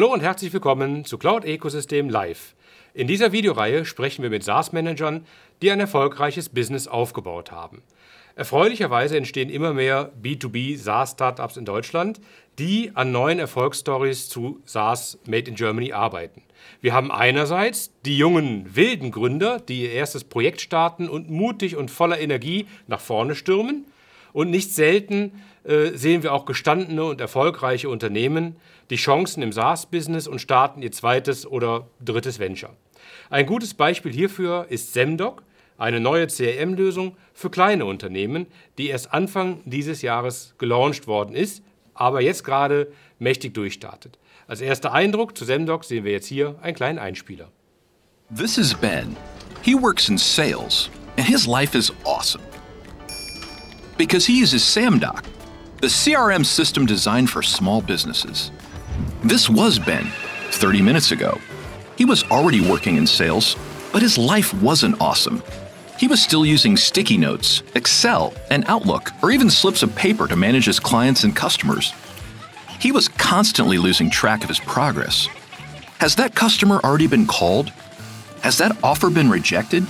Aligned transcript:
Hallo 0.00 0.14
und 0.14 0.22
herzlich 0.22 0.50
willkommen 0.54 1.04
zu 1.04 1.18
Cloud 1.18 1.44
Ecosystem 1.44 2.08
Live. 2.08 2.54
In 2.94 3.06
dieser 3.06 3.32
Videoreihe 3.32 3.84
sprechen 3.84 4.22
wir 4.22 4.30
mit 4.30 4.42
SaaS-Managern, 4.42 5.26
die 5.60 5.70
ein 5.70 5.78
erfolgreiches 5.78 6.48
Business 6.48 6.88
aufgebaut 6.88 7.52
haben. 7.52 7.82
Erfreulicherweise 8.34 9.18
entstehen 9.18 9.50
immer 9.50 9.74
mehr 9.74 10.10
B2B 10.22 10.78
SaaS-Startups 10.78 11.58
in 11.58 11.66
Deutschland, 11.66 12.18
die 12.58 12.92
an 12.94 13.12
neuen 13.12 13.38
Erfolgsstories 13.38 14.30
zu 14.30 14.62
SaaS 14.64 15.18
Made 15.26 15.50
in 15.50 15.54
Germany 15.54 15.92
arbeiten. 15.92 16.44
Wir 16.80 16.94
haben 16.94 17.12
einerseits 17.12 17.92
die 18.06 18.16
jungen 18.16 18.74
wilden 18.74 19.10
Gründer, 19.10 19.60
die 19.60 19.82
ihr 19.82 19.92
erstes 19.92 20.24
Projekt 20.24 20.62
starten 20.62 21.10
und 21.10 21.28
mutig 21.28 21.76
und 21.76 21.90
voller 21.90 22.18
Energie 22.18 22.66
nach 22.86 23.00
vorne 23.00 23.34
stürmen. 23.34 23.84
Und 24.32 24.48
nicht 24.48 24.72
selten 24.72 25.42
sehen 25.64 26.22
wir 26.22 26.32
auch 26.32 26.46
gestandene 26.46 27.04
und 27.04 27.20
erfolgreiche 27.20 27.88
Unternehmen, 27.88 28.56
die 28.88 28.96
Chancen 28.96 29.42
im 29.42 29.52
SaaS-Business 29.52 30.26
und 30.26 30.40
starten 30.40 30.82
ihr 30.82 30.92
zweites 30.92 31.46
oder 31.46 31.86
drittes 32.04 32.38
Venture. 32.38 32.76
Ein 33.28 33.46
gutes 33.46 33.74
Beispiel 33.74 34.12
hierfür 34.12 34.66
ist 34.68 34.92
Semdoc, 34.92 35.42
eine 35.78 36.00
neue 36.00 36.26
CRM-Lösung 36.26 37.16
für 37.32 37.50
kleine 37.50 37.84
Unternehmen, 37.86 38.46
die 38.76 38.88
erst 38.88 39.14
Anfang 39.14 39.60
dieses 39.64 40.02
Jahres 40.02 40.54
gelauncht 40.58 41.06
worden 41.06 41.34
ist, 41.34 41.62
aber 41.94 42.20
jetzt 42.20 42.44
gerade 42.44 42.92
mächtig 43.18 43.54
durchstartet. 43.54 44.18
Als 44.46 44.60
erster 44.60 44.92
Eindruck 44.92 45.36
zu 45.36 45.44
Semdoc 45.44 45.84
sehen 45.84 46.04
wir 46.04 46.12
jetzt 46.12 46.26
hier 46.26 46.56
einen 46.60 46.74
kleinen 46.74 46.98
Einspieler. 46.98 47.48
This 48.36 48.58
is 48.58 48.74
Ben. 48.74 49.16
He 49.62 49.74
works 49.74 50.08
in 50.08 50.18
sales, 50.18 50.90
and 51.16 51.26
his 51.26 51.46
life 51.46 51.76
is 51.76 51.92
awesome. 52.04 52.42
Because 53.96 54.26
he 54.26 54.42
uses 54.42 54.62
SamDoc, 54.64 55.22
the 55.80 55.86
CRM 55.86 56.44
system 56.44 56.84
designed 56.84 57.30
for 57.30 57.42
small 57.42 57.80
businesses. 57.80 58.50
This 59.24 59.48
was 59.48 59.78
Ben 59.78 60.06
30 60.50 60.82
minutes 60.82 61.10
ago. 61.10 61.40
He 61.96 62.04
was 62.04 62.22
already 62.24 62.60
working 62.60 62.96
in 62.96 63.06
sales, 63.06 63.56
but 63.90 64.02
his 64.02 64.18
life 64.18 64.52
wasn't 64.62 65.00
awesome. 65.00 65.42
He 65.98 66.06
was 66.06 66.22
still 66.22 66.44
using 66.44 66.76
sticky 66.76 67.16
notes, 67.16 67.62
Excel, 67.74 68.34
and 68.50 68.64
Outlook, 68.66 69.10
or 69.22 69.30
even 69.30 69.48
slips 69.48 69.82
of 69.82 69.94
paper 69.94 70.26
to 70.28 70.36
manage 70.36 70.66
his 70.66 70.80
clients 70.80 71.24
and 71.24 71.34
customers. 71.34 71.94
He 72.78 72.92
was 72.92 73.08
constantly 73.08 73.78
losing 73.78 74.10
track 74.10 74.42
of 74.42 74.48
his 74.48 74.60
progress. 74.60 75.28
Has 75.98 76.16
that 76.16 76.34
customer 76.34 76.80
already 76.84 77.06
been 77.06 77.26
called? 77.26 77.70
Has 78.42 78.58
that 78.58 78.76
offer 78.82 79.08
been 79.08 79.30
rejected? 79.30 79.84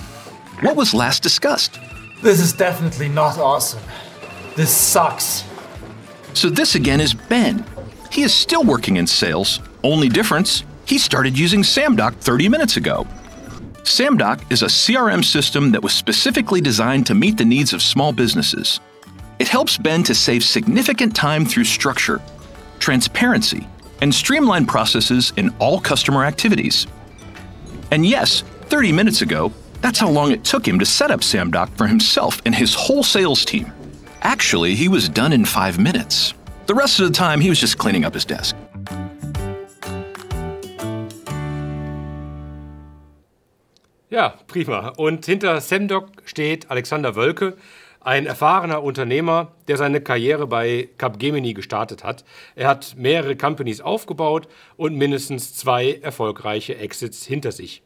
What 0.61 0.75
was 0.77 0.93
last 0.93 1.21
discussed? 1.23 1.79
This 2.21 2.39
is 2.39 2.53
definitely 2.53 3.09
not 3.09 3.37
awesome. 3.37 3.81
This 4.55 4.75
sucks. 4.75 5.45
So, 6.33 6.49
this 6.49 6.75
again 6.75 7.01
is 7.01 7.13
Ben. 7.13 7.65
He 8.11 8.23
is 8.23 8.33
still 8.33 8.63
working 8.63 8.97
in 8.97 9.07
sales. 9.07 9.59
Only 9.83 10.09
difference, 10.09 10.63
he 10.85 10.97
started 10.97 11.37
using 11.37 11.61
SamDoc 11.61 12.15
30 12.15 12.49
minutes 12.49 12.77
ago. 12.77 13.07
SamDoc 13.83 14.51
is 14.51 14.61
a 14.61 14.67
CRM 14.67 15.23
system 15.23 15.71
that 15.71 15.81
was 15.81 15.93
specifically 15.93 16.61
designed 16.61 17.05
to 17.07 17.15
meet 17.15 17.37
the 17.37 17.45
needs 17.45 17.73
of 17.73 17.81
small 17.81 18.13
businesses. 18.13 18.79
It 19.39 19.47
helps 19.47 19.77
Ben 19.77 20.03
to 20.03 20.13
save 20.13 20.43
significant 20.43 21.15
time 21.15 21.45
through 21.45 21.63
structure, 21.63 22.21
transparency, 22.79 23.67
and 24.01 24.13
streamline 24.13 24.65
processes 24.65 25.33
in 25.35 25.53
all 25.59 25.79
customer 25.79 26.25
activities. 26.25 26.87
And 27.91 28.05
yes, 28.05 28.41
30 28.69 28.91
minutes 28.91 29.21
ago, 29.21 29.51
that's 29.81 29.99
how 29.99 30.09
long 30.09 30.31
it 30.31 30.43
took 30.43 30.67
him 30.67 30.79
to 30.79 30.85
set 30.85 31.11
up 31.11 31.21
SamDoc 31.21 31.75
for 31.77 31.87
himself 31.87 32.41
and 32.45 32.53
his 32.53 32.73
whole 32.75 33.03
sales 33.03 33.43
team. 33.43 33.71
Actually, 34.23 34.75
he 34.75 34.87
was 34.87 35.09
done 35.09 35.33
in 35.33 35.45
five 35.45 35.79
minutes. 35.79 36.33
The 36.67 36.75
rest 36.75 36.99
of 36.99 37.07
the 37.07 37.13
time, 37.13 37.41
he 37.41 37.49
was 37.49 37.59
just 37.59 37.79
cleaning 37.79 38.05
up 38.05 38.13
his 38.13 38.25
desk. 38.25 38.55
Ja, 44.11 44.35
prima. 44.47 44.89
Und 44.97 45.25
hinter 45.25 45.59
Semdoc 45.59 46.09
steht 46.25 46.69
Alexander 46.69 47.15
Wölke, 47.15 47.57
ein 47.99 48.25
erfahrener 48.25 48.83
Unternehmer, 48.83 49.53
der 49.67 49.77
seine 49.77 50.01
Karriere 50.01 50.45
bei 50.45 50.89
Capgemini 50.97 51.53
gestartet 51.53 52.03
hat. 52.03 52.23
Er 52.55 52.67
hat 52.67 52.95
mehrere 52.97 53.35
Companies 53.35 53.81
aufgebaut 53.81 54.47
und 54.77 54.95
mindestens 54.97 55.55
zwei 55.55 55.93
erfolgreiche 55.93 56.77
Exits 56.77 57.25
hinter 57.25 57.51
sich. 57.51 57.81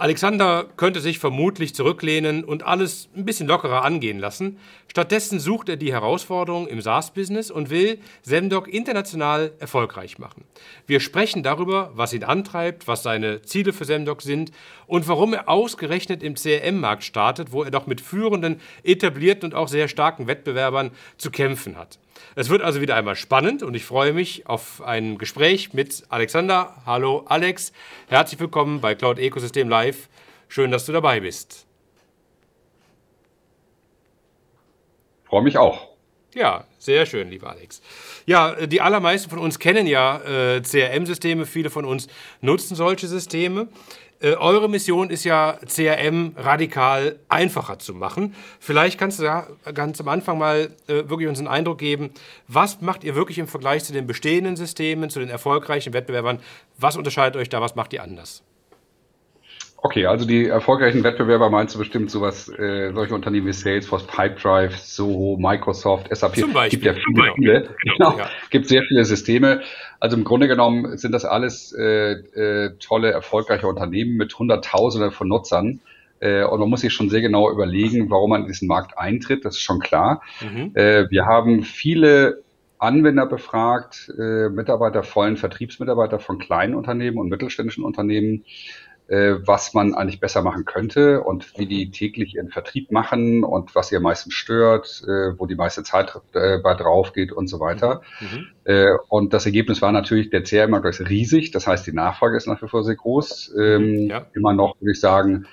Alexander 0.00 0.68
könnte 0.76 1.00
sich 1.00 1.18
vermutlich 1.18 1.74
zurücklehnen 1.74 2.44
und 2.44 2.62
alles 2.62 3.08
ein 3.16 3.24
bisschen 3.24 3.48
lockerer 3.48 3.84
angehen 3.84 4.20
lassen. 4.20 4.60
Stattdessen 4.86 5.40
sucht 5.40 5.68
er 5.68 5.76
die 5.76 5.92
Herausforderung 5.92 6.68
im 6.68 6.80
SaaS-Business 6.80 7.50
und 7.50 7.68
will 7.68 7.98
Semdoc 8.22 8.68
international 8.68 9.50
erfolgreich 9.58 10.20
machen. 10.20 10.44
Wir 10.86 11.00
sprechen 11.00 11.42
darüber, 11.42 11.90
was 11.94 12.12
ihn 12.12 12.22
antreibt, 12.22 12.86
was 12.86 13.02
seine 13.02 13.42
Ziele 13.42 13.72
für 13.72 13.84
Semdoc 13.84 14.22
sind 14.22 14.52
und 14.86 15.08
warum 15.08 15.34
er 15.34 15.48
ausgerechnet 15.48 16.22
im 16.22 16.36
CRM-Markt 16.36 17.02
startet, 17.02 17.50
wo 17.50 17.64
er 17.64 17.72
doch 17.72 17.88
mit 17.88 18.00
führenden, 18.00 18.60
etablierten 18.84 19.50
und 19.50 19.54
auch 19.56 19.66
sehr 19.66 19.88
starken 19.88 20.28
Wettbewerbern 20.28 20.92
zu 21.16 21.32
kämpfen 21.32 21.76
hat. 21.76 21.98
Es 22.40 22.50
wird 22.50 22.62
also 22.62 22.80
wieder 22.80 22.94
einmal 22.94 23.16
spannend 23.16 23.64
und 23.64 23.74
ich 23.74 23.84
freue 23.84 24.12
mich 24.12 24.46
auf 24.46 24.80
ein 24.80 25.18
Gespräch 25.18 25.74
mit 25.74 26.04
Alexander. 26.08 26.80
Hallo 26.86 27.24
Alex, 27.26 27.72
herzlich 28.06 28.38
willkommen 28.38 28.80
bei 28.80 28.94
Cloud 28.94 29.18
Ecosystem 29.18 29.68
Live. 29.68 30.08
Schön, 30.46 30.70
dass 30.70 30.86
du 30.86 30.92
dabei 30.92 31.18
bist. 31.18 31.66
Freue 35.24 35.42
mich 35.42 35.58
auch. 35.58 35.88
Ja, 36.32 36.64
sehr 36.78 37.06
schön, 37.06 37.28
lieber 37.28 37.50
Alex. 37.50 37.82
Ja, 38.28 38.66
die 38.66 38.82
allermeisten 38.82 39.30
von 39.30 39.38
uns 39.38 39.58
kennen 39.58 39.86
ja 39.86 40.18
äh, 40.18 40.60
CRM-Systeme, 40.60 41.46
viele 41.46 41.70
von 41.70 41.86
uns 41.86 42.08
nutzen 42.42 42.74
solche 42.74 43.06
Systeme. 43.06 43.68
Äh, 44.20 44.34
eure 44.34 44.68
Mission 44.68 45.08
ist 45.08 45.24
ja, 45.24 45.58
CRM 45.66 46.34
radikal 46.36 47.18
einfacher 47.30 47.78
zu 47.78 47.94
machen. 47.94 48.34
Vielleicht 48.60 48.98
kannst 48.98 49.18
du 49.18 49.22
da 49.22 49.46
ganz 49.72 49.98
am 50.02 50.08
Anfang 50.08 50.36
mal 50.36 50.68
äh, 50.88 51.08
wirklich 51.08 51.26
uns 51.26 51.38
einen 51.38 51.48
Eindruck 51.48 51.78
geben, 51.78 52.10
was 52.48 52.82
macht 52.82 53.02
ihr 53.02 53.14
wirklich 53.14 53.38
im 53.38 53.48
Vergleich 53.48 53.84
zu 53.84 53.94
den 53.94 54.06
bestehenden 54.06 54.56
Systemen, 54.56 55.08
zu 55.08 55.20
den 55.20 55.30
erfolgreichen 55.30 55.94
Wettbewerbern? 55.94 56.38
Was 56.76 56.98
unterscheidet 56.98 57.40
euch 57.40 57.48
da? 57.48 57.62
Was 57.62 57.76
macht 57.76 57.94
ihr 57.94 58.02
anders? 58.02 58.42
Okay, 59.80 60.06
also 60.06 60.26
die 60.26 60.46
erfolgreichen 60.46 61.04
Wettbewerber 61.04 61.50
meinst 61.50 61.76
du 61.76 61.78
bestimmt 61.78 62.10
sowas, 62.10 62.48
äh, 62.48 62.92
solche 62.92 63.14
Unternehmen 63.14 63.46
wie 63.46 63.52
Salesforce, 63.52 64.06
Pipedrive, 64.08 64.76
Soho, 64.76 65.36
Microsoft, 65.38 66.08
SAP. 66.10 66.36
Zum 66.36 66.52
Beispiel. 66.52 66.80
Gibt 66.80 66.84
ja 66.84 66.94
viele, 66.94 67.22
genau. 67.22 67.34
viele. 67.36 67.68
Genau. 67.96 68.18
Ja. 68.18 68.30
Gibt 68.50 68.66
sehr 68.66 68.82
viele 68.82 69.04
Systeme. 69.04 69.60
Also 70.00 70.16
im 70.16 70.24
Grunde 70.24 70.48
genommen 70.48 70.98
sind 70.98 71.12
das 71.12 71.24
alles 71.24 71.72
äh, 71.72 72.12
äh, 72.12 72.76
tolle, 72.80 73.12
erfolgreiche 73.12 73.68
Unternehmen 73.68 74.16
mit 74.16 74.36
Hunderttausenden 74.36 75.12
von 75.12 75.28
Nutzern. 75.28 75.80
Äh, 76.18 76.42
und 76.42 76.58
man 76.58 76.68
muss 76.68 76.80
sich 76.80 76.92
schon 76.92 77.08
sehr 77.08 77.20
genau 77.20 77.48
überlegen, 77.48 78.10
warum 78.10 78.30
man 78.30 78.42
in 78.42 78.48
diesen 78.48 78.66
Markt 78.66 78.98
eintritt. 78.98 79.44
Das 79.44 79.54
ist 79.54 79.62
schon 79.62 79.78
klar. 79.78 80.22
Mhm. 80.40 80.72
Äh, 80.74 81.08
wir 81.08 81.26
haben 81.26 81.62
viele 81.62 82.42
Anwender 82.78 83.26
befragt, 83.26 84.12
äh, 84.18 84.48
Mitarbeiter, 84.48 85.02
vollen 85.02 85.36
Vertriebsmitarbeiter 85.36 86.18
von 86.18 86.38
kleinen 86.38 86.74
Unternehmen 86.74 87.18
und 87.18 87.28
mittelständischen 87.28 87.84
Unternehmen, 87.84 88.44
äh, 89.08 89.36
was 89.46 89.74
man 89.74 89.94
eigentlich 89.94 90.20
besser 90.20 90.42
machen 90.42 90.64
könnte 90.64 91.22
und 91.22 91.58
wie 91.58 91.66
die 91.66 91.90
täglich 91.90 92.34
ihren 92.34 92.50
Vertrieb 92.50 92.92
machen 92.92 93.42
und 93.42 93.74
was 93.74 93.88
sie 93.88 93.96
am 93.96 94.02
meisten 94.02 94.30
stört, 94.30 95.02
äh, 95.06 95.38
wo 95.38 95.46
die 95.46 95.54
meiste 95.54 95.82
Zeit 95.82 96.14
äh, 96.34 96.58
bei 96.58 96.74
drauf 96.74 97.12
geht 97.12 97.32
und 97.32 97.48
so 97.48 97.58
weiter. 97.58 98.02
Mhm. 98.20 98.46
Äh, 98.64 98.92
und 99.08 99.32
das 99.32 99.46
Ergebnis 99.46 99.80
war 99.82 99.92
natürlich, 99.92 100.30
der 100.30 100.42
CRM-Markt 100.42 100.86
ist 100.86 101.08
riesig, 101.08 101.50
das 101.50 101.66
heißt, 101.66 101.86
die 101.86 101.92
Nachfrage 101.92 102.36
ist 102.36 102.46
nach 102.46 102.62
wie 102.62 102.68
vor 102.68 102.84
sehr 102.84 102.96
groß. 102.96 103.54
Ähm, 103.58 104.08
Ja. 104.08 104.26
Immer 104.34 104.52
noch, 104.52 104.74
würde 104.80 104.92
ich 104.92 105.00
sagen, 105.00 105.46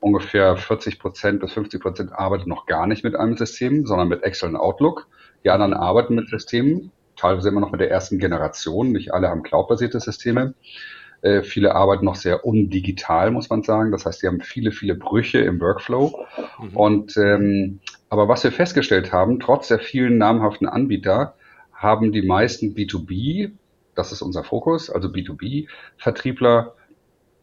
ungefähr 0.00 0.56
40 0.56 0.98
Prozent 0.98 1.40
bis 1.40 1.52
50 1.52 1.80
Prozent 1.80 2.12
arbeiten 2.12 2.48
noch 2.48 2.66
gar 2.66 2.86
nicht 2.86 3.04
mit 3.04 3.16
einem 3.16 3.36
System, 3.36 3.86
sondern 3.86 4.08
mit 4.08 4.22
Excel 4.22 4.50
und 4.50 4.56
Outlook. 4.56 5.08
Die 5.44 5.50
anderen 5.50 5.74
arbeiten 5.74 6.14
mit 6.14 6.28
Systemen, 6.28 6.92
teilweise 7.16 7.48
immer 7.48 7.60
noch 7.60 7.72
mit 7.72 7.80
der 7.80 7.90
ersten 7.90 8.18
Generation. 8.18 8.92
Nicht 8.92 9.12
alle 9.12 9.28
haben 9.28 9.42
cloud-basierte 9.42 10.00
Systeme. 10.00 10.54
Äh, 11.22 11.42
viele 11.42 11.74
arbeiten 11.74 12.04
noch 12.04 12.14
sehr 12.14 12.44
undigital, 12.44 13.30
muss 13.30 13.50
man 13.50 13.62
sagen. 13.62 13.90
Das 13.92 14.06
heißt, 14.06 14.20
sie 14.20 14.26
haben 14.28 14.40
viele, 14.40 14.72
viele 14.72 14.94
Brüche 14.94 15.38
im 15.38 15.60
Workflow. 15.60 16.26
Mhm. 16.58 16.76
Und 16.76 17.16
ähm, 17.16 17.80
aber 18.08 18.28
was 18.28 18.44
wir 18.44 18.52
festgestellt 18.52 19.12
haben, 19.12 19.40
trotz 19.40 19.68
der 19.68 19.78
vielen 19.80 20.18
namhaften 20.18 20.68
Anbieter, 20.68 21.34
haben 21.72 22.12
die 22.12 22.22
meisten 22.22 22.74
B2B, 22.74 23.52
das 23.94 24.12
ist 24.12 24.22
unser 24.22 24.44
Fokus, 24.44 24.90
also 24.90 25.08
B2B-Vertriebler, 25.08 26.74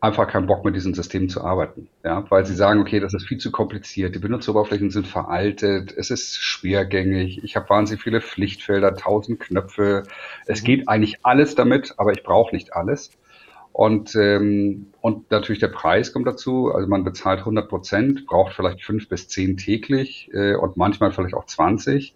einfach 0.02 0.28
keinen 0.28 0.46
Bock 0.48 0.64
mit 0.66 0.76
diesen 0.76 0.94
Systemen 0.94 1.30
zu 1.30 1.44
arbeiten. 1.44 1.90
Ja, 2.04 2.30
weil 2.30 2.46
sie 2.46 2.56
sagen, 2.56 2.80
okay, 2.82 3.00
das 3.00 3.14
ist 3.14 3.26
viel 3.28 3.40
zu 3.40 3.52
kompliziert, 3.52 4.14
die 4.16 4.20
Benutzeroberflächen 4.20 4.92
sind 4.92 5.08
veraltet, 5.08 5.94
es 5.98 6.12
ist 6.12 6.38
schwergängig, 6.38 7.44
ich 7.44 7.56
habe 7.56 7.70
wahnsinnig 7.70 8.04
viele 8.04 8.22
Pflichtfelder, 8.22 8.96
tausend 8.96 9.40
Knöpfe. 9.40 10.04
Es 10.46 10.62
Mhm. 10.62 10.66
geht 10.66 10.90
eigentlich 10.90 11.18
alles 11.24 11.56
damit, 11.56 11.96
aber 11.98 12.12
ich 12.14 12.24
brauche 12.24 12.54
nicht 12.56 12.74
alles. 12.76 13.12
Und, 13.76 14.16
ähm, 14.16 14.94
und 15.02 15.30
natürlich 15.32 15.60
der 15.60 15.68
Preis 15.68 16.14
kommt 16.14 16.26
dazu. 16.26 16.72
Also 16.74 16.88
man 16.88 17.04
bezahlt 17.04 17.40
100 17.40 17.68
Prozent, 17.68 18.26
braucht 18.26 18.54
vielleicht 18.54 18.82
fünf 18.82 19.10
bis 19.10 19.28
zehn 19.28 19.58
täglich 19.58 20.30
äh, 20.32 20.56
und 20.56 20.78
manchmal 20.78 21.12
vielleicht 21.12 21.34
auch 21.34 21.46
20. 21.46 22.16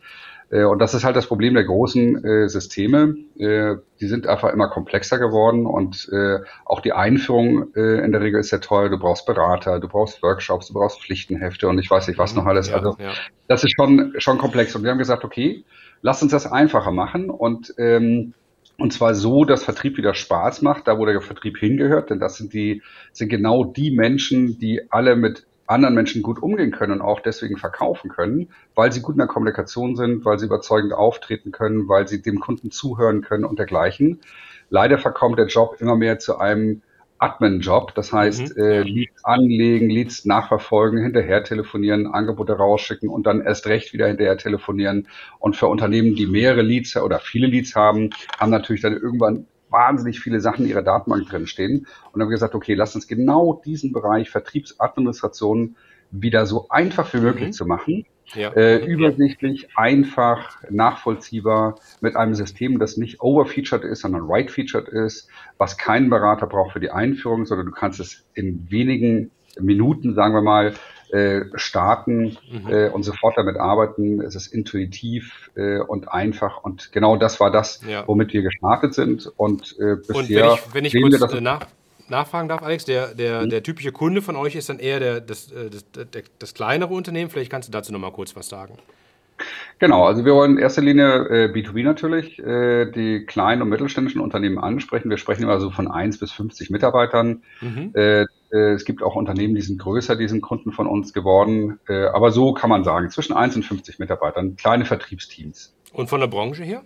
Äh, 0.51 0.63
und 0.63 0.79
das 0.79 0.93
ist 0.93 1.03
halt 1.03 1.17
das 1.17 1.27
Problem 1.27 1.55
der 1.55 1.65
großen 1.65 2.23
äh, 2.23 2.47
Systeme. 2.47 3.17
Äh, 3.37 3.75
die 3.99 4.07
sind 4.07 4.25
einfach 4.25 4.53
immer 4.53 4.69
komplexer 4.69 5.19
geworden 5.19 5.65
und 5.65 6.07
äh, 6.13 6.39
auch 6.63 6.79
die 6.79 6.93
Einführung 6.93 7.75
äh, 7.75 8.05
in 8.05 8.13
der 8.13 8.21
Regel 8.21 8.39
ist 8.39 8.51
sehr 8.51 8.61
teuer. 8.61 8.87
Du 8.87 8.97
brauchst 8.97 9.25
Berater, 9.25 9.81
du 9.81 9.89
brauchst 9.89 10.23
Workshops, 10.23 10.67
du 10.67 10.75
brauchst 10.75 11.01
Pflichtenhefte 11.01 11.67
und 11.67 11.77
ich 11.77 11.91
weiß 11.91 12.07
nicht 12.07 12.17
was 12.17 12.35
noch 12.35 12.45
alles. 12.45 12.69
Ja, 12.69 12.77
also 12.77 12.95
ja. 12.97 13.11
das 13.49 13.65
ist 13.65 13.73
schon, 13.75 14.13
schon 14.19 14.37
komplex. 14.37 14.77
Und 14.77 14.83
wir 14.83 14.91
haben 14.91 14.97
gesagt, 14.97 15.25
okay, 15.25 15.65
lass 16.01 16.23
uns 16.23 16.31
das 16.31 16.49
einfacher 16.49 16.91
machen 16.91 17.29
und 17.29 17.73
ähm, 17.77 18.33
und 18.79 18.93
zwar 18.93 19.13
so, 19.13 19.45
dass 19.45 19.63
Vertrieb 19.63 19.97
wieder 19.97 20.13
Spaß 20.13 20.61
macht, 20.61 20.87
da 20.87 20.97
wo 20.97 21.05
der 21.05 21.21
Vertrieb 21.21 21.57
hingehört, 21.57 22.09
denn 22.09 22.19
das 22.19 22.37
sind 22.37 22.53
die, 22.53 22.81
sind 23.11 23.29
genau 23.29 23.63
die 23.63 23.91
Menschen, 23.91 24.57
die 24.57 24.91
alle 24.91 25.15
mit 25.15 25.45
anderen 25.67 25.93
Menschen 25.93 26.23
gut 26.23 26.41
umgehen 26.41 26.71
können 26.71 26.93
und 26.93 27.01
auch 27.01 27.19
deswegen 27.19 27.57
verkaufen 27.57 28.09
können, 28.09 28.49
weil 28.73 28.91
sie 28.91 29.01
gut 29.01 29.15
in 29.15 29.19
der 29.19 29.27
Kommunikation 29.27 29.95
sind, 29.95 30.25
weil 30.25 30.39
sie 30.39 30.47
überzeugend 30.47 30.93
auftreten 30.93 31.51
können, 31.51 31.87
weil 31.87 32.07
sie 32.07 32.21
dem 32.21 32.39
Kunden 32.39 32.71
zuhören 32.71 33.21
können 33.21 33.45
und 33.45 33.59
dergleichen. 33.59 34.19
Leider 34.69 34.97
verkommt 34.97 35.37
der 35.37 35.47
Job 35.47 35.75
immer 35.79 35.95
mehr 35.95 36.17
zu 36.17 36.39
einem 36.39 36.81
Admin-Job, 37.19 37.93
das 37.95 38.11
heißt 38.13 38.55
Mhm, 38.57 38.63
äh. 38.63 38.81
Leads 38.81 39.23
anlegen, 39.25 39.89
Leads 39.89 40.25
nachverfolgen, 40.25 41.01
hinterher 41.03 41.43
telefonieren, 41.43 42.07
Angebote 42.07 42.53
rausschicken 42.53 43.09
und 43.09 43.27
dann 43.27 43.41
erst 43.41 43.67
recht 43.67 43.93
wieder 43.93 44.07
hinterher 44.07 44.37
telefonieren. 44.37 45.07
Und 45.39 45.55
für 45.55 45.67
Unternehmen, 45.67 46.15
die 46.15 46.27
mehrere 46.27 46.61
Leads 46.61 46.95
oder 46.97 47.19
viele 47.19 47.47
Leads 47.47 47.75
haben, 47.75 48.11
haben 48.39 48.51
natürlich 48.51 48.81
dann 48.81 48.93
irgendwann 48.93 49.47
wahnsinnig 49.69 50.19
viele 50.19 50.39
Sachen 50.39 50.65
in 50.65 50.71
ihrer 50.71 50.81
Datenbank 50.81 51.27
drin 51.27 51.45
stehen. 51.45 51.79
Und 51.79 51.85
dann 52.13 52.21
haben 52.23 52.29
wir 52.29 52.35
gesagt, 52.35 52.55
okay, 52.55 52.73
lass 52.73 52.95
uns 52.95 53.07
genau 53.07 53.61
diesen 53.65 53.91
Bereich 53.93 54.29
Vertriebsadministration 54.29 55.75
wieder 56.11 56.45
so 56.45 56.67
einfach 56.69 57.13
wie 57.13 57.19
möglich 57.19 57.49
Mhm. 57.49 57.53
zu 57.53 57.65
machen. 57.65 58.05
Ja. 58.35 58.51
Äh, 58.53 58.85
übersichtlich, 58.85 59.69
einfach, 59.75 60.57
nachvollziehbar 60.69 61.79
mit 62.01 62.15
einem 62.15 62.35
System, 62.35 62.79
das 62.79 62.97
nicht 62.97 63.21
overfeatured 63.21 63.83
ist, 63.83 64.01
sondern 64.01 64.23
right-featured 64.27 64.87
ist, 64.89 65.29
was 65.57 65.77
keinen 65.77 66.09
Berater 66.09 66.47
braucht 66.47 66.73
für 66.73 66.79
die 66.79 66.91
Einführung, 66.91 67.45
sondern 67.45 67.67
du 67.67 67.71
kannst 67.71 67.99
es 67.99 68.25
in 68.33 68.69
wenigen 68.69 69.31
Minuten, 69.59 70.13
sagen 70.13 70.33
wir 70.33 70.41
mal, 70.41 70.73
äh, 71.11 71.45
starten 71.55 72.37
Mhm. 72.51 72.69
äh, 72.71 72.89
und 72.89 73.01
sofort 73.01 73.35
damit 73.35 73.57
arbeiten. 73.57 74.21
Es 74.21 74.35
ist 74.35 74.53
intuitiv 74.53 75.49
äh, 75.55 75.79
und 75.79 76.07
einfach 76.11 76.63
und 76.63 76.91
genau 76.91 77.17
das 77.17 77.39
war 77.39 77.51
das, 77.51 77.81
Ja. 77.87 78.03
womit 78.07 78.31
wir 78.31 78.43
gestartet 78.43 78.93
sind 78.93 79.25
und 79.37 79.75
äh, 79.79 79.93
Und 79.93 80.07
bisher 80.07 80.43
wenn 80.45 80.53
ich, 80.53 80.73
wenn 80.73 80.85
ich 80.85 81.01
kurz 81.01 81.31
wir, 81.31 81.37
äh, 81.39 81.41
nach, 81.41 81.61
nachfragen 82.09 82.49
darf, 82.49 82.63
Alex, 82.63 82.85
der, 82.85 83.13
der, 83.13 83.45
der 83.45 83.63
typische 83.63 83.91
Kunde 83.91 84.21
von 84.21 84.35
euch 84.35 84.55
ist 84.55 84.69
dann 84.69 84.79
eher 84.79 84.99
der, 84.99 85.21
das, 85.21 85.51
äh, 85.51 85.69
das, 85.69 85.85
das, 85.93 86.23
das 86.37 86.53
kleinere 86.53 86.93
Unternehmen. 86.93 87.29
Vielleicht 87.29 87.51
kannst 87.51 87.67
du 87.67 87.71
dazu 87.71 87.91
noch 87.91 87.99
mal 87.99 88.11
kurz 88.11 88.35
was 88.35 88.49
sagen. 88.49 88.77
Genau, 89.79 90.05
also 90.05 90.25
wir 90.25 90.33
wollen 90.33 90.53
in 90.53 90.57
erster 90.57 90.81
Linie 90.81 91.27
äh, 91.29 91.53
B2B 91.53 91.83
natürlich, 91.83 92.37
äh, 92.39 92.91
die 92.91 93.25
kleinen 93.25 93.61
und 93.61 93.69
mittelständischen 93.69 94.19
Unternehmen 94.19 94.57
ansprechen. 94.57 95.09
Wir 95.09 95.17
sprechen 95.17 95.43
immer 95.43 95.59
so 95.59 95.71
von 95.71 95.87
1 95.87 96.19
bis 96.19 96.31
50 96.33 96.69
Mitarbeitern. 96.69 97.43
Mhm. 97.61 97.91
Äh, 97.95 98.25
äh, 98.51 98.73
es 98.73 98.83
gibt 98.83 99.01
auch 99.01 99.15
Unternehmen, 99.15 99.55
die 99.55 99.61
sind 99.61 99.79
größer, 99.79 100.15
die 100.15 100.27
sind 100.27 100.41
Kunden 100.41 100.71
von 100.71 100.87
uns 100.87 101.13
geworden. 101.13 101.79
Äh, 101.87 102.07
aber 102.07 102.31
so 102.31 102.53
kann 102.53 102.69
man 102.69 102.83
sagen, 102.83 103.09
zwischen 103.09 103.33
1 103.33 103.55
und 103.55 103.63
50 103.63 103.99
Mitarbeitern, 103.99 104.55
kleine 104.57 104.85
Vertriebsteams. 104.85 105.73
Und 105.93 106.09
von 106.09 106.19
der 106.19 106.27
Branche 106.27 106.63
her? 106.63 106.83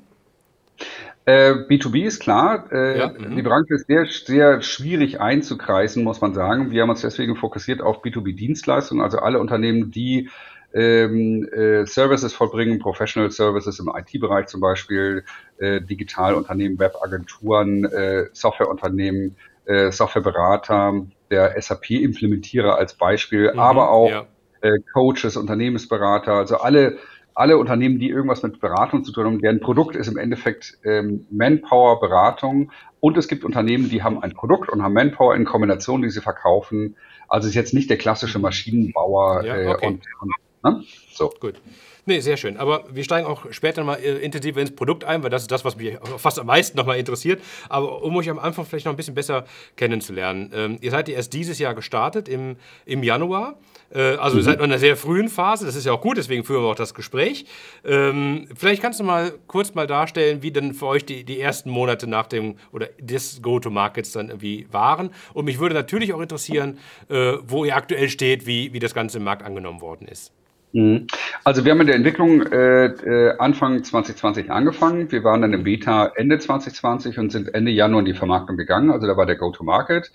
Äh, 1.26 1.52
B2B 1.70 2.04
ist 2.04 2.20
klar. 2.20 2.72
Äh, 2.72 3.00
Ja, 3.00 3.08
mhm. 3.08 3.36
Die 3.36 3.42
Branche 3.42 3.76
ist 3.76 3.88
sehr, 3.88 4.06
sehr 4.06 4.62
schwierig 4.62 5.22
einzukreisen, 5.22 6.04
muss 6.04 6.22
man 6.22 6.34
sagen. 6.34 6.72
Wir 6.72 6.82
haben 6.82 6.90
uns 6.90 7.02
deswegen 7.02 7.36
fokussiert 7.36 7.82
auf 7.82 8.04
B2B-Dienstleistungen, 8.04 9.02
also 9.02 9.20
alle 9.20 9.40
Unternehmen, 9.40 9.92
die 9.92 10.30
ähm, 10.74 11.48
äh, 11.54 11.86
Services 11.86 12.34
vollbringen, 12.34 12.80
Professional 12.80 13.30
Services 13.32 13.80
im 13.80 13.90
IT-Bereich 13.96 14.48
zum 14.48 14.60
Beispiel, 14.60 15.24
äh, 15.60 15.80
Digitalunternehmen, 15.82 16.80
Webagenturen, 16.80 17.86
äh, 17.86 18.26
Softwareunternehmen, 18.34 19.38
äh, 19.66 19.92
Softwareberater, 19.92 21.06
der 21.30 21.62
SAP-Implementierer 21.62 22.76
als 22.76 22.96
Beispiel, 22.96 23.52
Mhm, 23.54 23.60
aber 23.60 23.92
auch 23.92 24.10
ja. 24.10 24.26
äh, 24.62 24.80
Coaches, 24.94 25.38
Unternehmensberater, 25.38 26.34
also 26.34 26.58
alle, 26.58 26.98
alle 27.36 27.58
Unternehmen, 27.58 28.00
die 28.00 28.10
irgendwas 28.10 28.44
mit 28.44 28.60
Beratung 28.60 29.04
zu 29.04 29.12
tun 29.12 29.26
haben, 29.26 29.42
deren 29.42 29.60
Produkt 29.60 29.96
ist 29.96 30.08
im 30.08 30.18
Endeffekt 30.18 30.78
ähm, 30.84 31.26
Manpower, 31.32 32.00
Beratung. 32.00 32.72
Und 33.00 33.18
es 33.18 33.28
gibt 33.28 33.44
Unternehmen, 33.44 33.90
die 33.90 34.04
haben 34.04 34.22
ein 34.22 34.34
Produkt 34.34 34.70
und 34.70 34.84
haben 34.84 34.94
Manpower 34.94 35.36
in 35.36 35.46
Kombination, 35.46 36.02
die 36.02 36.10
sie 36.10 36.22
verkaufen. 36.22 36.96
Also 37.28 37.46
es 37.46 37.52
ist 37.52 37.56
jetzt 37.56 37.74
nicht 37.74 37.90
der 37.90 37.98
klassische 37.98 38.40
Maschinenbauer 38.40 39.44
Ja, 39.44 39.56
äh, 39.56 39.68
okay. 39.68 39.88
und, 39.88 40.04
und 40.22 40.32
ne? 40.64 40.84
so. 41.12 41.34
Gut. 41.40 41.56
Nee, 42.06 42.20
sehr 42.20 42.36
schön. 42.36 42.58
Aber 42.58 42.84
wir 42.92 43.04
steigen 43.04 43.26
auch 43.26 43.46
später 43.52 43.84
mal 43.84 43.96
äh, 43.96 44.18
intensiver 44.18 44.60
ins 44.60 44.76
Produkt 44.76 45.06
ein, 45.06 45.24
weil 45.24 45.30
das 45.30 45.44
ist 45.44 45.52
das, 45.52 45.64
was 45.64 45.78
mich 45.78 45.98
fast 46.18 46.38
am 46.38 46.48
meisten 46.48 46.78
nochmal 46.78 46.98
interessiert. 46.98 47.42
Aber 47.70 48.04
um 48.04 48.16
euch 48.18 48.30
am 48.30 48.40
Anfang 48.40 48.66
vielleicht 48.66 48.86
noch 48.86 48.94
ein 48.94 48.98
bisschen 48.98 49.16
besser 49.16 49.46
kennenzulernen. 49.78 50.52
Ähm, 50.54 50.78
ihr 50.82 50.92
seid 50.92 51.08
ja 51.08 51.16
erst 51.16 51.32
dieses 51.32 51.60
Jahr 51.60 51.74
gestartet, 51.74 52.28
im, 52.28 52.58
im 52.86 53.04
Januar. 53.04 53.58
Äh, 53.94 54.16
also 54.16 54.38
ihr 54.38 54.44
seid 54.44 54.58
noch 54.58 54.66
in 54.66 54.72
einer 54.72 54.80
sehr 54.80 54.98
frühen 54.98 55.30
Phase. 55.30 55.66
Das 55.66 55.76
ist 55.76 55.86
ja 55.86 55.94
auch 55.94 56.02
gut, 56.02 56.18
deswegen 56.18 56.44
führen 56.44 56.64
wir 56.64 56.72
auch 56.72 56.76
das 56.76 56.94
Gespräch. 56.94 57.46
Ähm, 57.86 58.50
vielleicht 58.54 58.82
kannst 58.82 59.00
du 59.00 59.06
mal 59.06 59.34
kurz 59.48 59.74
mal 59.74 59.88
darstellen, 59.88 60.44
wie 60.44 60.52
denn 60.52 60.74
für 60.74 60.88
euch 60.88 61.06
die, 61.06 61.24
die 61.24 61.40
ersten 61.40 61.70
Monate 61.70 62.08
nach 62.08 62.28
dem 62.28 62.56
oder 62.74 62.88
des 63.00 63.42
Go-to-Markets 63.42 64.12
dann 64.12 64.28
irgendwie 64.28 64.68
waren. 64.72 65.12
Und 65.34 65.46
mich 65.46 65.60
würde 65.60 65.74
natürlich 65.74 66.14
auch 66.14 66.22
interessieren, 66.22 66.80
äh, 67.08 67.36
wo 67.44 67.64
ihr 67.64 67.78
aktuell 67.78 68.10
steht, 68.10 68.46
wie, 68.46 68.74
wie 68.74 68.80
das 68.80 68.94
Ganze 68.94 69.20
im 69.20 69.24
Markt 69.24 69.44
angenommen 69.44 69.80
worden 69.80 70.06
ist. 70.10 70.34
Mhm. 70.74 71.06
Also 71.44 71.66
wir 71.66 71.72
haben 71.72 71.78
mit 71.78 71.88
der 71.88 71.96
Entwicklung 71.96 72.42
äh, 72.52 72.86
äh, 72.86 73.38
Anfang 73.38 73.84
2020 73.84 74.50
angefangen. 74.50 75.12
Wir 75.12 75.24
waren 75.24 75.42
dann 75.42 75.54
im 75.54 75.64
Beta 75.64 76.12
Ende 76.16 76.40
2020 76.40 77.20
und 77.20 77.32
sind 77.32 77.54
Ende 77.54 77.70
Januar 77.72 78.00
in 78.00 78.06
die 78.06 78.16
Vermarktung 78.16 78.58
gegangen. 78.58 78.90
Also 78.92 79.06
da 79.06 79.16
war 79.16 79.28
der 79.28 79.36
Go-to-Market. 79.36 80.12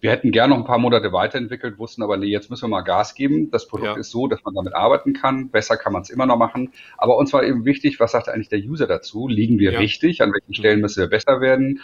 Wir 0.00 0.10
hätten 0.10 0.30
gerne 0.30 0.52
noch 0.52 0.58
ein 0.60 0.66
paar 0.66 0.78
Monate 0.78 1.12
weiterentwickelt, 1.12 1.78
wussten 1.78 2.02
aber, 2.02 2.18
nee, 2.18 2.26
jetzt 2.26 2.50
müssen 2.50 2.64
wir 2.64 2.68
mal 2.68 2.82
Gas 2.82 3.14
geben. 3.14 3.50
Das 3.50 3.66
Produkt 3.66 3.94
Ja. 3.94 3.96
ist 4.00 4.10
so, 4.10 4.26
dass 4.26 4.44
man 4.44 4.54
damit 4.54 4.74
arbeiten 4.74 5.14
kann. 5.14 5.48
Besser 5.48 5.76
kann 5.78 5.94
man 5.94 6.02
es 6.02 6.10
immer 6.10 6.26
noch 6.26 6.36
machen. 6.36 6.72
Aber 6.98 7.16
uns 7.16 7.32
war 7.32 7.42
eben 7.42 7.64
wichtig, 7.64 7.98
was 7.98 8.12
sagt 8.12 8.28
eigentlich 8.28 8.50
der 8.50 8.58
User 8.58 8.86
dazu? 8.86 9.28
Liegen 9.28 9.58
wir 9.58 9.72
Ja. 9.72 9.78
richtig? 9.78 10.20
An 10.20 10.32
welchen 10.32 10.52
Stellen 10.54 10.80
müssen 10.82 11.00
wir 11.00 11.08
besser 11.08 11.40
werden? 11.40 11.80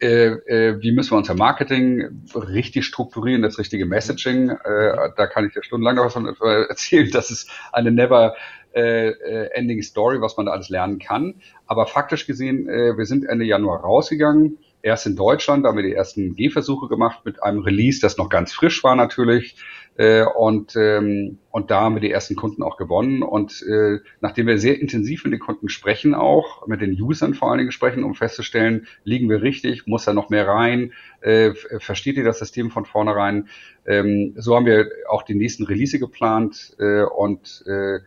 Äh, 0.00 0.28
äh, 0.46 0.82
wie 0.82 0.92
müssen 0.92 1.12
wir 1.12 1.18
unser 1.18 1.34
Marketing 1.34 2.22
richtig 2.34 2.86
strukturieren, 2.86 3.42
das 3.42 3.58
richtige 3.58 3.84
Messaging? 3.84 4.48
Äh, 4.48 5.10
da 5.16 5.26
kann 5.26 5.46
ich 5.46 5.54
ja 5.54 5.62
stundenlang 5.62 5.96
noch 5.96 6.06
was 6.06 6.14
von 6.14 6.26
äh, 6.26 6.62
erzählen. 6.68 7.10
Das 7.10 7.30
ist 7.30 7.50
eine 7.72 7.90
never 7.90 8.34
äh, 8.74 9.08
äh, 9.08 9.50
ending 9.52 9.82
Story, 9.82 10.20
was 10.20 10.36
man 10.36 10.46
da 10.46 10.52
alles 10.52 10.68
lernen 10.68 10.98
kann. 10.98 11.34
Aber 11.66 11.86
faktisch 11.86 12.26
gesehen, 12.26 12.68
äh, 12.68 12.96
wir 12.96 13.04
sind 13.04 13.24
Ende 13.26 13.44
Januar 13.44 13.80
rausgegangen. 13.80 14.58
Erst 14.80 15.06
in 15.06 15.16
Deutschland, 15.16 15.64
da 15.64 15.68
haben 15.68 15.76
wir 15.76 15.82
die 15.82 15.92
ersten 15.92 16.34
Gehversuche 16.34 16.88
gemacht 16.88 17.20
mit 17.24 17.42
einem 17.42 17.58
Release, 17.58 18.00
das 18.00 18.16
noch 18.16 18.30
ganz 18.30 18.52
frisch 18.52 18.82
war 18.82 18.96
natürlich. 18.96 19.56
Äh, 19.96 20.24
und, 20.24 20.76
ähm, 20.76 21.38
und 21.50 21.70
da 21.70 21.82
haben 21.82 21.96
wir 21.96 22.00
die 22.00 22.10
ersten 22.10 22.36
Kunden 22.36 22.62
auch 22.62 22.76
gewonnen. 22.76 23.22
Und 23.22 23.62
äh, 23.62 23.98
nachdem 24.20 24.46
wir 24.46 24.58
sehr 24.58 24.80
intensiv 24.80 25.24
mit 25.24 25.32
den 25.32 25.40
Kunden 25.40 25.68
sprechen, 25.68 26.14
auch 26.14 26.66
mit 26.66 26.80
den 26.80 27.00
Usern 27.00 27.34
vor 27.34 27.50
allen 27.50 27.58
Dingen 27.58 27.72
sprechen, 27.72 28.04
um 28.04 28.14
festzustellen, 28.14 28.86
liegen 29.04 29.28
wir 29.28 29.42
richtig, 29.42 29.86
muss 29.86 30.04
da 30.04 30.12
noch 30.12 30.30
mehr 30.30 30.46
rein, 30.46 30.92
äh, 31.20 31.52
versteht 31.78 32.16
ihr 32.16 32.24
das 32.24 32.38
System 32.38 32.70
von 32.70 32.86
vornherein? 32.86 33.48
Ähm, 33.86 34.34
so 34.36 34.56
haben 34.56 34.66
wir 34.66 34.90
auch 35.08 35.22
die 35.22 35.34
nächsten 35.34 35.64
Release 35.64 35.98
geplant 35.98 36.76
äh, 36.78 37.02
und 37.02 37.64
äh, 37.66 37.98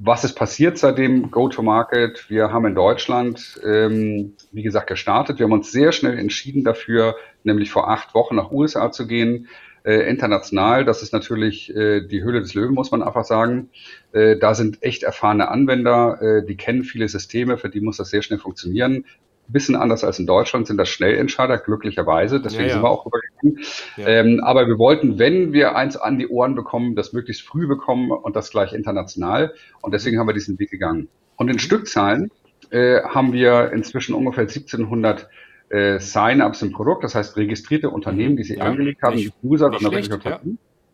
was 0.00 0.22
ist 0.22 0.34
passiert 0.34 0.78
seit 0.78 0.96
dem 0.96 1.32
Go-to-Market? 1.32 2.30
Wir 2.30 2.52
haben 2.52 2.66
in 2.66 2.76
Deutschland, 2.76 3.60
ähm, 3.66 4.34
wie 4.52 4.62
gesagt, 4.62 4.86
gestartet. 4.86 5.40
Wir 5.40 5.44
haben 5.44 5.52
uns 5.52 5.72
sehr 5.72 5.90
schnell 5.90 6.16
entschieden 6.16 6.62
dafür, 6.62 7.16
nämlich 7.42 7.72
vor 7.72 7.90
acht 7.90 8.14
Wochen 8.14 8.36
nach 8.36 8.52
USA 8.52 8.92
zu 8.92 9.08
gehen. 9.08 9.48
Äh, 9.84 10.08
international, 10.08 10.84
das 10.84 11.02
ist 11.02 11.12
natürlich 11.12 11.74
äh, 11.74 12.00
die 12.06 12.22
Höhle 12.22 12.40
des 12.40 12.54
Löwen, 12.54 12.74
muss 12.74 12.90
man 12.90 13.02
einfach 13.02 13.24
sagen. 13.24 13.70
Äh, 14.12 14.36
da 14.36 14.54
sind 14.54 14.82
echt 14.82 15.02
erfahrene 15.02 15.48
Anwender, 15.48 16.20
äh, 16.20 16.46
die 16.46 16.56
kennen 16.56 16.84
viele 16.84 17.08
Systeme, 17.08 17.58
für 17.58 17.68
die 17.68 17.80
muss 17.80 17.96
das 17.96 18.10
sehr 18.10 18.22
schnell 18.22 18.38
funktionieren. 18.38 19.04
Bisschen 19.50 19.76
anders 19.76 20.04
als 20.04 20.18
in 20.18 20.26
Deutschland 20.26 20.66
sind 20.66 20.76
das 20.76 20.90
Schnellentscheider, 20.90 21.56
glücklicherweise. 21.56 22.38
Deswegen 22.38 22.64
Ja, 22.64 22.68
ja. 22.68 22.72
sind 22.74 22.82
wir 22.82 22.90
auch 22.90 23.06
rübergegangen. 23.06 23.66
Ja. 23.96 24.06
Ähm, 24.06 24.40
aber 24.44 24.66
wir 24.66 24.78
wollten, 24.78 25.18
wenn 25.18 25.54
wir 25.54 25.74
eins 25.74 25.96
an 25.96 26.18
die 26.18 26.28
Ohren 26.28 26.54
bekommen, 26.54 26.94
das 26.94 27.14
möglichst 27.14 27.46
früh 27.46 27.66
bekommen 27.66 28.10
und 28.10 28.36
das 28.36 28.50
gleich 28.50 28.74
international. 28.74 29.54
Und 29.80 29.94
deswegen 29.94 30.18
haben 30.18 30.26
wir 30.26 30.34
diesen 30.34 30.58
Weg 30.58 30.70
gegangen. 30.70 31.08
Und 31.36 31.48
in 31.48 31.58
Stückzahlen 31.58 32.30
äh, 32.70 33.00
haben 33.02 33.32
wir 33.32 33.72
inzwischen 33.72 34.14
ungefähr 34.14 34.42
1700 34.42 35.30
äh, 35.70 35.98
Sign-ups 35.98 36.62
im 36.62 36.72
Produkt, 36.72 37.04
das 37.04 37.14
heißt 37.14 37.36
registrierte 37.36 37.90
Unternehmen, 37.90 38.36
die 38.36 38.44
sie 38.44 38.56
Ja, 38.56 38.64
angelegt 38.64 39.02
haben, 39.02 39.16
nicht- 39.16 39.34
die 39.42 39.46
User 39.46 39.68
nicht 39.70 39.82
schlecht, 39.82 40.24
ja. 40.24 40.40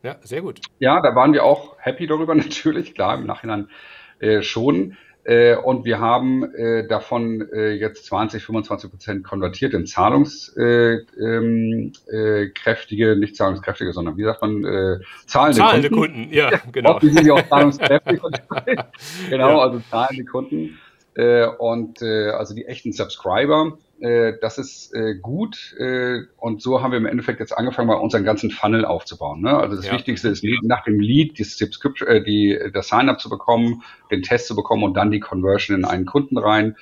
Ja, 0.03 0.17
sehr 0.23 0.43
gut. 0.43 0.61
ja, 0.81 1.01
da 1.01 1.15
waren 1.15 1.33
wir 1.33 1.45
auch 1.45 1.77
happy 1.79 2.07
darüber, 2.07 2.35
natürlich, 2.35 2.95
klar, 2.95 3.17
im 3.19 3.27
Nachhinein 3.27 3.69
äh, 4.21 4.43
schon. 4.43 4.97
Äh, 5.27 5.57
und 5.57 5.87
wir 5.87 6.01
haben 6.01 6.45
äh, 6.55 6.87
davon 6.87 7.49
äh, 7.51 7.71
jetzt 7.71 8.05
20, 8.07 8.45
25 8.45 8.91
Prozent 8.91 9.25
konvertiert 9.25 9.73
in 9.73 9.87
zahlungskräftige, 9.87 11.05
äh, 13.07 13.13
ähm, 13.13 13.21
nicht 13.21 13.35
zahlungskräftige, 13.35 13.95
sondern 13.95 14.19
wie 14.19 14.25
sagt 14.25 14.43
man, 14.43 14.65
äh, 14.67 14.99
zahlende, 15.27 15.61
zahlende 15.61 15.89
Kunden. 15.89 16.15
Kunden. 16.25 16.35
Ja, 16.35 16.51
genau. 16.73 16.97
Oft 16.97 17.07
sind 17.07 17.31
auch 17.31 17.49
zahlungskräftig. 17.49 18.21
genau, 19.31 19.49
ja. 19.49 19.59
also 19.61 19.81
zahlende 19.91 20.25
Kunden. 20.27 20.79
Äh, 21.15 21.47
und 21.47 22.03
äh, 22.03 22.29
also 22.31 22.55
die 22.55 22.67
echten 22.67 22.93
Subscriber. 22.93 23.79
Äh, 24.01 24.35
das 24.41 24.59
ist 24.59 24.93
äh, 24.95 25.15
gut. 25.15 25.75
Äh, 25.79 26.23
und 26.37 26.61
so 26.61 26.83
haben 26.83 26.91
wir 26.91 26.99
im 26.99 27.07
Endeffekt 27.07 27.41
jetzt 27.41 27.57
angefangen, 27.57 27.89
mal 27.89 27.95
unseren 27.95 28.25
ganzen 28.25 28.51
Funnel 28.51 28.85
aufzubauen. 28.85 29.41
Ne? 29.41 29.57
Also 29.57 29.77
das 29.77 29.87
ja. 29.87 29.93
Wichtigste 29.93 30.29
ist 30.29 30.45
nach 30.63 30.85
dem 30.85 31.01
Lead 31.01 31.39
die 31.39 31.45
Subscription, 31.45 32.25
die, 32.25 32.59
das 32.73 32.89
Sign-up 32.89 33.21
zu 33.21 33.31
bekommen, 33.31 33.83
den 34.11 34.23
Test 34.23 34.49
zu 34.49 34.57
bekommen 34.57 34.83
und 34.83 34.95
dann 34.95 35.11
die 35.11 35.21
Conversion 35.21 35.79
in 35.79 35.85
einen 35.85 36.07
Kunden 36.07 36.39
rein. 36.39 36.77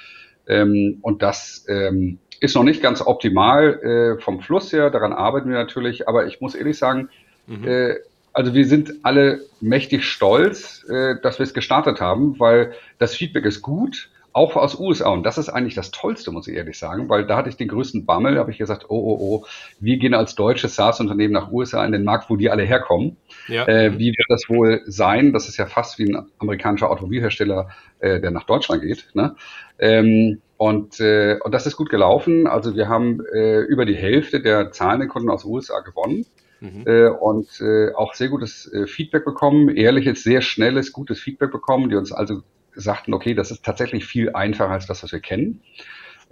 Ähm, 0.46 0.98
und 1.02 1.22
das 1.22 1.64
ähm, 1.68 2.18
ist 2.40 2.56
noch 2.56 2.64
nicht 2.64 2.82
ganz 2.82 3.00
optimal 3.00 4.18
vom 4.18 4.40
Fluss 4.40 4.72
her. 4.72 4.90
Daran 4.90 5.12
arbeiten 5.12 5.48
wir 5.48 5.56
natürlich. 5.56 6.08
Aber 6.08 6.26
ich 6.26 6.40
muss 6.40 6.56
ehrlich 6.56 6.76
sagen, 6.76 7.08
mhm. 7.46 7.98
also 8.32 8.52
wir 8.52 8.66
sind 8.66 8.94
alle 9.04 9.42
mächtig 9.60 10.04
stolz, 10.04 10.84
dass 11.22 11.38
wir 11.38 11.44
es 11.44 11.54
gestartet 11.54 12.00
haben, 12.00 12.40
weil 12.40 12.72
das 12.98 13.14
Feedback 13.14 13.44
ist 13.44 13.62
gut 13.62 14.10
auch 14.32 14.56
aus 14.56 14.78
USA. 14.78 15.10
Und 15.10 15.24
das 15.24 15.38
ist 15.38 15.48
eigentlich 15.48 15.74
das 15.74 15.90
Tollste, 15.90 16.30
muss 16.30 16.48
ich 16.48 16.56
ehrlich 16.56 16.78
sagen, 16.78 17.08
weil 17.08 17.26
da 17.26 17.36
hatte 17.36 17.48
ich 17.48 17.56
den 17.56 17.68
größten 17.68 18.06
Bammel, 18.06 18.38
habe 18.38 18.50
ich 18.50 18.58
gesagt, 18.58 18.86
oh, 18.88 18.96
oh, 18.96 19.18
oh, 19.20 19.46
wir 19.80 19.98
gehen 19.98 20.14
als 20.14 20.34
deutsches 20.34 20.74
SaaS-Unternehmen 20.74 21.32
nach 21.32 21.50
USA 21.50 21.84
in 21.84 21.92
den 21.92 22.04
Markt, 22.04 22.30
wo 22.30 22.36
die 22.36 22.50
alle 22.50 22.62
herkommen. 22.62 23.16
Ja. 23.48 23.66
Äh, 23.66 23.98
wie 23.98 24.08
wird 24.08 24.26
das 24.28 24.48
wohl 24.48 24.82
sein? 24.86 25.32
Das 25.32 25.48
ist 25.48 25.56
ja 25.56 25.66
fast 25.66 25.98
wie 25.98 26.12
ein 26.12 26.26
amerikanischer 26.38 26.90
Automobilhersteller, 26.90 27.68
äh, 28.00 28.20
der 28.20 28.30
nach 28.30 28.44
Deutschland 28.44 28.82
geht. 28.82 29.08
Ne? 29.14 29.36
Ähm, 29.78 30.40
und, 30.56 31.00
äh, 31.00 31.38
und 31.42 31.52
das 31.52 31.66
ist 31.66 31.76
gut 31.76 31.90
gelaufen. 31.90 32.46
Also 32.46 32.76
wir 32.76 32.88
haben 32.88 33.20
äh, 33.34 33.60
über 33.60 33.84
die 33.84 33.96
Hälfte 33.96 34.40
der 34.40 34.70
zahlenden 34.70 35.08
Kunden 35.08 35.28
aus 35.28 35.44
USA 35.44 35.80
gewonnen. 35.80 36.24
Mhm. 36.60 36.84
Äh, 36.86 37.08
und 37.08 37.60
äh, 37.60 37.92
auch 37.92 38.14
sehr 38.14 38.28
gutes 38.28 38.72
äh, 38.72 38.86
Feedback 38.86 39.24
bekommen, 39.24 39.68
ehrliches, 39.68 40.22
sehr 40.22 40.40
schnelles, 40.42 40.92
gutes 40.92 41.18
Feedback 41.18 41.50
bekommen, 41.50 41.88
die 41.88 41.96
uns 41.96 42.12
also 42.12 42.42
sagten, 42.74 43.14
okay, 43.14 43.34
das 43.34 43.50
ist 43.50 43.64
tatsächlich 43.64 44.04
viel 44.04 44.32
einfacher 44.34 44.70
als 44.70 44.86
das, 44.86 45.02
was 45.02 45.12
wir 45.12 45.20
kennen. 45.20 45.62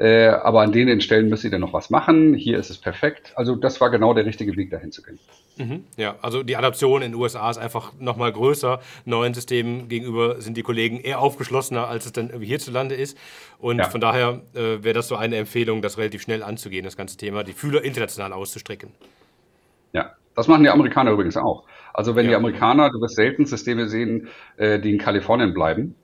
Äh, 0.00 0.28
aber 0.28 0.62
an 0.62 0.72
den 0.72 1.02
Stellen 1.02 1.28
müsst 1.28 1.44
ihr 1.44 1.50
dann 1.50 1.60
noch 1.60 1.74
was 1.74 1.90
machen. 1.90 2.32
Hier 2.32 2.58
ist 2.58 2.70
es 2.70 2.78
perfekt. 2.78 3.34
Also 3.36 3.54
das 3.54 3.82
war 3.82 3.90
genau 3.90 4.14
der 4.14 4.24
richtige 4.24 4.56
Weg, 4.56 4.70
dahin 4.70 4.92
zu 4.92 5.02
gehen. 5.02 5.18
Mhm, 5.58 5.84
ja, 5.98 6.16
also 6.22 6.42
die 6.42 6.56
Adaption 6.56 7.02
in 7.02 7.12
den 7.12 7.20
USA 7.20 7.50
ist 7.50 7.58
einfach 7.58 7.92
nochmal 7.98 8.32
größer. 8.32 8.80
Neuen 9.04 9.34
Systemen 9.34 9.90
gegenüber 9.90 10.40
sind 10.40 10.56
die 10.56 10.62
Kollegen 10.62 11.00
eher 11.00 11.20
aufgeschlossener, 11.20 11.86
als 11.86 12.06
es 12.06 12.12
dann 12.12 12.30
hierzulande 12.40 12.94
ist. 12.94 13.18
Und 13.58 13.78
ja. 13.78 13.90
von 13.90 14.00
daher 14.00 14.40
äh, 14.54 14.82
wäre 14.82 14.94
das 14.94 15.06
so 15.06 15.16
eine 15.16 15.36
Empfehlung, 15.36 15.82
das 15.82 15.98
relativ 15.98 16.22
schnell 16.22 16.42
anzugehen, 16.42 16.86
das 16.86 16.96
ganze 16.96 17.18
Thema, 17.18 17.44
die 17.44 17.52
Fühler 17.52 17.84
international 17.84 18.32
auszustrecken. 18.32 18.92
Ja, 19.92 20.12
das 20.34 20.48
machen 20.48 20.62
die 20.62 20.70
Amerikaner 20.70 21.10
übrigens 21.10 21.36
auch. 21.36 21.64
Also 21.92 22.16
wenn 22.16 22.24
ja. 22.24 22.30
die 22.30 22.36
Amerikaner, 22.36 22.88
du 22.90 23.02
wirst 23.02 23.16
selten 23.16 23.44
Systeme 23.44 23.86
sehen, 23.86 24.28
äh, 24.56 24.78
die 24.80 24.92
in 24.92 24.98
Kalifornien 24.98 25.52
bleiben 25.52 25.94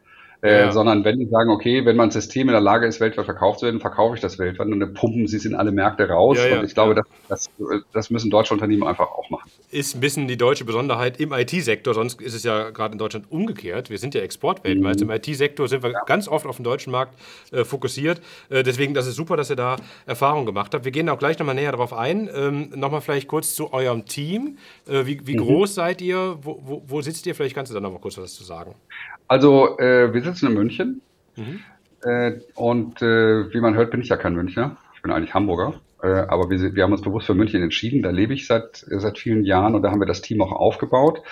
äh, 0.42 0.60
ja. 0.60 0.72
sondern 0.72 1.04
wenn 1.04 1.18
die 1.18 1.26
sagen, 1.26 1.50
okay, 1.50 1.84
wenn 1.84 1.96
mein 1.96 2.10
System 2.10 2.48
in 2.48 2.52
der 2.52 2.60
Lage 2.60 2.86
ist, 2.86 3.00
weltweit 3.00 3.24
verkauft 3.24 3.60
zu 3.60 3.66
werden, 3.66 3.80
verkaufe 3.80 4.14
ich 4.14 4.20
das 4.20 4.38
weltweit 4.38 4.68
und 4.68 4.80
dann 4.80 4.94
pumpen 4.94 5.26
sie 5.26 5.36
es 5.36 5.44
in 5.44 5.54
alle 5.54 5.72
Märkte 5.72 6.08
raus. 6.08 6.38
Ja, 6.38 6.48
ja, 6.48 6.58
und 6.60 6.66
ich 6.66 6.74
glaube, 6.74 6.94
das, 6.94 7.06
das, 7.28 7.50
das, 7.92 8.10
müssen 8.10 8.30
deutsche 8.30 8.54
Unternehmen 8.54 8.84
einfach 8.84 9.06
auch 9.06 9.28
machen. 9.30 9.50
Ist 9.70 9.94
ein 9.94 10.00
bisschen 10.00 10.28
die 10.28 10.36
deutsche 10.36 10.64
Besonderheit 10.64 11.18
im 11.20 11.32
IT-Sektor, 11.32 11.94
sonst 11.94 12.20
ist 12.20 12.34
es 12.34 12.44
ja 12.44 12.70
gerade 12.70 12.92
in 12.92 12.98
Deutschland 12.98 13.30
umgekehrt. 13.30 13.90
Wir 13.90 13.98
sind 13.98 14.14
ja 14.14 14.20
Exportweltmeister. 14.20 15.04
Mhm. 15.04 15.10
Im 15.10 15.16
IT-Sektor 15.16 15.68
sind 15.68 15.82
wir 15.82 15.92
ganz 16.06 16.28
oft 16.28 16.46
auf 16.46 16.56
den 16.56 16.64
deutschen 16.64 16.92
Markt 16.92 17.14
äh, 17.52 17.64
fokussiert. 17.64 18.20
Äh, 18.48 18.62
deswegen, 18.62 18.94
das 18.94 19.06
ist 19.06 19.16
super, 19.16 19.36
dass 19.36 19.50
ihr 19.50 19.56
da 19.56 19.76
Erfahrung 20.06 20.46
gemacht 20.46 20.74
habt. 20.74 20.84
Wir 20.84 20.92
gehen 20.92 21.08
auch 21.08 21.18
gleich 21.18 21.38
nochmal 21.38 21.54
näher 21.54 21.72
darauf 21.72 21.92
ein. 21.92 22.28
Ähm, 22.34 22.70
nochmal 22.74 23.00
vielleicht 23.00 23.28
kurz 23.28 23.54
zu 23.54 23.72
eurem 23.72 24.04
Team. 24.04 24.58
Äh, 24.88 25.06
wie, 25.06 25.26
wie 25.26 25.34
mhm. 25.34 25.44
groß 25.44 25.74
seid 25.74 26.00
ihr? 26.00 26.38
Wo, 26.42 26.60
wo, 26.62 26.82
wo, 26.86 27.00
sitzt 27.02 27.26
ihr? 27.26 27.34
Vielleicht 27.34 27.54
kannst 27.54 27.70
du 27.70 27.74
da 27.74 27.80
nochmal 27.80 28.00
kurz 28.00 28.18
was 28.18 28.34
zu 28.34 28.44
sagen. 28.44 28.74
Also, 29.28 29.78
äh, 29.78 30.12
wir 30.12 30.22
sitzen 30.22 30.48
in 30.48 30.54
München. 30.54 31.02
Mhm. 31.36 31.60
Äh, 32.02 32.40
und 32.54 33.02
äh, 33.02 33.52
wie 33.52 33.60
man 33.60 33.74
hört, 33.74 33.90
bin 33.90 34.00
ich 34.00 34.08
ja 34.08 34.16
kein 34.16 34.34
Münchner. 34.34 34.76
Ich 34.94 35.02
bin 35.02 35.10
eigentlich 35.10 35.34
Hamburger. 35.34 35.74
Äh, 36.02 36.08
aber 36.28 36.50
wir, 36.50 36.74
wir, 36.74 36.82
haben 36.82 36.92
uns 36.92 37.02
bewusst 37.02 37.26
für 37.26 37.34
München 37.34 37.62
entschieden. 37.62 38.02
Da 38.02 38.10
lebe 38.10 38.34
ich 38.34 38.46
seit, 38.46 38.84
seit 38.88 39.18
vielen 39.18 39.44
Jahren 39.44 39.74
und 39.74 39.82
da 39.82 39.90
haben 39.90 40.00
wir 40.00 40.06
das 40.06 40.22
Team 40.22 40.40
auch 40.42 40.52
aufgebaut. 40.52 41.22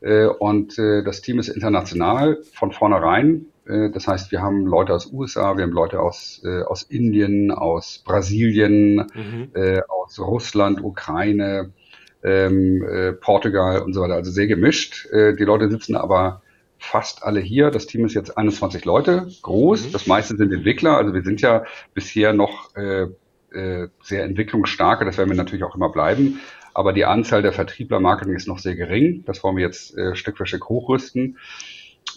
Äh, 0.00 0.26
und 0.26 0.78
äh, 0.78 1.02
das 1.04 1.20
Team 1.20 1.38
ist 1.38 1.48
international 1.48 2.38
von 2.52 2.72
vornherein. 2.72 3.46
das 3.66 4.06
heißt, 4.06 4.30
wir 4.30 4.42
haben 4.42 4.64
Leute 4.64 4.94
aus 4.94 5.12
USA, 5.12 5.56
wir 5.56 5.64
haben 5.64 5.72
Leute 5.72 5.98
aus, 5.98 6.40
aus 6.68 6.84
Indien, 6.84 7.50
aus 7.50 8.00
Brasilien, 8.06 8.94
mhm. 9.12 9.50
aus 9.88 10.20
Russland, 10.20 10.84
Ukraine, 10.84 11.72
ähm, 12.22 12.84
Portugal 13.20 13.82
und 13.82 13.92
so 13.92 14.02
weiter. 14.02 14.14
Also 14.14 14.30
sehr 14.30 14.46
gemischt. 14.46 15.08
die 15.12 15.42
Leute 15.42 15.68
sitzen 15.68 15.96
aber 15.96 16.42
fast 16.86 17.22
alle 17.22 17.40
hier. 17.40 17.70
Das 17.70 17.86
Team 17.86 18.04
ist 18.04 18.14
jetzt 18.14 18.36
21 18.36 18.84
Leute 18.84 19.28
groß. 19.42 19.88
Mhm. 19.88 19.92
Das 19.92 20.06
meiste 20.06 20.36
sind 20.36 20.52
Entwickler. 20.52 20.96
Also 20.96 21.12
wir 21.12 21.22
sind 21.22 21.40
ja 21.40 21.64
bisher 21.94 22.32
noch 22.32 22.74
äh, 22.76 23.06
äh, 23.52 23.88
sehr 24.02 24.24
entwicklungsstarke. 24.24 25.04
Das 25.04 25.18
werden 25.18 25.30
wir 25.30 25.36
natürlich 25.36 25.64
auch 25.64 25.74
immer 25.74 25.90
bleiben. 25.90 26.40
Aber 26.74 26.92
die 26.92 27.04
Anzahl 27.04 27.42
der 27.42 27.52
Vertriebler 27.52 28.00
Marketing 28.00 28.34
ist 28.34 28.48
noch 28.48 28.58
sehr 28.58 28.76
gering. 28.76 29.24
Das 29.26 29.42
wollen 29.42 29.56
wir 29.56 29.64
jetzt 29.64 29.96
äh, 29.96 30.14
Stück 30.14 30.36
für 30.36 30.46
Stück 30.46 30.68
hochrüsten. 30.68 31.38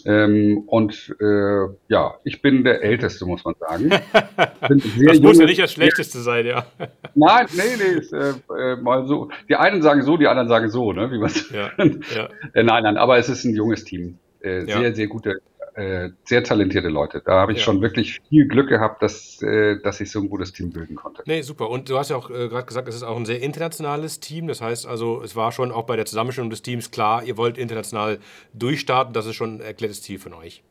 Ähm, 0.06 0.64
und 0.66 1.14
äh, 1.20 1.66
ja, 1.88 2.14
ich 2.24 2.40
bin 2.40 2.64
der 2.64 2.82
Älteste, 2.82 3.26
muss 3.26 3.44
man 3.44 3.54
sagen. 3.58 3.90
das 4.60 5.20
muss 5.20 5.38
ja 5.38 5.46
nicht 5.46 5.60
das 5.60 5.72
Schlechteste 5.72 6.20
sein, 6.20 6.46
ja. 6.46 6.66
Nein, 7.14 7.46
nee, 7.54 7.62
nee, 7.76 7.98
ist, 7.98 8.12
äh, 8.12 8.32
äh, 8.56 8.76
mal 8.76 9.06
so. 9.06 9.30
Die 9.48 9.56
einen 9.56 9.82
sagen 9.82 10.02
so, 10.02 10.16
die 10.16 10.26
anderen 10.26 10.48
sagen 10.48 10.70
so, 10.70 10.92
ne? 10.92 11.10
Wie 11.10 11.18
man 11.18 11.30
ja, 11.52 11.70
ja. 12.14 12.28
Äh, 12.54 12.62
nein, 12.62 12.84
nein, 12.84 12.96
aber 12.96 13.18
es 13.18 13.28
ist 13.28 13.44
ein 13.44 13.54
junges 13.54 13.84
Team 13.84 14.18
äh, 14.42 14.64
ja. 14.64 14.78
sehr, 14.78 14.94
sehr 14.94 15.06
gute, 15.06 15.40
äh, 15.74 16.10
sehr 16.24 16.42
talentierte 16.42 16.88
Leute. 16.88 17.22
Da 17.24 17.40
habe 17.40 17.52
ich 17.52 17.58
ja. 17.58 17.64
schon 17.64 17.80
wirklich 17.80 18.20
viel 18.28 18.46
Glück 18.48 18.68
gehabt, 18.68 19.02
dass, 19.02 19.40
äh, 19.42 19.80
dass 19.80 20.00
ich 20.00 20.10
so 20.10 20.20
ein 20.20 20.28
gutes 20.28 20.52
Team 20.52 20.72
bilden 20.72 20.96
konnte. 20.96 21.22
Nee, 21.26 21.42
super. 21.42 21.70
Und 21.70 21.88
du 21.88 21.98
hast 21.98 22.10
ja 22.10 22.16
auch 22.16 22.30
äh, 22.30 22.48
gerade 22.48 22.66
gesagt, 22.66 22.88
es 22.88 22.94
ist 22.94 23.02
auch 23.02 23.16
ein 23.16 23.26
sehr 23.26 23.40
internationales 23.40 24.20
Team. 24.20 24.46
Das 24.46 24.60
heißt 24.60 24.86
also, 24.86 25.22
es 25.22 25.36
war 25.36 25.52
schon 25.52 25.70
auch 25.72 25.84
bei 25.84 25.96
der 25.96 26.06
Zusammenstellung 26.06 26.50
des 26.50 26.62
Teams 26.62 26.90
klar, 26.90 27.22
ihr 27.24 27.36
wollt 27.36 27.58
international 27.58 28.18
durchstarten. 28.52 29.12
Das 29.14 29.26
ist 29.26 29.36
schon 29.36 29.56
ein 29.56 29.60
erklärtes 29.60 30.02
Ziel 30.02 30.18
von 30.18 30.34
euch. 30.34 30.62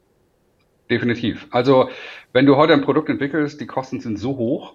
Definitiv. 0.89 1.47
Also, 1.51 1.89
wenn 2.33 2.45
du 2.45 2.55
heute 2.55 2.73
ein 2.73 2.81
Produkt 2.81 3.09
entwickelst, 3.09 3.61
die 3.61 3.67
Kosten 3.67 3.99
sind 3.99 4.17
so 4.17 4.37
hoch, 4.37 4.73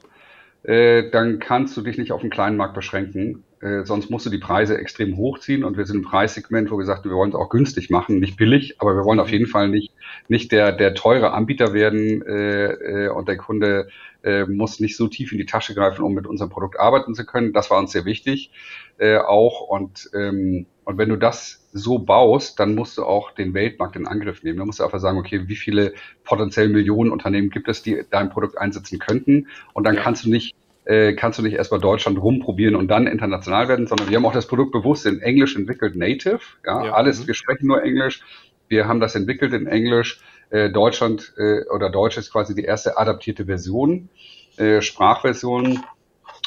äh, 0.62 1.10
dann 1.10 1.40
kannst 1.40 1.76
du 1.76 1.82
dich 1.82 1.98
nicht 1.98 2.12
auf 2.12 2.22
einen 2.22 2.30
kleinen 2.30 2.56
Markt 2.56 2.74
beschränken. 2.74 3.44
Äh, 3.64 3.86
sonst 3.86 4.10
musst 4.10 4.26
du 4.26 4.30
die 4.30 4.38
Preise 4.38 4.76
extrem 4.76 5.16
hochziehen 5.16 5.64
und 5.64 5.78
wir 5.78 5.86
sind 5.86 5.96
im 5.96 6.02
Preissegment, 6.02 6.70
wo 6.70 6.76
wir 6.76 6.84
sagen, 6.84 7.08
wir 7.08 7.16
wollen 7.16 7.30
es 7.30 7.34
auch 7.34 7.48
günstig 7.48 7.88
machen, 7.88 8.20
nicht 8.20 8.36
billig, 8.36 8.74
aber 8.78 8.94
wir 8.94 9.04
wollen 9.04 9.20
auf 9.20 9.30
jeden 9.30 9.46
Fall 9.46 9.68
nicht, 9.68 9.90
nicht 10.28 10.52
der, 10.52 10.70
der 10.70 10.94
teure 10.94 11.32
Anbieter 11.32 11.72
werden 11.72 12.20
äh, 12.26 13.06
äh, 13.06 13.08
und 13.08 13.26
der 13.26 13.38
Kunde 13.38 13.88
äh, 14.22 14.44
muss 14.44 14.80
nicht 14.80 14.98
so 14.98 15.08
tief 15.08 15.32
in 15.32 15.38
die 15.38 15.46
Tasche 15.46 15.74
greifen, 15.74 16.04
um 16.04 16.12
mit 16.12 16.26
unserem 16.26 16.50
Produkt 16.50 16.78
arbeiten 16.78 17.14
zu 17.14 17.24
können. 17.24 17.54
Das 17.54 17.70
war 17.70 17.78
uns 17.78 17.92
sehr 17.92 18.04
wichtig 18.04 18.50
äh, 18.98 19.16
auch 19.16 19.62
und 19.62 20.10
ähm, 20.14 20.66
und 20.86 20.98
wenn 20.98 21.08
du 21.08 21.16
das 21.16 21.66
so 21.72 21.98
baust, 21.98 22.60
dann 22.60 22.74
musst 22.74 22.98
du 22.98 23.04
auch 23.04 23.30
den 23.30 23.54
Weltmarkt 23.54 23.96
in 23.96 24.06
Angriff 24.06 24.42
nehmen. 24.42 24.58
Da 24.58 24.66
musst 24.66 24.80
du 24.80 24.84
einfach 24.84 25.00
sagen, 25.00 25.16
okay, 25.16 25.48
wie 25.48 25.56
viele 25.56 25.94
potenziell 26.24 26.68
Millionen 26.68 27.10
Unternehmen 27.10 27.48
gibt 27.48 27.68
es, 27.68 27.82
die 27.82 28.02
dein 28.10 28.28
Produkt 28.28 28.58
einsetzen 28.58 28.98
könnten? 28.98 29.48
Und 29.72 29.84
dann 29.84 29.94
ja. 29.94 30.02
kannst 30.02 30.26
du 30.26 30.30
nicht 30.30 30.54
äh, 30.84 31.14
kannst 31.14 31.38
du 31.38 31.42
nicht 31.42 31.54
erst 31.54 31.70
bei 31.70 31.78
Deutschland 31.78 32.20
rumprobieren 32.20 32.76
und 32.76 32.88
dann 32.88 33.06
international 33.06 33.68
werden, 33.68 33.86
sondern 33.86 34.08
wir 34.10 34.16
haben 34.16 34.26
auch 34.26 34.32
das 34.32 34.46
Produkt 34.46 34.72
bewusst 34.72 35.06
in 35.06 35.20
Englisch 35.20 35.56
entwickelt, 35.56 35.96
native. 35.96 36.40
Ja, 36.64 36.84
ja. 36.86 36.92
alles, 36.92 37.22
mhm. 37.22 37.28
wir 37.28 37.34
sprechen 37.34 37.66
nur 37.66 37.82
Englisch. 37.82 38.22
Wir 38.68 38.86
haben 38.88 39.00
das 39.00 39.14
entwickelt 39.14 39.52
in 39.52 39.66
Englisch. 39.66 40.20
Äh, 40.50 40.70
Deutschland 40.70 41.32
äh, 41.36 41.64
oder 41.74 41.90
Deutsch 41.90 42.16
ist 42.16 42.32
quasi 42.32 42.54
die 42.54 42.64
erste 42.64 42.98
adaptierte 42.98 43.46
Version, 43.46 44.08
äh, 44.56 44.80
Sprachversion. 44.80 45.84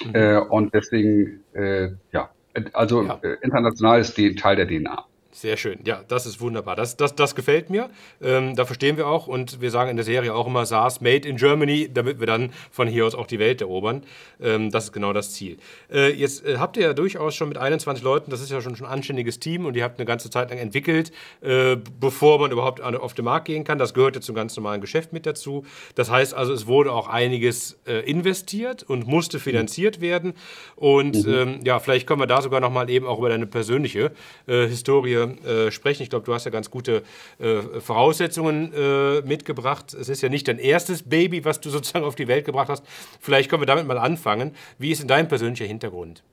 Mhm. 0.06 0.16
Äh, 0.16 0.38
und 0.38 0.74
deswegen, 0.74 1.44
äh, 1.54 1.90
ja, 2.12 2.30
also 2.74 3.04
ja. 3.04 3.20
Äh, 3.22 3.38
international 3.42 4.00
ist 4.00 4.18
die 4.18 4.36
Teil 4.36 4.56
der 4.56 4.68
DNA. 4.68 5.06
Sehr 5.38 5.56
schön. 5.56 5.78
Ja, 5.86 6.04
das 6.08 6.26
ist 6.26 6.42
wunderbar. 6.42 6.76
Das, 6.76 6.98
das, 6.98 7.14
das 7.14 7.36
gefällt 7.36 7.70
mir. 7.70 7.92
Ähm, 8.24 8.56
da 8.56 8.66
verstehen 8.66 8.98
wir 8.98 9.06
auch. 9.06 9.28
Und 9.28 9.62
wir 9.62 9.70
sagen 9.70 9.92
in 9.92 9.96
der 9.96 10.04
Serie 10.04 10.34
auch 10.34 10.48
immer 10.48 10.66
SaaS 10.66 11.00
Made 11.00 11.30
in 11.30 11.36
Germany, 11.36 11.92
damit 11.94 12.20
wir 12.20 12.26
dann 12.26 12.52
von 12.72 12.88
hier 12.88 13.06
aus 13.06 13.14
auch 13.14 13.28
die 13.28 13.38
Welt 13.38 13.62
erobern. 13.62 14.02
Ähm, 14.42 14.72
das 14.72 14.86
ist 14.86 14.94
genau 14.94 15.14
das 15.14 15.34
Ziel. 15.34 15.58
Äh, 15.94 16.12
jetzt 16.14 16.44
äh, 16.44 16.58
habt 16.58 16.76
ihr 16.76 16.82
ja 16.82 16.94
durchaus 16.94 17.36
schon 17.36 17.50
mit 17.50 17.60
21 17.60 18.04
Leuten, 18.04 18.32
das 18.32 18.42
ist 18.42 18.50
ja 18.50 18.62
schon, 18.62 18.76
schon 18.76 18.88
ein 18.88 18.94
anständiges 18.94 19.40
Team 19.40 19.68
und 19.68 19.76
ihr 19.76 19.84
habt 19.84 20.00
eine 20.00 20.08
ganze 20.08 20.32
Zeit 20.32 20.50
lang 20.50 20.58
entwickelt, 20.58 21.12
äh, 21.42 21.78
bevor 22.00 22.40
man 22.40 22.50
überhaupt 22.50 22.82
auf 22.82 23.14
den 23.14 23.26
Markt 23.26 23.46
gehen 23.46 23.64
kann. 23.64 23.78
Das 23.78 23.94
gehört 23.94 24.16
ja 24.16 24.22
zum 24.22 24.34
ganz 24.34 24.58
normalen 24.58 24.82
Geschäft 24.82 25.14
mit 25.14 25.28
dazu. 25.28 25.66
Das 25.94 26.10
heißt 26.10 26.34
also, 26.34 26.52
es 26.52 26.66
wurde 26.66 26.92
auch 26.92 27.10
einiges 27.10 27.78
äh, 27.86 28.00
investiert 28.10 28.82
und 28.82 29.06
musste 29.06 29.38
finanziert 29.38 30.02
werden. 30.02 30.34
Und 30.76 31.28
mhm. 31.28 31.34
ähm, 31.34 31.60
ja, 31.64 31.78
vielleicht 31.78 32.08
können 32.08 32.22
wir 32.22 32.28
da 32.28 32.42
sogar 32.42 32.60
nochmal 32.60 32.90
eben 32.90 33.06
auch 33.06 33.20
über 33.20 33.30
deine 33.30 33.46
persönliche 33.46 34.12
äh, 34.48 34.66
Historie 34.66 35.27
äh, 35.46 35.72
sprechen. 35.72 36.04
Ich 36.04 36.10
glaube, 36.10 36.26
du 36.26 36.34
hast 36.34 36.46
ja 36.46 36.52
ganz 36.52 36.72
gute 36.72 37.04
äh, 37.40 37.62
Voraussetzungen 37.80 38.74
äh, 38.74 39.22
mitgebracht. 39.22 39.94
Es 39.94 40.10
ist 40.10 40.22
ja 40.22 40.30
nicht 40.30 40.48
dein 40.48 40.60
erstes 40.60 41.04
Baby, 41.04 41.46
was 41.46 41.62
du 41.62 41.70
sozusagen 41.78 42.06
auf 42.06 42.16
die 42.16 42.28
Welt 42.28 42.46
gebracht 42.46 42.70
hast. 42.70 42.86
Vielleicht 43.20 43.50
können 43.50 43.62
wir 43.62 43.68
damit 43.68 43.88
mal 43.88 43.98
anfangen. 43.98 44.56
Wie 44.78 44.92
ist 44.92 45.02
denn 45.02 45.08
dein 45.08 45.28
persönlicher 45.28 45.66
Hintergrund? 45.66 46.24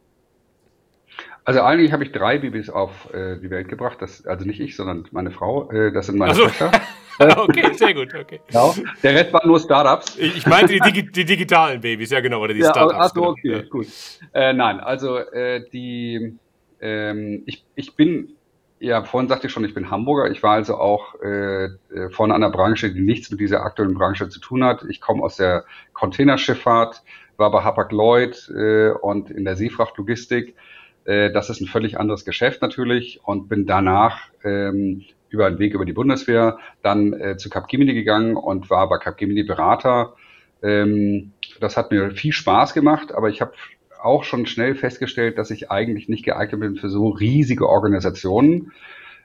Also 1.45 1.61
eigentlich 1.61 1.93
habe 1.93 2.05
ich 2.05 2.13
drei 2.13 2.39
Babys 2.39 2.71
auf 2.71 3.13
äh, 3.13 3.37
die 3.39 3.51
Welt 3.51 3.69
gebracht. 3.69 3.99
Das, 4.01 4.27
also 4.27 4.47
nicht 4.47 4.61
ich, 4.61 4.77
sondern 4.77 5.07
meine 5.11 5.31
Frau. 5.31 5.71
Äh, 5.71 5.93
das 5.93 6.07
sind 6.07 6.17
meine 6.17 6.35
so. 6.35 6.45
Töchter. 6.45 6.73
okay, 7.37 7.73
sehr 7.75 7.95
gut. 7.95 8.15
Okay. 8.15 8.41
Genau. 8.49 8.75
Der 9.03 9.15
Rest 9.15 9.33
waren 9.33 9.49
nur 9.49 9.61
Startups. 9.61 10.17
Ich 10.17 10.47
meinte 10.47 10.73
die, 10.73 10.81
Digi 10.81 11.11
die, 11.11 11.25
digitalen 11.25 11.81
Babys, 11.81 12.11
ja 12.11 12.21
genau, 12.21 12.41
oder 12.41 12.55
die 12.55 12.61
ja, 12.61 12.71
Startups. 12.71 13.01
Achso, 13.01 13.15
genau. 13.15 13.31
okay, 13.31 13.53
ja. 13.53 13.63
gut. 13.63 13.87
Äh, 14.33 14.53
nein, 14.53 14.81
also 14.81 15.19
äh, 15.19 15.69
die, 15.71 16.35
ähm, 16.81 17.43
ich, 17.47 17.65
ich 17.75 17.95
bin, 17.95 18.37
ja, 18.85 19.03
vorhin 19.03 19.29
sagte 19.29 19.47
ich 19.47 19.53
schon, 19.53 19.65
ich 19.65 19.75
bin 19.75 19.91
Hamburger. 19.91 20.31
Ich 20.31 20.43
war 20.43 20.53
also 20.53 20.77
auch 20.77 21.15
äh, 21.23 21.65
äh, 21.65 22.11
vorne 22.11 22.35
an 22.35 22.43
der 22.43 22.51
Branche, 22.51 22.93
die 22.93 23.01
nichts 23.01 23.31
mit 23.31 23.41
dieser 23.41 23.63
aktuellen 23.63 23.95
Branche 23.95 24.29
zu 24.29 24.41
tun 24.41 24.63
hat. 24.63 24.85
Ich 24.89 25.01
komme 25.01 25.23
aus 25.23 25.37
der 25.37 25.65
Containerschifffahrt, 25.95 27.03
war 27.39 27.51
bei 27.51 27.63
Hapag-Lloyd 27.63 28.51
äh, 28.55 28.91
und 28.91 29.31
in 29.31 29.45
der 29.45 29.57
Seefrachtlogistik. 29.57 30.55
Äh, 31.07 31.33
das 31.33 31.49
ist 31.49 31.63
ein 31.63 31.67
völlig 31.67 31.99
anderes 31.99 32.27
Geschäft 32.27 32.61
natürlich 32.61 33.21
und 33.25 33.49
bin 33.49 33.65
danach 33.65 34.29
ähm, 34.45 35.03
über 35.31 35.47
einen 35.47 35.59
Weg 35.59 35.73
über 35.73 35.87
die 35.87 35.95
Bundeswehr 35.95 36.59
dann 36.83 37.15
äh, 37.15 37.37
zu 37.39 37.49
Capgemini 37.49 37.95
gegangen 37.95 38.37
und 38.37 38.69
war 38.69 38.89
bei 38.91 38.99
Capgemini 38.99 39.45
Berater. 39.45 40.15
Ähm, 40.63 41.33
das 41.59 41.79
hat 41.79 41.91
mir 41.91 42.11
viel 42.11 42.33
Spaß 42.33 42.75
gemacht, 42.75 43.13
aber 43.13 43.31
ich 43.31 43.41
habe 43.41 43.53
auch 44.05 44.25
schon 44.25 44.47
schnell 44.47 44.75
festgestellt, 44.75 45.39
dass 45.39 45.51
ich 45.51 45.71
eigentlich 45.71 46.09
nicht 46.09 46.25
geeignet 46.25 46.61
bin 46.61 46.77
für 46.77 46.89
so 46.89 47.09
riesige 47.09 47.69
Organisationen, 47.69 48.73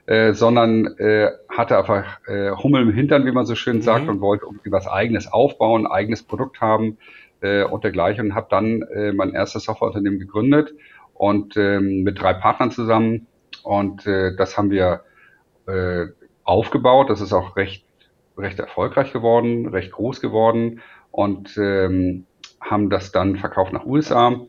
äh, 0.06 0.32
sondern 0.32 0.98
äh, 0.98 1.30
hatte 1.48 1.78
einfach 1.78 2.26
äh, 2.26 2.50
Hummel 2.50 2.82
im 2.82 2.92
Hintern, 2.92 3.26
wie 3.26 3.32
man 3.32 3.46
so 3.46 3.54
schön 3.54 3.82
sagt, 3.82 4.04
mhm. 4.04 4.10
und 4.10 4.20
wollte 4.20 4.46
irgendwie 4.46 4.72
was 4.72 4.86
eigenes 4.86 5.32
aufbauen, 5.32 5.86
eigenes 5.86 6.22
Produkt 6.22 6.60
haben 6.60 6.98
äh, 7.42 7.62
und 7.64 7.84
dergleichen 7.84 8.26
und 8.26 8.34
habe 8.34 8.48
dann 8.50 8.82
äh, 8.82 9.12
mein 9.12 9.32
erstes 9.34 9.64
Softwareunternehmen 9.64 10.18
gegründet 10.18 10.74
und 11.14 11.56
ähm, 11.56 12.02
mit 12.02 12.20
drei 12.20 12.34
Partnern 12.34 12.70
zusammen 12.70 13.26
und 13.62 14.06
äh, 14.06 14.34
das 14.36 14.56
haben 14.56 14.70
wir 14.70 15.02
äh, 15.66 16.06
aufgebaut. 16.44 17.10
Das 17.10 17.20
ist 17.20 17.32
auch 17.32 17.56
recht, 17.56 17.84
recht 18.36 18.58
erfolgreich 18.58 19.12
geworden, 19.12 19.68
recht 19.68 19.92
groß 19.92 20.20
geworden 20.20 20.80
und 21.10 21.56
ähm, 21.58 22.26
haben 22.60 22.90
das 22.90 23.12
dann 23.12 23.36
verkauft 23.36 23.72
nach 23.72 23.84
USA 23.84 24.40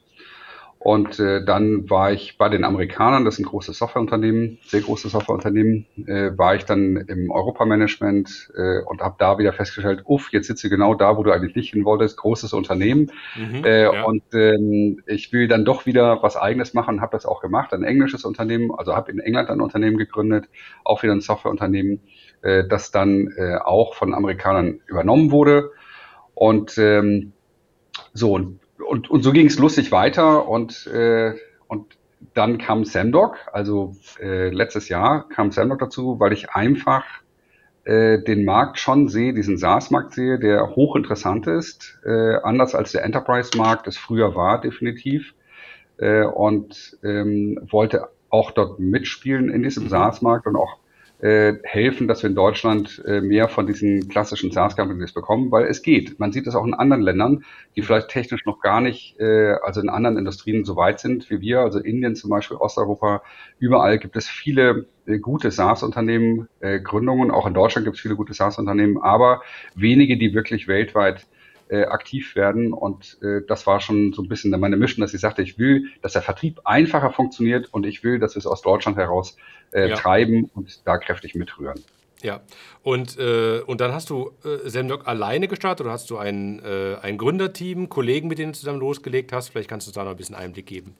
und 0.83 1.19
äh, 1.19 1.45
dann 1.45 1.91
war 1.91 2.11
ich 2.11 2.39
bei 2.39 2.49
den 2.49 2.63
Amerikanern, 2.63 3.23
das 3.23 3.35
ist 3.35 3.41
ein 3.41 3.45
großes 3.45 3.77
Softwareunternehmen, 3.77 4.57
sehr 4.63 4.81
großes 4.81 5.11
Softwareunternehmen, 5.11 5.85
äh, 6.07 6.35
war 6.35 6.55
ich 6.55 6.65
dann 6.65 6.97
im 6.97 7.29
Europamanagement 7.29 8.51
äh, 8.57 8.81
und 8.87 8.99
habe 9.01 9.13
da 9.19 9.37
wieder 9.37 9.53
festgestellt, 9.53 10.01
uff, 10.05 10.29
jetzt 10.31 10.47
sitze 10.47 10.71
genau 10.71 10.95
da, 10.95 11.17
wo 11.17 11.23
du 11.23 11.31
eigentlich 11.31 11.55
nicht 11.55 11.73
hin 11.73 11.85
wolltest, 11.85 12.17
großes 12.17 12.53
Unternehmen. 12.53 13.11
Mhm, 13.35 13.63
äh, 13.63 13.83
ja. 13.83 14.03
Und 14.05 14.23
ähm, 14.33 15.03
ich 15.05 15.31
will 15.31 15.47
dann 15.47 15.65
doch 15.65 15.85
wieder 15.85 16.23
was 16.23 16.35
eigenes 16.35 16.73
machen 16.73 16.99
habe 16.99 17.11
das 17.11 17.27
auch 17.27 17.41
gemacht, 17.41 17.73
ein 17.73 17.83
englisches 17.83 18.25
Unternehmen, 18.25 18.71
also 18.75 18.95
habe 18.95 19.11
in 19.11 19.19
England 19.19 19.51
ein 19.51 19.61
Unternehmen 19.61 19.97
gegründet, 19.97 20.49
auch 20.83 21.03
wieder 21.03 21.13
ein 21.13 21.21
Softwareunternehmen, 21.21 22.01
äh, 22.41 22.63
das 22.67 22.89
dann 22.89 23.31
äh, 23.37 23.57
auch 23.57 23.93
von 23.93 24.15
Amerikanern 24.15 24.81
übernommen 24.87 25.29
wurde. 25.29 25.69
Und 26.33 26.79
ähm, 26.79 27.33
so, 28.13 28.33
und 28.33 28.60
und, 28.81 29.09
und 29.09 29.23
so 29.23 29.31
ging 29.31 29.47
es 29.47 29.59
lustig 29.59 29.91
weiter 29.91 30.47
und, 30.47 30.87
äh, 30.87 31.33
und 31.67 31.97
dann 32.33 32.57
kam 32.57 32.85
Samdoc, 32.85 33.37
also 33.51 33.95
äh, 34.19 34.49
letztes 34.49 34.89
Jahr 34.89 35.27
kam 35.29 35.51
Samdoc 35.51 35.79
dazu, 35.79 36.19
weil 36.19 36.33
ich 36.33 36.51
einfach 36.51 37.03
äh, 37.83 38.21
den 38.21 38.45
Markt 38.45 38.77
schon 38.77 39.07
sehe, 39.07 39.33
diesen 39.33 39.57
SaaS-Markt 39.57 40.13
sehe, 40.13 40.37
der 40.37 40.75
hochinteressant 40.75 41.47
ist, 41.47 41.99
äh, 42.05 42.35
anders 42.43 42.75
als 42.75 42.91
der 42.91 43.03
Enterprise-Markt 43.03 43.87
es 43.87 43.97
früher 43.97 44.35
war, 44.35 44.61
definitiv. 44.61 45.33
Äh, 45.97 46.23
und 46.25 46.97
ähm, 47.03 47.59
wollte 47.69 48.09
auch 48.29 48.51
dort 48.51 48.79
mitspielen 48.79 49.49
in 49.49 49.63
diesem 49.63 49.85
mhm. 49.85 49.89
SaaS-Markt 49.89 50.47
und 50.47 50.55
auch 50.55 50.77
äh, 51.21 51.53
helfen, 51.63 52.07
dass 52.07 52.23
wir 52.23 52.29
in 52.29 52.35
Deutschland 52.35 53.01
äh, 53.05 53.21
mehr 53.21 53.47
von 53.47 53.67
diesen 53.67 54.07
klassischen 54.09 54.51
SaaS-Companies 54.51 55.13
bekommen, 55.13 55.51
weil 55.51 55.65
es 55.65 55.83
geht. 55.83 56.19
Man 56.19 56.31
sieht 56.31 56.47
es 56.47 56.55
auch 56.55 56.65
in 56.65 56.73
anderen 56.73 57.03
Ländern, 57.03 57.45
die 57.75 57.83
vielleicht 57.83 58.09
technisch 58.09 58.45
noch 58.45 58.59
gar 58.59 58.81
nicht, 58.81 59.19
äh, 59.19 59.53
also 59.63 59.81
in 59.81 59.89
anderen 59.89 60.17
Industrien 60.17 60.65
so 60.65 60.75
weit 60.75 60.99
sind 60.99 61.29
wie 61.29 61.39
wir, 61.39 61.59
also 61.59 61.79
Indien 61.79 62.15
zum 62.15 62.31
Beispiel, 62.31 62.57
Osteuropa, 62.57 63.21
überall 63.59 63.99
gibt 63.99 64.15
es 64.15 64.27
viele 64.27 64.87
äh, 65.05 65.19
gute 65.19 65.51
SaaS-Unternehmen, 65.51 66.47
äh, 66.59 66.79
Gründungen, 66.79 67.29
auch 67.29 67.45
in 67.45 67.53
Deutschland 67.53 67.85
gibt 67.85 67.97
es 67.97 68.01
viele 68.01 68.15
gute 68.15 68.33
SaaS-Unternehmen, 68.33 68.97
aber 68.97 69.41
wenige, 69.75 70.17
die 70.17 70.33
wirklich 70.33 70.67
weltweit 70.67 71.27
äh, 71.71 71.85
aktiv 71.85 72.35
werden. 72.35 72.73
Und 72.73 73.17
äh, 73.21 73.41
das 73.47 73.65
war 73.65 73.79
schon 73.79 74.11
so 74.11 74.21
ein 74.21 74.27
bisschen 74.27 74.51
meine 74.59 74.75
Mission, 74.75 75.01
dass 75.01 75.13
ich 75.13 75.21
sagte, 75.21 75.41
ich 75.41 75.57
will, 75.57 75.87
dass 76.01 76.13
der 76.13 76.21
Vertrieb 76.21 76.59
einfacher 76.65 77.11
funktioniert 77.11 77.73
und 77.73 77.85
ich 77.85 78.03
will, 78.03 78.19
dass 78.19 78.35
wir 78.35 78.39
es 78.39 78.45
aus 78.45 78.61
Deutschland 78.61 78.97
heraus 78.97 79.37
äh, 79.71 79.89
ja. 79.89 79.95
treiben 79.95 80.51
und 80.53 80.85
da 80.85 80.97
kräftig 80.97 81.33
mitrühren. 81.33 81.79
Ja, 82.21 82.41
und, 82.83 83.17
äh, 83.17 83.61
und 83.61 83.81
dann 83.81 83.93
hast 83.93 84.09
du 84.09 84.31
äh, 84.43 84.69
Semdoc 84.69 85.07
alleine 85.07 85.47
gestartet 85.47 85.85
oder 85.85 85.93
hast 85.93 86.09
du 86.09 86.17
ein, 86.17 86.61
äh, 86.63 86.97
ein 87.01 87.17
Gründerteam, 87.17 87.89
Kollegen, 87.89 88.27
mit 88.27 88.37
denen 88.37 88.51
du 88.51 88.59
zusammen 88.59 88.79
losgelegt 88.79 89.31
hast? 89.31 89.49
Vielleicht 89.49 89.69
kannst 89.69 89.87
du 89.87 89.91
da 89.91 90.03
noch 90.03 90.11
ein 90.11 90.17
bisschen 90.17 90.35
Einblick 90.35 90.67
geben. 90.67 90.95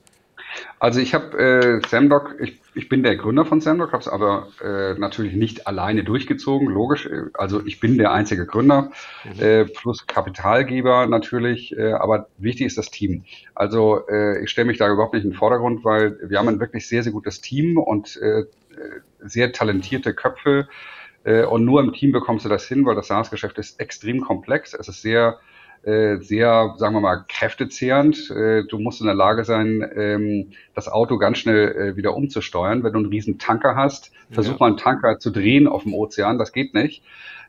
Also 0.79 0.99
ich 0.99 1.13
habe 1.13 1.37
äh, 1.37 1.87
Samdoc, 1.87 2.35
ich, 2.39 2.59
ich 2.73 2.89
bin 2.89 3.03
der 3.03 3.15
Gründer 3.15 3.45
von 3.45 3.61
Samdoc, 3.61 3.91
habe 3.91 4.01
es 4.01 4.07
aber 4.07 4.47
äh, 4.63 4.99
natürlich 4.99 5.33
nicht 5.33 5.67
alleine 5.67 6.03
durchgezogen, 6.03 6.67
logisch. 6.67 7.09
Also 7.33 7.65
ich 7.65 7.79
bin 7.79 7.97
der 7.97 8.11
einzige 8.11 8.45
Gründer, 8.45 8.91
mhm. 9.23 9.43
äh, 9.43 9.65
plus 9.65 10.07
Kapitalgeber 10.07 11.07
natürlich, 11.07 11.77
äh, 11.77 11.93
aber 11.93 12.27
wichtig 12.37 12.67
ist 12.67 12.77
das 12.77 12.91
Team. 12.91 13.25
Also 13.55 14.07
äh, 14.07 14.43
ich 14.43 14.49
stelle 14.49 14.67
mich 14.67 14.77
da 14.77 14.91
überhaupt 14.91 15.13
nicht 15.13 15.23
in 15.23 15.31
den 15.31 15.37
Vordergrund, 15.37 15.85
weil 15.85 16.17
wir 16.23 16.39
haben 16.39 16.47
ein 16.47 16.59
wirklich 16.59 16.87
sehr, 16.87 17.03
sehr 17.03 17.11
gutes 17.11 17.41
Team 17.41 17.77
und 17.77 18.17
äh, 18.17 18.45
sehr 19.19 19.51
talentierte 19.51 20.13
Köpfe. 20.13 20.67
Äh, 21.23 21.43
und 21.43 21.65
nur 21.65 21.81
im 21.81 21.93
Team 21.93 22.11
bekommst 22.11 22.45
du 22.45 22.49
das 22.49 22.67
hin, 22.67 22.85
weil 22.85 22.95
das 22.95 23.07
SaaS-Geschäft 23.07 23.57
ist 23.57 23.79
extrem 23.79 24.21
komplex. 24.21 24.73
Es 24.73 24.87
ist 24.87 25.01
sehr 25.01 25.39
sehr, 25.83 26.75
sagen 26.77 26.93
wir 26.93 27.01
mal, 27.01 27.25
kräftezehrend. 27.27 28.29
Äh, 28.29 28.65
du 28.65 28.77
musst 28.77 29.01
in 29.01 29.07
der 29.07 29.15
Lage 29.15 29.43
sein, 29.45 29.83
ähm, 29.95 30.51
das 30.75 30.87
Auto 30.87 31.17
ganz 31.17 31.39
schnell 31.39 31.71
äh, 31.71 31.95
wieder 31.95 32.15
umzusteuern. 32.15 32.83
Wenn 32.83 32.93
du 32.93 32.99
einen 32.99 33.09
riesen 33.09 33.39
Tanker 33.39 33.75
hast, 33.75 34.11
versuch 34.29 34.53
ja. 34.53 34.57
mal 34.59 34.67
einen 34.67 34.77
Tanker 34.77 35.17
zu 35.17 35.31
drehen 35.31 35.67
auf 35.67 35.83
dem 35.83 35.93
Ozean, 35.95 36.37
das 36.37 36.51
geht 36.51 36.73
nicht. 36.73 37.03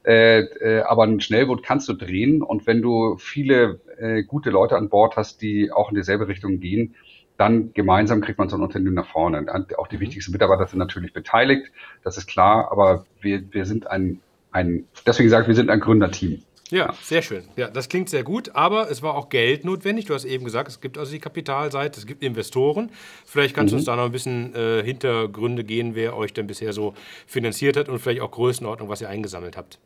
aber 0.04 1.04
ein 1.04 1.20
Schnellboot 1.20 1.62
kannst 1.62 1.88
du 1.88 1.92
drehen 1.92 2.42
und 2.42 2.66
wenn 2.66 2.82
du 2.82 3.18
viele 3.18 3.78
gute 4.26 4.50
Leute 4.50 4.76
an 4.76 4.88
Bord 4.88 5.14
hast, 5.14 5.42
die 5.42 5.70
auch 5.70 5.90
in 5.90 5.94
dieselbe 5.94 6.26
Richtung 6.26 6.58
gehen, 6.58 6.96
dann 7.36 7.72
gemeinsam 7.72 8.20
kriegt 8.20 8.38
man 8.38 8.48
so 8.48 8.56
ein 8.56 8.62
Unternehmen 8.62 8.94
nach 8.94 9.06
vorne. 9.06 9.46
Auch 9.78 9.86
die 9.86 9.96
mhm. 9.96 10.00
wichtigsten 10.00 10.32
Mitarbeiter 10.32 10.66
sind 10.66 10.78
natürlich 10.78 11.12
beteiligt, 11.12 11.70
das 12.02 12.16
ist 12.16 12.26
klar, 12.26 12.70
aber 12.72 13.04
wir, 13.20 13.42
wir 13.52 13.64
sind 13.64 13.86
ein, 13.86 14.20
ein, 14.50 14.86
deswegen 15.06 15.26
gesagt, 15.26 15.48
wir 15.48 15.54
sind 15.54 15.70
ein 15.70 15.80
Gründerteam. 15.80 16.42
Ja, 16.72 16.94
sehr 17.02 17.20
schön. 17.20 17.42
Ja, 17.56 17.68
das 17.68 17.90
klingt 17.90 18.08
sehr 18.08 18.22
gut, 18.22 18.52
aber 18.54 18.90
es 18.90 19.02
war 19.02 19.14
auch 19.14 19.28
Geld 19.28 19.66
notwendig. 19.66 20.06
Du 20.06 20.14
hast 20.14 20.24
eben 20.24 20.42
gesagt, 20.42 20.68
es 20.68 20.80
gibt 20.80 20.96
also 20.96 21.12
die 21.12 21.18
Kapitalseite, 21.18 22.00
es 22.00 22.06
gibt 22.06 22.22
Investoren. 22.22 22.88
Vielleicht 23.26 23.54
kannst 23.54 23.72
mhm. 23.72 23.76
du 23.76 23.80
uns 23.80 23.84
da 23.84 23.94
noch 23.94 24.06
ein 24.06 24.12
bisschen 24.12 24.54
äh, 24.54 24.82
Hintergründe 24.82 25.64
gehen, 25.64 25.94
wer 25.94 26.16
euch 26.16 26.32
denn 26.32 26.46
bisher 26.46 26.72
so 26.72 26.94
finanziert 27.26 27.76
hat 27.76 27.90
und 27.90 27.98
vielleicht 27.98 28.22
auch 28.22 28.30
Größenordnung, 28.30 28.88
was 28.88 29.02
ihr 29.02 29.10
eingesammelt 29.10 29.58
habt. 29.58 29.78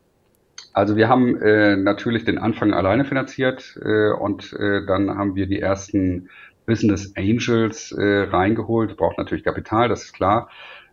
Also 0.74 0.94
wir 0.94 1.08
haben 1.08 1.42
äh, 1.42 1.76
natürlich 1.76 2.24
den 2.24 2.38
Anfang 2.38 2.72
alleine 2.72 3.04
finanziert 3.04 3.76
äh, 3.82 4.12
und 4.12 4.52
äh, 4.52 4.86
dann 4.86 5.10
haben 5.18 5.34
wir 5.34 5.46
die 5.46 5.58
ersten 5.58 6.28
Business 6.66 7.14
Angels 7.16 7.90
äh, 7.90 8.28
reingeholt. 8.30 8.96
Braucht 8.96 9.18
natürlich 9.18 9.42
Kapital, 9.42 9.88
das 9.88 10.04
ist 10.04 10.12
klar. 10.12 10.50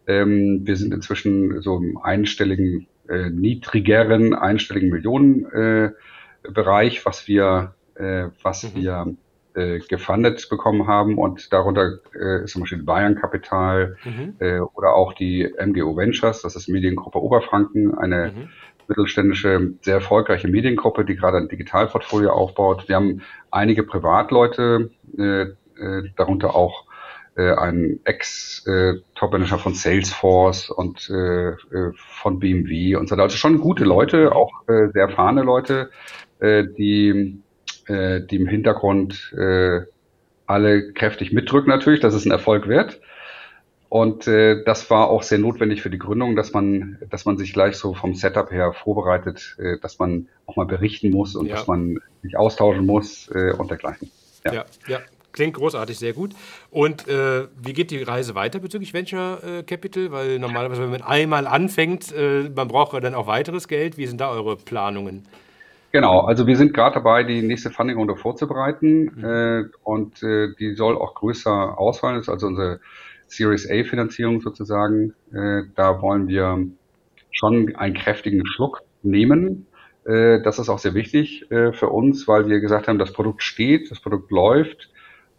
Ähm, 0.07 0.61
wir 0.63 0.75
sind 0.75 0.91
inzwischen 0.91 1.61
so 1.61 1.77
im 1.77 1.97
einstelligen 1.97 2.87
äh, 3.13 3.29
niedrigeren 3.29 4.33
einstelligen 4.33 4.89
Millionenbereich, 4.89 6.97
äh, 6.97 7.05
was 7.05 7.27
wir, 7.27 7.75
äh, 7.95 8.25
was 8.41 8.63
mhm. 8.63 8.75
wir 8.75 9.15
äh, 9.55 9.79
gefundet 9.79 10.47
bekommen 10.49 10.87
haben 10.87 11.17
und 11.17 11.53
darunter 11.53 11.99
äh, 12.19 12.43
ist 12.43 12.53
zum 12.53 12.61
Beispiel 12.61 12.81
Bayern 12.81 13.15
Kapital 13.15 13.97
mhm. 14.03 14.35
äh, 14.39 14.59
oder 14.59 14.95
auch 14.95 15.13
die 15.13 15.47
MGO 15.63 15.95
Ventures, 15.95 16.41
das 16.41 16.55
ist 16.55 16.67
Mediengruppe 16.67 17.21
Oberfranken, 17.21 17.95
eine 17.95 18.33
mhm. 18.35 18.49
mittelständische, 18.87 19.73
sehr 19.81 19.95
erfolgreiche 19.95 20.47
Mediengruppe, 20.47 21.05
die 21.05 21.15
gerade 21.15 21.37
ein 21.37 21.49
Digitalportfolio 21.49 22.31
aufbaut. 22.31 22.87
Wir 22.87 22.95
haben 22.95 23.21
einige 23.51 23.83
Privatleute, 23.83 24.89
äh, 25.17 25.43
äh, 25.43 25.55
darunter 26.15 26.55
auch 26.55 26.85
äh, 27.35 27.53
ein 27.53 27.99
Ex-Top-Manager 28.03 29.57
von 29.57 29.73
Salesforce 29.73 30.69
und 30.69 31.09
äh, 31.09 31.49
äh 31.49 31.91
von 31.95 32.39
BMW 32.39 32.95
und 32.95 33.09
so 33.09 33.15
weiter. 33.15 33.23
Also 33.23 33.37
schon 33.37 33.59
gute 33.59 33.83
Leute, 33.83 34.33
auch 34.33 34.67
äh, 34.67 34.89
sehr 34.93 35.03
erfahrene 35.03 35.43
Leute, 35.43 35.89
äh, 36.39 36.63
die, 36.77 37.41
äh, 37.87 38.21
die 38.21 38.35
im 38.35 38.47
Hintergrund 38.47 39.33
äh, 39.37 39.81
alle 40.45 40.93
kräftig 40.93 41.31
mitdrücken 41.31 41.69
natürlich, 41.69 42.01
dass 42.01 42.13
es 42.13 42.25
ein 42.25 42.31
Erfolg 42.31 42.67
wird. 42.67 43.01
Und 43.93 44.27
äh, 44.27 44.63
das 44.63 44.89
war 44.89 45.11
auch 45.11 45.21
sehr 45.21 45.37
notwendig 45.37 45.83
für 45.83 45.91
die 45.91 45.99
Gründung, 45.99 46.35
dass 46.35 46.51
man, 46.51 46.97
dass 47.11 47.25
man 47.25 47.37
sich 47.37 47.53
gleich 47.53 47.75
so 47.75 47.93
vom 47.93 48.15
Setup 48.15 48.49
her 48.49 48.73
vorbereitet, 48.73 49.55
äh, 49.59 49.77
dass 49.79 49.99
man 49.99 50.29
auch 50.47 50.55
mal 50.55 50.65
berichten 50.65 51.11
muss 51.11 51.35
und 51.35 51.45
ja. 51.45 51.55
dass 51.55 51.67
man 51.67 51.99
sich 52.23 52.35
austauschen 52.35 52.87
muss 52.87 53.29
äh, 53.29 53.51
und 53.51 53.69
dergleichen. 53.69 54.09
Ja, 54.45 54.53
ja. 54.53 54.65
ja. 54.87 54.99
Klingt 55.33 55.55
großartig, 55.55 55.97
sehr 55.97 56.13
gut. 56.13 56.33
Und 56.69 57.07
äh, 57.07 57.47
wie 57.59 57.73
geht 57.73 57.89
die 57.89 58.03
Reise 58.03 58.35
weiter 58.35 58.59
bezüglich 58.59 58.93
Venture 58.93 59.39
äh, 59.43 59.63
Capital? 59.63 60.11
Weil 60.11 60.37
normalerweise, 60.37 60.83
wenn 60.83 60.91
man 60.91 61.01
einmal 61.01 61.47
anfängt, 61.47 62.13
äh, 62.15 62.51
man 62.55 62.67
braucht 62.67 62.93
dann 63.03 63.15
auch 63.15 63.25
weiteres 63.25 63.67
Geld. 63.67 63.97
Wie 63.97 64.05
sind 64.05 64.21
da 64.21 64.29
eure 64.29 64.55
Planungen? 64.55 65.23
Genau, 65.91 66.21
also 66.21 66.45
wir 66.45 66.55
sind 66.55 66.73
gerade 66.73 66.95
dabei, 66.95 67.23
die 67.23 67.41
nächste 67.41 67.71
Funding-Runde 67.71 68.15
vorzubereiten 68.15 69.11
mhm. 69.15 69.23
äh, 69.23 69.63
und 69.83 70.21
äh, 70.21 70.53
die 70.59 70.75
soll 70.75 70.95
auch 70.97 71.15
größer 71.15 71.79
ausfallen. 71.79 72.17
Das 72.17 72.27
ist 72.27 72.33
also 72.33 72.47
unsere 72.47 72.79
Series 73.27 73.67
A-Finanzierung 73.69 74.41
sozusagen. 74.41 75.15
Äh, 75.31 75.63
da 75.75 75.99
wollen 76.01 76.27
wir 76.27 76.63
schon 77.31 77.75
einen 77.75 77.95
kräftigen 77.95 78.45
Schluck 78.45 78.81
nehmen. 79.01 79.65
Das 80.05 80.59
ist 80.59 80.67
auch 80.67 80.79
sehr 80.79 80.95
wichtig 80.95 81.45
für 81.49 81.87
uns, 81.87 82.27
weil 82.27 82.49
wir 82.49 82.59
gesagt 82.59 82.89
haben, 82.89 82.99
das 82.99 83.13
Produkt 83.13 83.41
steht, 83.41 83.89
das 83.89 84.01
Produkt 84.01 84.31
läuft 84.31 84.89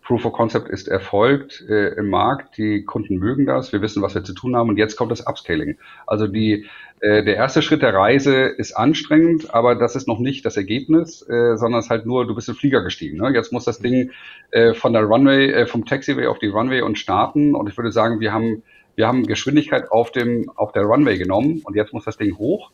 Proof 0.05 0.27
of 0.27 0.33
Concept 0.35 0.69
ist 0.69 0.87
erfolgt 0.87 1.65
äh, 1.69 1.95
im 1.95 2.11
Markt, 2.11 2.59
die 2.59 2.85
Kunden 2.85 3.17
mögen 3.17 3.47
das, 3.47 3.73
wir 3.73 3.81
wissen, 3.81 4.03
was 4.03 4.15
wir 4.15 4.23
zu 4.23 4.35
tun 4.35 4.55
haben 4.55 4.69
und 4.69 4.77
jetzt 4.77 4.97
kommt 4.97 5.11
das 5.11 5.27
Upscaling. 5.27 5.79
Also 6.07 6.27
die, 6.27 6.67
äh, 7.01 7.25
der 7.25 7.37
erste 7.37 7.63
Schritt 7.63 7.81
der 7.81 7.95
Reise 7.95 8.43
ist 8.43 8.73
anstrengend, 8.73 9.55
aber 9.55 9.75
das 9.75 9.97
ist 9.97 10.07
noch 10.07 10.19
nicht 10.19 10.45
das 10.45 10.59
Ergebnis, 10.59 11.23
äh, 11.23 11.57
sondern 11.57 11.79
es 11.79 11.87
ist 11.87 11.91
halt 11.91 12.05
nur, 12.05 12.27
du 12.27 12.35
bist 12.35 12.51
in 12.51 12.55
Flieger 12.55 12.83
gestiegen. 12.83 13.17
Ne? 13.17 13.33
Jetzt 13.33 13.51
muss 13.51 13.65
das 13.65 13.79
Ding 13.79 14.11
äh, 14.51 14.75
von 14.75 14.93
der 14.93 15.05
Runway, 15.05 15.51
äh, 15.51 15.67
vom 15.67 15.87
Taxiway 15.87 16.27
auf 16.27 16.39
die 16.39 16.49
Runway 16.49 16.83
und 16.83 16.99
starten 16.99 17.55
und 17.55 17.69
ich 17.69 17.77
würde 17.79 17.91
sagen, 17.91 18.21
wir 18.21 18.33
haben, 18.33 18.63
wir 18.97 19.09
haben 19.09 19.27
Geschwindigkeit 19.27 19.91
auf 19.91 20.13
dem, 20.13 20.51
auf 20.55 20.73
der 20.73 20.83
Runway 20.83 21.17
genommen 21.17 21.63
und 21.65 21.77
jetzt 21.77 21.95
muss 21.95 22.05
das 22.05 22.19
Ding 22.19 22.37
hoch 22.37 22.71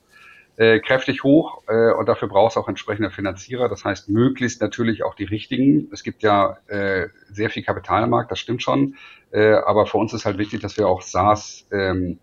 äh, 0.60 0.78
kräftig 0.78 1.24
hoch 1.24 1.62
äh, 1.68 1.90
und 1.92 2.06
dafür 2.06 2.28
braucht 2.28 2.50
es 2.50 2.56
auch 2.58 2.68
entsprechende 2.68 3.10
Finanzierer. 3.10 3.70
Das 3.70 3.82
heißt, 3.82 4.10
möglichst 4.10 4.60
natürlich 4.60 5.02
auch 5.04 5.14
die 5.14 5.24
richtigen. 5.24 5.88
Es 5.90 6.02
gibt 6.02 6.22
ja 6.22 6.58
äh, 6.66 7.08
sehr 7.30 7.48
viel 7.48 7.62
Kapital 7.62 8.04
im 8.04 8.10
Markt, 8.10 8.30
das 8.30 8.40
stimmt 8.40 8.62
schon. 8.62 8.96
Äh, 9.30 9.52
aber 9.52 9.86
für 9.86 9.96
uns 9.96 10.12
ist 10.12 10.26
halt 10.26 10.36
wichtig, 10.36 10.60
dass 10.60 10.76
wir 10.76 10.86
auch 10.86 11.00
SaaS 11.00 11.66
ähm, 11.72 12.18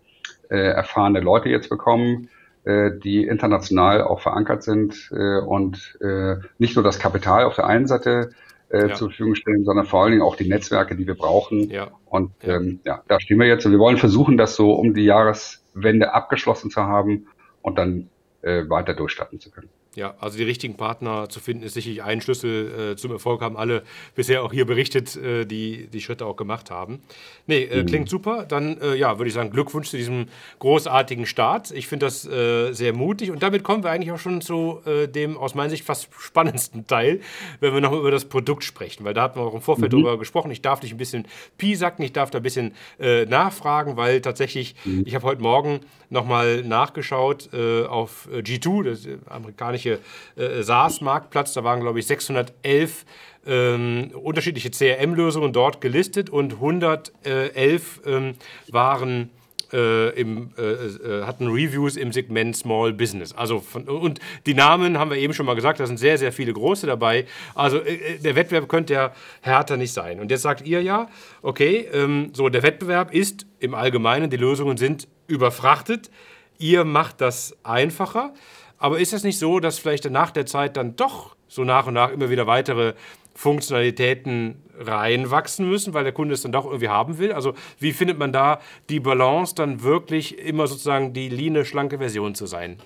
äh, 0.50 0.56
erfahrene 0.56 1.18
Leute 1.18 1.48
jetzt 1.48 1.68
bekommen, 1.68 2.28
äh, 2.62 2.92
die 3.02 3.24
international 3.24 4.04
auch 4.04 4.20
verankert 4.20 4.62
sind 4.62 5.10
äh, 5.12 5.40
und 5.40 5.98
äh, 6.00 6.36
nicht 6.58 6.76
nur 6.76 6.84
das 6.84 7.00
Kapital 7.00 7.42
auf 7.42 7.56
der 7.56 7.66
einen 7.66 7.88
Seite 7.88 8.30
äh, 8.68 8.90
ja. 8.90 8.94
zur 8.94 9.08
Verfügung 9.08 9.34
stellen, 9.34 9.64
sondern 9.64 9.86
vor 9.86 10.04
allen 10.04 10.12
Dingen 10.12 10.22
auch 10.22 10.36
die 10.36 10.48
Netzwerke, 10.48 10.94
die 10.94 11.08
wir 11.08 11.16
brauchen. 11.16 11.70
Ja. 11.70 11.90
Und 12.06 12.30
ähm, 12.44 12.78
ja, 12.84 13.02
da 13.08 13.18
stehen 13.18 13.40
wir 13.40 13.48
jetzt 13.48 13.66
und 13.66 13.72
wir 13.72 13.80
wollen 13.80 13.96
versuchen, 13.96 14.36
das 14.36 14.54
so 14.54 14.74
um 14.74 14.94
die 14.94 15.06
Jahreswende 15.06 16.14
abgeschlossen 16.14 16.70
zu 16.70 16.84
haben 16.84 17.26
und 17.62 17.78
dann 17.78 18.10
äh, 18.42 18.68
weiter 18.68 18.94
durchstarten 18.94 19.40
zu 19.40 19.50
können. 19.50 19.70
Ja, 19.98 20.14
also 20.20 20.38
die 20.38 20.44
richtigen 20.44 20.76
Partner 20.76 21.28
zu 21.28 21.40
finden, 21.40 21.64
ist 21.64 21.74
sicherlich 21.74 22.04
ein 22.04 22.20
Schlüssel 22.20 22.92
äh, 22.92 22.96
zum 22.96 23.10
Erfolg, 23.10 23.40
haben 23.40 23.56
alle 23.56 23.82
bisher 24.14 24.44
auch 24.44 24.52
hier 24.52 24.64
berichtet, 24.64 25.16
äh, 25.16 25.44
die 25.44 25.88
die 25.88 26.00
Schritte 26.00 26.24
auch 26.24 26.36
gemacht 26.36 26.70
haben. 26.70 27.00
Nee, 27.48 27.64
äh, 27.64 27.82
mhm. 27.82 27.86
klingt 27.86 28.08
super. 28.08 28.44
Dann, 28.44 28.80
äh, 28.80 28.94
ja, 28.94 29.18
würde 29.18 29.26
ich 29.26 29.34
sagen, 29.34 29.50
Glückwunsch 29.50 29.88
zu 29.88 29.96
diesem 29.96 30.26
großartigen 30.60 31.26
Start. 31.26 31.72
Ich 31.72 31.88
finde 31.88 32.06
das 32.06 32.24
äh, 32.24 32.72
sehr 32.74 32.94
mutig 32.94 33.32
und 33.32 33.42
damit 33.42 33.64
kommen 33.64 33.82
wir 33.82 33.90
eigentlich 33.90 34.12
auch 34.12 34.20
schon 34.20 34.40
zu 34.40 34.78
äh, 34.86 35.08
dem 35.08 35.36
aus 35.36 35.56
meiner 35.56 35.70
Sicht 35.70 35.84
fast 35.84 36.08
spannendsten 36.16 36.86
Teil, 36.86 37.20
wenn 37.58 37.74
wir 37.74 37.80
noch 37.80 37.92
über 37.92 38.12
das 38.12 38.24
Produkt 38.24 38.62
sprechen, 38.62 39.04
weil 39.04 39.14
da 39.14 39.22
hatten 39.22 39.40
wir 39.40 39.46
auch 39.46 39.54
im 39.54 39.62
Vorfeld 39.62 39.90
mhm. 39.90 39.96
darüber 39.96 40.16
gesprochen. 40.16 40.52
Ich 40.52 40.62
darf 40.62 40.78
dich 40.78 40.92
ein 40.92 40.98
bisschen 40.98 41.26
piesacken, 41.56 42.04
ich 42.04 42.12
darf 42.12 42.30
da 42.30 42.38
ein 42.38 42.44
bisschen 42.44 42.72
nachfragen, 42.98 43.96
weil 43.96 44.20
tatsächlich, 44.20 44.76
mhm. 44.84 45.02
ich 45.06 45.16
habe 45.16 45.26
heute 45.26 45.42
Morgen 45.42 45.80
nochmal 46.08 46.62
nachgeschaut 46.62 47.52
auf 47.52 48.28
G2, 48.32 48.84
das 48.84 49.08
amerikanische 49.28 49.87
unterschiedliche 49.88 49.98
äh, 50.36 50.62
SaaS-Marktplatz. 50.62 51.54
Da 51.54 51.64
waren, 51.64 51.80
glaube 51.80 51.98
ich, 51.98 52.06
611 52.06 53.04
ähm, 53.46 54.10
unterschiedliche 54.14 54.70
CRM-Lösungen 54.70 55.52
dort 55.52 55.80
gelistet 55.80 56.30
und 56.30 56.54
111 56.54 58.00
ähm, 58.06 58.34
waren 58.70 59.30
äh, 59.72 60.18
im, 60.18 60.50
äh, 60.56 60.62
äh, 60.62 61.24
hatten 61.24 61.48
Reviews 61.48 61.96
im 61.96 62.10
Segment 62.12 62.56
Small 62.56 62.92
Business. 62.92 63.34
Also 63.34 63.60
von, 63.60 63.84
und 63.84 64.18
die 64.46 64.54
Namen 64.54 64.98
haben 64.98 65.10
wir 65.10 65.18
eben 65.18 65.34
schon 65.34 65.44
mal 65.44 65.54
gesagt, 65.54 65.78
da 65.78 65.86
sind 65.86 65.98
sehr, 65.98 66.16
sehr 66.16 66.32
viele 66.32 66.52
große 66.52 66.86
dabei. 66.86 67.26
Also 67.54 67.78
äh, 67.78 67.94
äh, 67.94 68.18
der 68.18 68.34
Wettbewerb 68.34 68.68
könnte 68.68 68.94
ja 68.94 69.12
härter 69.42 69.76
nicht 69.76 69.92
sein. 69.92 70.20
Und 70.20 70.30
jetzt 70.30 70.42
sagt 70.42 70.66
ihr 70.66 70.82
ja, 70.82 71.08
okay, 71.42 71.86
ähm, 71.92 72.30
so 72.32 72.48
der 72.48 72.62
Wettbewerb 72.62 73.12
ist 73.14 73.46
im 73.60 73.74
Allgemeinen, 73.74 74.30
die 74.30 74.38
Lösungen 74.38 74.78
sind 74.78 75.06
überfrachtet. 75.26 76.10
Ihr 76.58 76.84
macht 76.84 77.20
das 77.20 77.56
einfacher. 77.62 78.34
Aber 78.78 78.98
ist 78.98 79.12
es 79.12 79.24
nicht 79.24 79.38
so, 79.38 79.60
dass 79.60 79.78
vielleicht 79.78 80.08
nach 80.10 80.30
der 80.30 80.46
Zeit 80.46 80.76
dann 80.76 80.96
doch 80.96 81.36
so 81.48 81.64
nach 81.64 81.86
und 81.86 81.94
nach 81.94 82.10
immer 82.10 82.30
wieder 82.30 82.46
weitere 82.46 82.94
Funktionalitäten 83.34 84.62
reinwachsen 84.78 85.68
müssen, 85.68 85.94
weil 85.94 86.04
der 86.04 86.12
Kunde 86.12 86.34
es 86.34 86.42
dann 86.42 86.52
doch 86.52 86.66
irgendwie 86.66 86.88
haben 86.88 87.18
will? 87.18 87.32
Also 87.32 87.54
wie 87.78 87.92
findet 87.92 88.18
man 88.18 88.32
da 88.32 88.60
die 88.88 89.00
Balance, 89.00 89.54
dann 89.54 89.82
wirklich 89.82 90.38
immer 90.38 90.66
sozusagen 90.66 91.12
die 91.12 91.28
line, 91.28 91.64
schlanke 91.64 91.98
Version 91.98 92.34
zu 92.34 92.46
sein? 92.46 92.78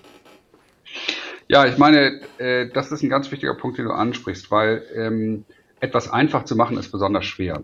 Ja, 1.47 1.65
ich 1.65 1.77
meine, 1.77 2.21
äh, 2.37 2.69
das 2.71 2.91
ist 2.91 3.03
ein 3.03 3.09
ganz 3.09 3.31
wichtiger 3.31 3.55
Punkt, 3.55 3.77
den 3.77 3.85
du 3.85 3.91
ansprichst, 3.91 4.49
weil 4.49 4.83
ähm, 4.95 5.45
etwas 5.79 6.09
einfach 6.09 6.45
zu 6.45 6.55
machen 6.55 6.77
ist 6.77 6.91
besonders 6.91 7.25
schwer. 7.25 7.63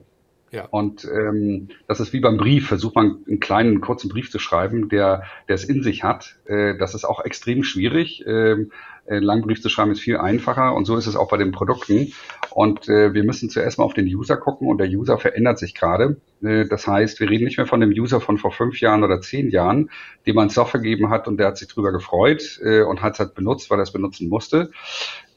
Ja. 0.52 0.66
Und 0.66 1.06
ähm, 1.06 1.70
das 1.88 2.00
ist 2.00 2.14
wie 2.14 2.20
beim 2.20 2.38
Brief. 2.38 2.68
Versucht 2.68 2.96
man 2.96 3.24
einen 3.28 3.40
kleinen, 3.40 3.82
kurzen 3.82 4.10
Brief 4.10 4.32
zu 4.32 4.40
schreiben, 4.40 4.90
der, 4.90 5.24
der 5.48 5.56
es 5.56 5.64
in 5.64 5.84
sich 5.84 6.04
hat. 6.04 6.38
Äh, 6.46 6.78
das 6.78 6.96
ist 6.96 7.06
auch 7.06 7.24
extrem 7.24 7.64
schwierig. 7.64 8.24
Ähm, 8.26 8.72
einen 9.08 9.24
langen 9.24 9.42
Brief 9.42 9.62
zu 9.62 9.70
schreiben 9.70 9.92
ist 9.92 10.02
viel 10.02 10.18
einfacher 10.18 10.76
und 10.76 10.86
so 10.86 10.96
ist 10.96 11.08
es 11.08 11.16
auch 11.16 11.30
bei 11.30 11.38
den 11.38 11.52
Produkten. 11.52 12.14
Und 12.52 12.88
äh, 12.90 13.14
wir 13.14 13.24
müssen 13.24 13.50
zuerst 13.50 13.78
mal 13.78 13.86
auf 13.86 13.94
den 13.94 14.06
User 14.06 14.38
gucken 14.38 14.68
und 14.68 14.80
der 14.80 14.88
User 14.88 15.18
verändert 15.18 15.60
sich 15.60 15.74
gerade. 15.74 16.18
Äh, 16.44 16.66
das 16.66 16.88
heißt, 16.88 17.20
wir 17.20 17.30
reden 17.30 17.46
nicht 17.46 17.58
mehr 17.58 17.68
von 17.68 17.80
dem 17.80 17.90
User 17.90 18.22
von 18.22 18.38
vor 18.38 18.52
fünf 18.52 18.80
Jahren 18.82 19.04
oder 19.04 19.22
zehn 19.22 19.50
Jahren, 19.50 19.90
dem 20.26 20.36
man 20.36 20.50
Software 20.50 20.82
gegeben 20.82 21.10
hat 21.10 21.28
und 21.28 21.38
der 21.38 21.48
hat 21.48 21.58
sich 21.58 21.68
drüber 21.68 21.92
gefreut 21.92 22.60
äh, 22.64 22.82
und 22.82 23.02
hat 23.02 23.14
es 23.14 23.20
halt 23.20 23.36
benutzt, 23.36 23.70
weil 23.70 23.80
er 23.80 23.84
es 23.84 23.92
benutzen 23.92 24.30
musste. 24.30 24.72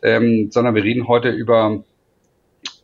Ähm, 0.02 0.48
sondern 0.50 0.74
wir 0.74 0.82
reden 0.82 1.06
heute 1.06 1.30
über 1.30 1.84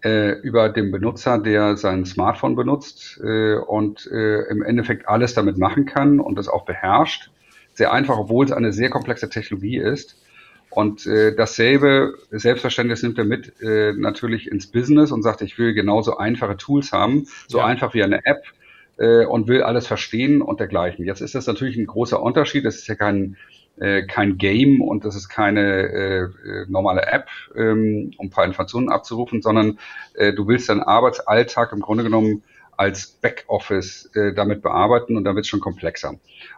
äh, 0.04 0.32
über 0.40 0.68
den 0.68 0.90
Benutzer, 0.90 1.38
der 1.38 1.76
sein 1.76 2.04
Smartphone 2.04 2.54
benutzt 2.56 3.20
äh, 3.22 3.56
und 3.56 4.06
äh, 4.11 4.42
im 4.48 4.62
Endeffekt 4.62 5.08
alles 5.08 5.34
damit 5.34 5.58
machen 5.58 5.87
kann 5.87 6.20
und 6.20 6.37
das 6.37 6.48
auch 6.48 6.64
beherrscht. 6.64 7.30
Sehr 7.74 7.92
einfach, 7.92 8.18
obwohl 8.18 8.44
es 8.44 8.52
eine 8.52 8.72
sehr 8.72 8.90
komplexe 8.90 9.28
Technologie 9.28 9.78
ist. 9.78 10.16
Und 10.70 11.06
äh, 11.06 11.34
dasselbe 11.34 12.14
Selbstverständnis 12.30 13.02
nimmt 13.02 13.18
er 13.18 13.24
mit 13.24 13.61
äh, 13.62 13.92
natürlich 13.94 14.50
ins 14.50 14.66
Business 14.66 15.11
und 15.11 15.22
sagt, 15.22 15.42
ich 15.42 15.58
will 15.58 15.72
genauso 15.72 16.18
einfache 16.18 16.56
Tools 16.56 16.92
haben, 16.92 17.26
so 17.46 17.58
ja. 17.58 17.64
einfach 17.64 17.94
wie 17.94 18.02
eine 18.02 18.24
App 18.26 18.42
äh, 18.98 19.24
und 19.24 19.48
will 19.48 19.62
alles 19.62 19.87
verstehen 19.87 20.42
und 20.42 20.61
dergleichen. 20.61 21.06
Jetzt 21.06 21.22
ist 21.22 21.34
das 21.34 21.46
natürlich 21.46 21.76
ein 21.76 21.87
großer 21.87 22.22
Unterschied. 22.22 22.64
Das 22.64 22.76
ist 22.76 22.87
ja 22.87 22.94
kein 22.94 23.37
äh, 23.81 24.07
kein 24.07 24.38
Game 24.38 24.81
und 24.81 25.05
das 25.05 25.17
ist 25.17 25.29
keine 25.29 25.61
äh, 25.62 26.23
äh, 26.23 26.67
normale 26.69 27.07
App, 27.07 27.29
ähm, 27.57 28.12
um 28.19 28.27
ein 28.27 28.31
paar 28.31 28.45
Informationen 28.45 28.88
abzurufen, 28.88 29.43
sondern 29.43 29.79
äh, 30.14 30.33
du 30.33 30.49
willst 30.49 30.69
deinen 30.69 30.83
Arbeitsalltag 30.83 31.73
im 31.73 31.81
Grunde 31.81 32.05
genommen 32.05 32.43
als 32.77 33.07
Backoffice 33.07 34.11
äh, 34.14 34.33
damit 34.35 34.62
bearbeiten 34.62 35.17
und 35.17 35.25
dann 35.25 35.35
wird 35.35 35.45
es 35.45 35.49
schon 35.49 35.61
komplexer. 35.61 36.14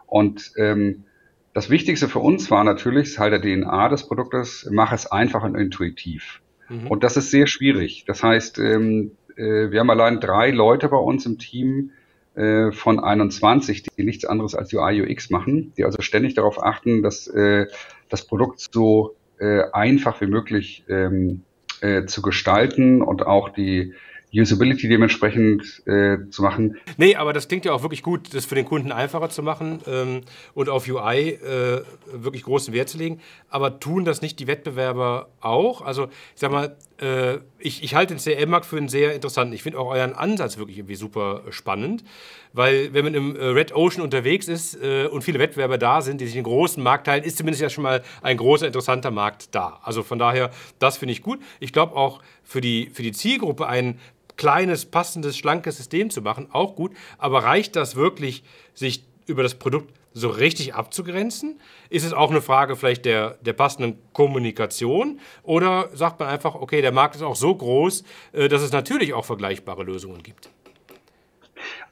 Und 0.07 0.53
ähm, 0.57 1.05
das 1.53 1.71
Wichtigste 1.71 2.09
für 2.09 2.21
uns 2.21 2.51
war 2.51 2.63
natürlich, 2.63 3.19
halt 3.19 3.33
der 3.33 3.41
DNA 3.41 3.89
des 3.89 4.07
Produktes, 4.07 4.69
mach 4.71 4.93
es 4.93 5.11
einfach 5.11 5.43
und 5.43 5.57
intuitiv. 5.57 6.43
Mhm. 6.69 6.87
Und 6.87 7.03
das 7.03 7.17
ist 7.17 7.31
sehr 7.31 7.47
schwierig. 7.47 8.05
Das 8.07 8.23
heißt, 8.23 8.59
ähm, 8.59 9.13
äh, 9.37 9.71
wir 9.71 9.81
haben 9.81 9.91
allein 9.91 10.21
drei 10.21 10.51
Leute 10.51 10.89
bei 10.89 10.97
uns 10.97 11.27
im 11.27 11.39
Team, 11.39 11.91
äh, 12.35 12.73
von 12.73 13.01
21, 13.01 13.83
die 13.83 14.05
nichts 14.05 14.25
anderes 14.25 14.55
als 14.55 14.73
UI 14.73 15.03
UX 15.03 15.31
machen, 15.31 15.73
die 15.77 15.85
also 15.85 16.01
ständig 16.03 16.35
darauf 16.35 16.63
achten, 16.63 17.03
dass 17.03 17.27
äh, 17.27 17.67
das 18.09 18.27
Produkt 18.27 18.61
so 18.73 19.17
äh, 19.39 19.63
einfach 19.73 20.21
wie 20.21 20.27
möglich 20.27 20.85
ähm, 20.89 21.43
äh, 21.81 22.05
zu 22.05 22.23
gestalten 22.23 23.03
und 23.03 23.27
auch 23.27 23.49
die 23.49 23.95
Usability 24.33 24.89
dementsprechend 24.89 25.83
äh, 25.87 26.19
zu 26.31 26.43
machen. 26.43 26.77
Nee, 26.97 27.17
aber 27.17 27.33
das 27.33 27.49
klingt 27.49 27.65
ja 27.65 27.73
auch 27.73 27.83
wirklich 27.83 28.03
gut, 28.03 28.33
das 28.35 28.45
für 28.45 28.55
den 28.55 28.65
Kunden 28.65 28.93
einfacher 28.93 29.29
zu 29.29 29.43
machen 29.43 29.81
ähm, 29.87 30.21
und 30.55 30.69
auf 30.69 30.89
UI 30.89 31.31
äh, 31.31 31.83
wirklich 32.13 32.45
großen 32.45 32.73
Wert 32.73 32.89
zu 32.89 32.99
legen. 32.99 33.21
Aber 33.49 33.81
tun 33.81 34.05
das 34.05 34.23
nicht 34.23 34.39
die 34.39 34.47
Wettbewerber 34.47 35.29
auch? 35.41 35.83
Also, 35.83 36.05
ich 36.05 36.41
sag 36.41 36.53
mal, 36.53 36.77
äh, 37.01 37.39
ich, 37.59 37.83
ich 37.83 37.95
halte 37.95 38.15
den 38.15 38.23
CRM-Markt 38.23 38.67
für 38.67 38.77
einen 38.77 38.89
sehr 38.89 39.15
interessanten. 39.15 39.53
Ich 39.55 39.63
finde 39.63 39.79
auch 39.79 39.89
euren 39.89 40.13
Ansatz 40.13 40.59
wirklich 40.59 40.79
irgendwie 40.79 40.95
super 40.95 41.43
spannend, 41.51 42.05
weil 42.53 42.93
wenn 42.93 43.05
man 43.05 43.15
im 43.15 43.37
äh, 43.37 43.45
Red 43.47 43.75
Ocean 43.75 44.03
unterwegs 44.03 44.49
ist 44.49 44.81
äh, 44.81 45.07
und 45.07 45.23
viele 45.23 45.39
Wettbewerber 45.39 45.79
da 45.79 46.03
sind, 46.03 46.21
die 46.21 46.27
sich 46.27 46.37
einen 46.37 46.45
großen 46.45 46.83
Markt 46.83 47.07
teilen, 47.07 47.25
ist 47.25 47.39
zumindest 47.39 47.63
ja 47.63 47.71
schon 47.71 47.83
mal 47.83 48.03
ein 48.23 48.37
großer, 48.37 48.67
interessanter 48.67 49.11
Markt 49.11 49.55
da. 49.55 49.81
Also 49.83 50.03
von 50.03 50.19
daher, 50.19 50.51
das 50.79 50.99
finde 50.99 51.13
ich 51.13 51.23
gut. 51.23 51.41
Ich 51.59 51.73
glaube 51.73 51.97
auch 51.97 52.21
für 52.45 52.61
die, 52.61 52.91
für 52.93 53.03
die 53.03 53.13
Zielgruppe 53.13 53.67
ein 53.67 53.99
kleines, 54.41 54.87
passendes, 54.87 55.37
schlankes 55.37 55.77
System 55.77 56.09
zu 56.09 56.23
machen, 56.23 56.49
auch 56.51 56.75
gut. 56.75 56.93
Aber 57.19 57.45
reicht 57.45 57.77
das 57.77 57.95
wirklich, 57.95 58.43
sich 58.73 59.05
über 59.27 59.43
das 59.43 59.55
Produkt 59.55 59.93
so 60.15 60.31
richtig 60.31 60.73
abzugrenzen? 60.73 61.61
Ist 61.91 62.07
es 62.07 62.15
auch 62.15 62.31
eine 62.31 62.41
Frage 62.41 62.75
vielleicht 62.75 63.05
der, 63.05 63.37
der 63.43 63.53
passenden 63.53 63.99
Kommunikation? 64.15 65.21
Oder 65.43 65.91
sagt 65.93 66.21
man 66.21 66.31
einfach, 66.31 66.55
okay, 66.55 66.81
der 66.81 66.91
Markt 66.91 67.17
ist 67.17 67.23
auch 67.23 67.37
so 67.37 67.55
groß, 67.55 68.03
äh, 68.33 68.49
dass 68.49 68.63
es 68.63 68.73
natürlich 68.73 69.13
auch 69.13 69.27
vergleichbare 69.27 69.83
Lösungen 69.83 70.23
gibt? 70.23 70.49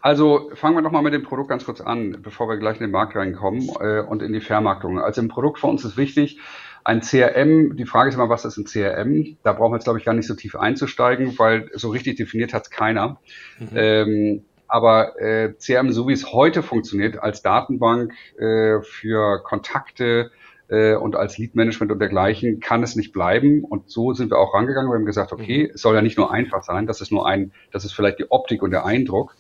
Also 0.09 0.51
fangen 0.55 0.75
wir 0.75 0.81
doch 0.81 0.91
mal 0.91 1.03
mit 1.03 1.13
dem 1.13 1.23
Produkt 1.23 1.51
ganz 1.51 1.67
kurz 1.67 1.83
an, 1.83 2.21
bevor 2.23 2.49
wir 2.49 2.57
gleich 2.57 2.77
in 2.77 2.85
den 2.85 2.93
Markt 2.93 3.15
reinkommen 3.15 3.69
äh, 3.79 4.01
und 4.01 4.23
in 4.23 4.33
die 4.33 4.41
Vermarktung. 4.41 4.99
Also 4.99 5.21
im 5.21 5.29
Produkt 5.29 5.59
für 5.59 5.67
uns 5.67 5.85
ist 5.85 5.99
wichtig, 5.99 6.41
ein 6.83 7.03
CRM, 7.03 7.77
die 7.77 7.85
Frage 7.85 8.09
ist 8.09 8.15
immer, 8.15 8.31
was 8.31 8.47
ist 8.47 8.57
ein 8.57 8.65
CRM? 8.65 9.37
Da 9.43 9.53
brauchen 9.53 9.73
wir 9.73 9.77
jetzt, 9.77 9.85
glaube 9.85 9.99
ich, 9.99 10.07
gar 10.07 10.15
nicht 10.15 10.27
so 10.27 10.35
tief 10.35 10.57
einzusteigen, 10.57 11.39
weil 11.39 11.69
so 11.75 11.91
richtig 11.91 12.17
definiert 12.17 12.55
hat 12.55 12.63
es 12.63 12.71
keiner. 12.71 13.21
Mhm. 13.59 13.69
Ähm, 13.75 14.45
aber 14.67 15.21
äh, 15.21 15.53
CRM, 15.59 15.93
so 15.93 16.09
wie 16.09 16.15
es 16.15 16.33
heute 16.33 16.63
funktioniert, 16.63 17.23
als 17.23 17.43
Datenbank 17.43 18.15
äh, 18.39 18.81
für 18.81 19.43
Kontakte 19.43 20.31
äh, 20.69 20.95
und 20.95 21.17
als 21.17 21.37
Lead-Management 21.37 21.93
und 21.93 21.99
dergleichen, 21.99 22.61
kann 22.61 22.83
es 22.83 22.97
nicht 22.97 23.13
bleiben. 23.13 23.63
Und 23.63 23.91
so 23.91 24.15
sind 24.15 24.31
wir 24.31 24.39
auch 24.39 24.55
rangegangen. 24.55 24.91
Wir 24.91 24.97
haben 24.97 25.05
gesagt, 25.05 25.35
okay, 25.35 25.65
mhm. 25.65 25.75
es 25.75 25.83
soll 25.83 25.95
ja 25.95 26.01
nicht 26.01 26.17
nur 26.17 26.33
einfach 26.33 26.63
sein, 26.63 26.87
das 26.87 27.03
ist 27.03 27.13
nur 27.13 27.27
ein, 27.27 27.53
das 27.73 27.85
ist 27.85 27.93
vielleicht 27.93 28.21
die 28.21 28.31
Optik 28.31 28.63
und 28.63 28.71
der 28.71 28.87
Eindruck, 28.87 29.37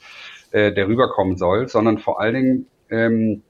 äh, 0.52 0.72
der 0.72 0.88
rüberkommen 0.88 1.36
soll, 1.36 1.68
sondern 1.68 1.98
vor 1.98 2.20
allen 2.20 2.34
Dingen 2.34 2.66
ähm, 2.90 3.42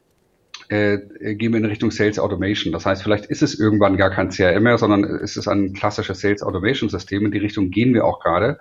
äh, 0.69 0.99
gehen 1.35 1.53
wir 1.53 1.59
in 1.59 1.65
Richtung 1.65 1.91
Sales 1.91 2.19
Automation. 2.19 2.73
Das 2.73 2.85
heißt, 2.85 3.03
vielleicht 3.03 3.27
ist 3.27 3.43
es 3.43 3.59
irgendwann 3.59 3.97
gar 3.97 4.11
kein 4.11 4.31
CRM 4.31 4.63
mehr, 4.63 4.79
sondern 4.79 5.05
es 5.05 5.37
ist 5.37 5.49
ein 5.49 5.73
klassisches 5.73 6.21
Sales 6.21 6.43
Automation 6.43 6.89
System. 6.91 7.25
In 7.25 7.33
die 7.33 7.39
Richtung 7.39 7.71
gehen 7.71 7.95
wir 7.95 8.05
auch 8.05 8.21
gerade. 8.21 8.59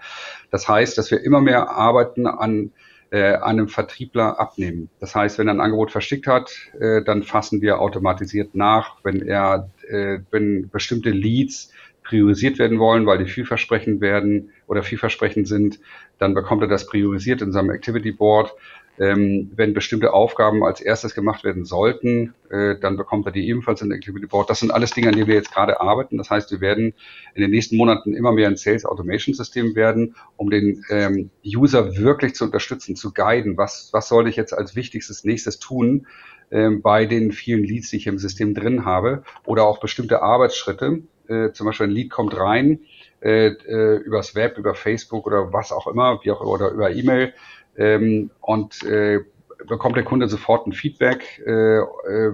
Das 0.52 0.67
heißt, 0.67 0.97
dass 0.97 1.12
wir 1.12 1.21
immer 1.21 1.41
mehr 1.41 1.69
arbeiten 1.69 2.28
an 2.28 2.71
äh, 3.10 3.34
einem 3.36 3.67
Vertriebler 3.67 4.39
abnehmen. 4.39 4.89
Das 5.00 5.15
heißt, 5.15 5.38
wenn 5.38 5.47
er 5.47 5.54
ein 5.54 5.62
Angebot 5.62 5.91
verschickt 5.91 6.28
hat, 6.28 6.52
äh, 6.80 7.04
dann 7.04 7.23
fassen 7.23 7.62
wir 7.62 7.80
automatisiert 7.80 8.54
nach. 8.54 8.97
Wenn 9.04 9.21
er, 9.21 9.69
äh, 9.88 10.19
wenn 10.32 10.69
bestimmte 10.69 11.10
Leads 11.10 11.71
priorisiert 12.04 12.58
werden 12.58 12.80
wollen, 12.80 13.06
weil 13.06 13.17
die 13.17 13.30
vielversprechend 13.30 14.02
werden 14.02 14.52
oder 14.67 14.84
vielversprechend 14.84 15.47
sind, 15.47 15.80
dann 16.19 16.34
bekommt 16.34 16.62
er 16.62 16.67
das 16.67 16.88
priorisiert 16.88 17.41
in 17.41 17.51
seinem 17.51 17.69
Activity 17.71 18.12
Board. 18.12 18.53
Ähm, 18.99 19.51
wenn 19.56 19.75
bestimmte 19.75 20.12
Aufgaben 20.12 20.63
als 20.63 20.82
erstes 20.82 21.13
gemacht 21.13 21.43
werden 21.43 21.65
sollten, 21.65 22.34
äh, 22.49 22.80
dann 22.80 22.97
bekommt 22.97 23.27
er 23.27 23.32
die 23.32 23.47
ebenfalls 23.47 23.84
in 23.84 23.89
der 23.89 23.97
Activity 23.97 24.25
Board. 24.25 24.49
Das 24.49 24.60
sind 24.60 24.71
alles 24.71 24.89
Dinge, 24.89 25.10
an 25.10 25.13
denen 25.13 25.27
wir 25.27 25.36
jetzt 25.36 25.53
gerade 25.53 25.80
arbeiten. 25.80 26.17
Das 26.17 26.32
heißt, 26.32 26.49
wir 26.49 26.62
werden 26.62 26.95
in 27.36 27.41
den 27.41 27.51
nächsten 27.51 27.77
Monaten 27.77 28.15
immer 28.15 28.32
mehr 28.32 28.47
ein 28.47 28.58
Sales 28.58 28.86
Automation 28.86 29.36
System 29.36 29.75
werden, 29.75 30.15
um 30.36 30.49
den 30.49 30.84
ähm, 30.89 31.30
User 31.45 31.95
wirklich 31.97 32.34
zu 32.34 32.45
unterstützen, 32.45 32.95
zu 32.95 33.13
guiden. 33.13 33.56
Was, 33.56 33.89
was 33.93 34.08
soll 34.08 34.27
ich 34.27 34.36
jetzt 34.36 34.53
als 34.53 34.75
wichtigstes 34.75 35.23
nächstes 35.23 35.60
tun 35.60 36.08
ähm, 36.49 36.82
bei 36.82 37.06
den 37.06 37.32
vielen 37.32 37.63
Leads, 37.63 37.89
die 37.89 37.97
ich 37.97 38.08
im 38.08 38.17
System 38.17 38.53
drin 38.53 38.86
habe 38.86 39.23
oder 39.45 39.65
auch 39.65 39.80
bestimmte 39.80 40.21
Arbeitsschritte. 40.21 41.03
Äh, 41.27 41.51
zum 41.51 41.67
Beispiel 41.67 41.88
ein 41.88 41.91
Lead 41.91 42.10
kommt 42.10 42.38
rein, 42.38 42.80
äh, 43.21 43.47
äh, 43.47 43.97
übers 43.97 44.36
Web, 44.36 44.58
über 44.58 44.75
Facebook 44.75 45.25
oder 45.25 45.53
was 45.53 45.71
auch 45.71 45.88
immer, 45.88 46.19
wie 46.23 46.32
auch 46.32 46.41
oder 46.41 46.71
über 46.71 46.91
E-Mail 46.91 47.34
ähm, 47.77 48.32
und 48.41 48.84
äh, 48.84 49.21
bekommt 49.65 49.95
der 49.95 50.03
Kunde 50.03 50.27
sofort 50.27 50.67
ein 50.67 50.71
Feedback, 50.71 51.41
äh, 51.45 51.51
äh, 51.80 51.84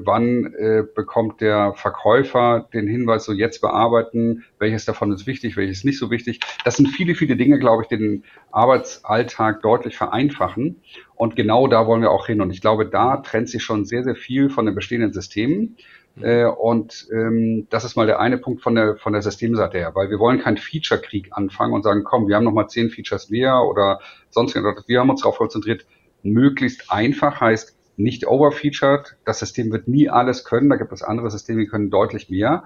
wann 0.03 0.53
äh, 0.55 0.83
bekommt 0.95 1.41
der 1.41 1.73
Verkäufer 1.73 2.67
den 2.73 2.87
Hinweis, 2.87 3.25
so 3.25 3.31
jetzt 3.31 3.61
bearbeiten, 3.61 4.43
welches 4.59 4.85
davon 4.85 5.11
ist 5.11 5.25
wichtig, 5.25 5.55
welches 5.55 5.83
nicht 5.83 5.97
so 5.97 6.11
wichtig. 6.11 6.39
Das 6.65 6.75
sind 6.75 6.87
viele, 6.87 7.15
viele 7.15 7.35
Dinge, 7.35 7.59
glaube 7.59 7.83
ich, 7.83 7.87
den 7.87 8.23
Arbeitsalltag 8.51 9.61
deutlich 9.61 9.95
vereinfachen. 9.95 10.81
Und 11.15 11.35
genau 11.35 11.67
da 11.67 11.87
wollen 11.87 12.01
wir 12.01 12.11
auch 12.11 12.27
hin. 12.27 12.41
Und 12.41 12.51
ich 12.51 12.61
glaube, 12.61 12.85
da 12.85 13.17
trennt 13.17 13.49
sich 13.49 13.63
schon 13.63 13.85
sehr, 13.85 14.03
sehr 14.03 14.15
viel 14.15 14.49
von 14.49 14.65
den 14.65 14.75
bestehenden 14.75 15.13
Systemen. 15.13 15.77
Mhm. 16.15 16.23
Äh, 16.23 16.45
und 16.45 17.07
ähm, 17.11 17.67
das 17.69 17.85
ist 17.85 17.95
mal 17.95 18.05
der 18.05 18.19
eine 18.19 18.37
Punkt 18.37 18.61
von 18.61 18.75
der, 18.75 18.97
von 18.97 19.13
der 19.13 19.21
Systemseite 19.21 19.77
her, 19.77 19.91
weil 19.95 20.09
wir 20.09 20.19
wollen 20.19 20.39
keinen 20.39 20.57
Feature-Krieg 20.57 21.29
anfangen 21.31 21.73
und 21.73 21.83
sagen, 21.83 22.03
komm, 22.03 22.27
wir 22.27 22.35
haben 22.35 22.43
noch 22.43 22.53
mal 22.53 22.67
zehn 22.67 22.89
Features 22.89 23.29
mehr 23.29 23.61
oder 23.61 23.99
sonst 24.29 24.55
irgendwas. 24.55 24.87
Wir 24.87 24.99
haben 24.99 25.09
uns 25.09 25.21
darauf 25.21 25.37
konzentriert, 25.37 25.85
möglichst 26.21 26.91
einfach 26.91 27.41
heißt 27.41 27.75
nicht 27.97 28.27
overfeatured. 28.27 29.15
Das 29.25 29.39
System 29.39 29.71
wird 29.71 29.87
nie 29.87 30.09
alles 30.09 30.45
können. 30.45 30.69
Da 30.69 30.77
gibt 30.77 30.91
es 30.91 31.03
andere 31.03 31.29
Systeme, 31.29 31.61
die 31.61 31.67
können 31.67 31.89
deutlich 31.89 32.29
mehr. 32.29 32.63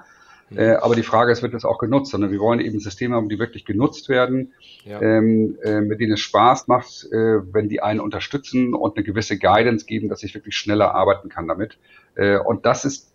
Mhm. 0.50 0.58
Äh, 0.58 0.76
aber 0.76 0.96
die 0.96 1.04
Frage 1.04 1.32
ist, 1.32 1.42
wird 1.42 1.54
das 1.54 1.66
auch 1.66 1.78
genutzt? 1.78 2.12
Sondern 2.12 2.32
wir 2.32 2.40
wollen 2.40 2.60
eben 2.60 2.80
Systeme 2.80 3.16
haben, 3.16 3.30
die 3.30 3.40
wirklich 3.40 3.66
genutzt 3.66 4.08
werden, 4.10 4.54
ja. 4.86 5.02
ähm, 5.02 5.58
äh, 5.64 5.82
mit 5.82 6.00
denen 6.00 6.14
es 6.14 6.22
Spaß 6.22 6.68
macht, 6.68 7.06
äh, 7.12 7.54
wenn 7.54 7.68
die 7.68 7.82
einen 7.82 8.00
unterstützen 8.00 8.74
und 8.74 8.96
eine 8.96 9.06
gewisse 9.06 9.38
Guidance 9.38 9.86
geben, 9.86 10.08
dass 10.10 10.24
ich 10.24 10.34
wirklich 10.34 10.56
schneller 10.56 10.96
arbeiten 10.96 11.30
kann 11.30 11.48
damit. 11.48 11.78
Äh, 12.16 12.38
und 12.38 12.66
das 12.66 12.86
ist 12.86 13.12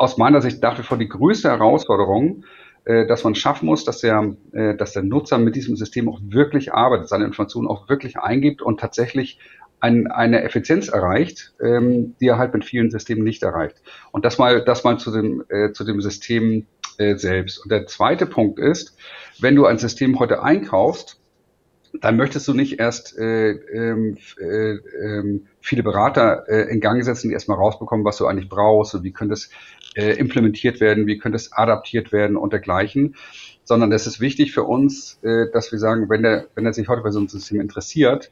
aus 0.00 0.16
meiner 0.16 0.40
Sicht 0.40 0.62
nach 0.62 0.78
wie 0.78 0.82
vor 0.82 0.96
die 0.96 1.08
größte 1.08 1.50
Herausforderung, 1.50 2.44
äh, 2.86 3.06
dass 3.06 3.22
man 3.22 3.34
schaffen 3.34 3.66
muss, 3.66 3.84
dass 3.84 3.98
der, 3.98 4.34
äh, 4.52 4.74
dass 4.74 4.94
der 4.94 5.02
Nutzer 5.02 5.36
mit 5.36 5.56
diesem 5.56 5.76
System 5.76 6.08
auch 6.08 6.20
wirklich 6.22 6.72
arbeitet, 6.72 7.08
seine 7.08 7.26
Informationen 7.26 7.68
auch 7.68 7.90
wirklich 7.90 8.18
eingibt 8.18 8.62
und 8.62 8.80
tatsächlich 8.80 9.38
ein, 9.78 10.06
eine 10.06 10.42
Effizienz 10.42 10.88
erreicht, 10.88 11.52
ähm, 11.60 12.16
die 12.18 12.28
er 12.28 12.38
halt 12.38 12.54
mit 12.54 12.64
vielen 12.64 12.90
Systemen 12.90 13.24
nicht 13.24 13.42
erreicht. 13.42 13.82
Und 14.10 14.24
das 14.24 14.38
mal, 14.38 14.64
das 14.64 14.84
mal 14.84 14.98
zu 14.98 15.10
dem, 15.10 15.44
äh, 15.50 15.72
zu 15.72 15.84
dem 15.84 16.00
System 16.00 16.66
äh, 16.96 17.16
selbst. 17.16 17.62
Und 17.62 17.70
der 17.70 17.86
zweite 17.86 18.24
Punkt 18.24 18.58
ist, 18.58 18.96
wenn 19.38 19.54
du 19.54 19.66
ein 19.66 19.76
System 19.76 20.18
heute 20.18 20.42
einkaufst, 20.42 21.20
dann 22.00 22.16
möchtest 22.16 22.46
du 22.46 22.54
nicht 22.54 22.78
erst 22.78 23.18
äh, 23.18 23.50
ähm, 23.50 24.16
äh, 24.40 24.74
äh, 24.74 25.40
viele 25.60 25.82
Berater 25.82 26.48
äh, 26.48 26.70
in 26.70 26.80
Gang 26.80 27.02
setzen, 27.04 27.28
die 27.28 27.34
erstmal 27.34 27.58
rausbekommen, 27.58 28.04
was 28.04 28.16
du 28.16 28.26
eigentlich 28.26 28.48
brauchst 28.48 28.94
und 28.94 29.02
wie 29.02 29.12
könnte 29.12 29.34
es 29.34 29.50
äh, 29.94 30.12
implementiert 30.12 30.80
werden, 30.80 31.06
wie 31.06 31.18
könnte 31.18 31.36
es 31.36 31.52
adaptiert 31.52 32.12
werden 32.12 32.36
und 32.36 32.52
dergleichen. 32.52 33.16
Sondern 33.64 33.92
es 33.92 34.06
ist 34.06 34.20
wichtig 34.20 34.52
für 34.52 34.64
uns, 34.64 35.18
äh, 35.22 35.46
dass 35.52 35.72
wir 35.72 35.78
sagen, 35.78 36.08
wenn 36.08 36.22
der, 36.22 36.48
wenn 36.54 36.66
er 36.66 36.72
sich 36.72 36.88
heute 36.88 37.02
bei 37.02 37.10
so 37.10 37.18
einem 37.18 37.28
System 37.28 37.60
interessiert, 37.60 38.30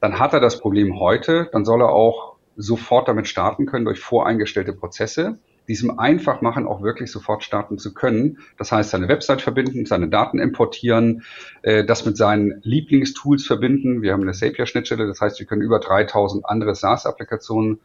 dann 0.00 0.18
hat 0.18 0.32
er 0.32 0.40
das 0.40 0.60
Problem 0.60 0.98
heute, 0.98 1.48
dann 1.52 1.64
soll 1.64 1.82
er 1.82 1.90
auch 1.90 2.36
sofort 2.56 3.08
damit 3.08 3.28
starten 3.28 3.66
können 3.66 3.84
durch 3.84 4.00
voreingestellte 4.00 4.72
Prozesse 4.72 5.38
diesem 5.70 6.00
einfach 6.00 6.40
machen, 6.40 6.66
auch 6.66 6.82
wirklich 6.82 7.12
sofort 7.12 7.44
starten 7.44 7.78
zu 7.78 7.94
können. 7.94 8.38
Das 8.58 8.72
heißt, 8.72 8.90
seine 8.90 9.06
Website 9.06 9.40
verbinden, 9.40 9.86
seine 9.86 10.08
Daten 10.08 10.40
importieren, 10.40 11.22
äh, 11.62 11.84
das 11.84 12.04
mit 12.04 12.16
seinen 12.16 12.60
Lieblingstools 12.64 13.46
verbinden. 13.46 14.02
Wir 14.02 14.12
haben 14.12 14.22
eine 14.22 14.32
Zapier-Schnittstelle, 14.32 15.06
das 15.06 15.20
heißt, 15.20 15.38
wir 15.38 15.46
können 15.46 15.62
über 15.62 15.78
3000 15.78 16.44
andere 16.44 16.74
SaaS-Applikationen 16.74 17.78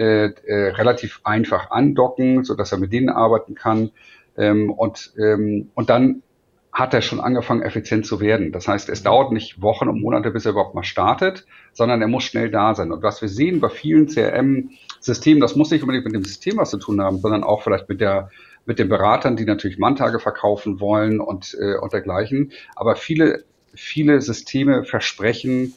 äh, 0.00 0.32
äh, 0.46 0.68
relativ 0.70 1.20
einfach 1.24 1.70
andocken, 1.70 2.42
so 2.42 2.54
dass 2.54 2.72
er 2.72 2.78
mit 2.78 2.90
denen 2.90 3.10
arbeiten 3.10 3.54
kann. 3.54 3.90
Ähm, 4.34 4.70
und, 4.70 5.12
ähm, 5.18 5.68
und 5.74 5.90
dann 5.90 6.22
hat 6.72 6.94
er 6.94 7.02
schon 7.02 7.20
angefangen, 7.20 7.60
effizient 7.60 8.06
zu 8.06 8.18
werden. 8.18 8.50
Das 8.50 8.66
heißt, 8.66 8.88
es 8.88 9.02
dauert 9.02 9.30
nicht 9.30 9.60
Wochen 9.60 9.90
und 9.90 10.00
Monate, 10.00 10.30
bis 10.30 10.46
er 10.46 10.52
überhaupt 10.52 10.74
mal 10.74 10.84
startet, 10.84 11.44
sondern 11.74 12.00
er 12.00 12.08
muss 12.08 12.24
schnell 12.24 12.50
da 12.50 12.74
sein. 12.74 12.92
Und 12.92 13.02
was 13.02 13.20
wir 13.20 13.28
sehen 13.28 13.60
bei 13.60 13.68
vielen 13.68 14.06
CRM-Systemen, 14.06 15.38
das 15.38 15.54
muss 15.54 15.70
nicht 15.70 15.82
unbedingt 15.82 16.06
mit 16.06 16.14
dem 16.14 16.24
System 16.24 16.56
was 16.56 16.70
zu 16.70 16.78
tun 16.78 17.02
haben, 17.02 17.18
sondern 17.18 17.44
auch 17.44 17.62
vielleicht 17.62 17.90
mit 17.90 18.00
der 18.00 18.30
mit 18.64 18.78
den 18.78 18.88
Beratern, 18.88 19.36
die 19.36 19.44
natürlich 19.44 19.78
Manntage 19.78 20.18
verkaufen 20.18 20.80
wollen 20.80 21.20
und, 21.20 21.56
äh, 21.60 21.76
und 21.76 21.92
dergleichen. 21.92 22.52
Aber 22.74 22.96
viele, 22.96 23.44
viele 23.74 24.22
Systeme 24.22 24.84
versprechen 24.84 25.74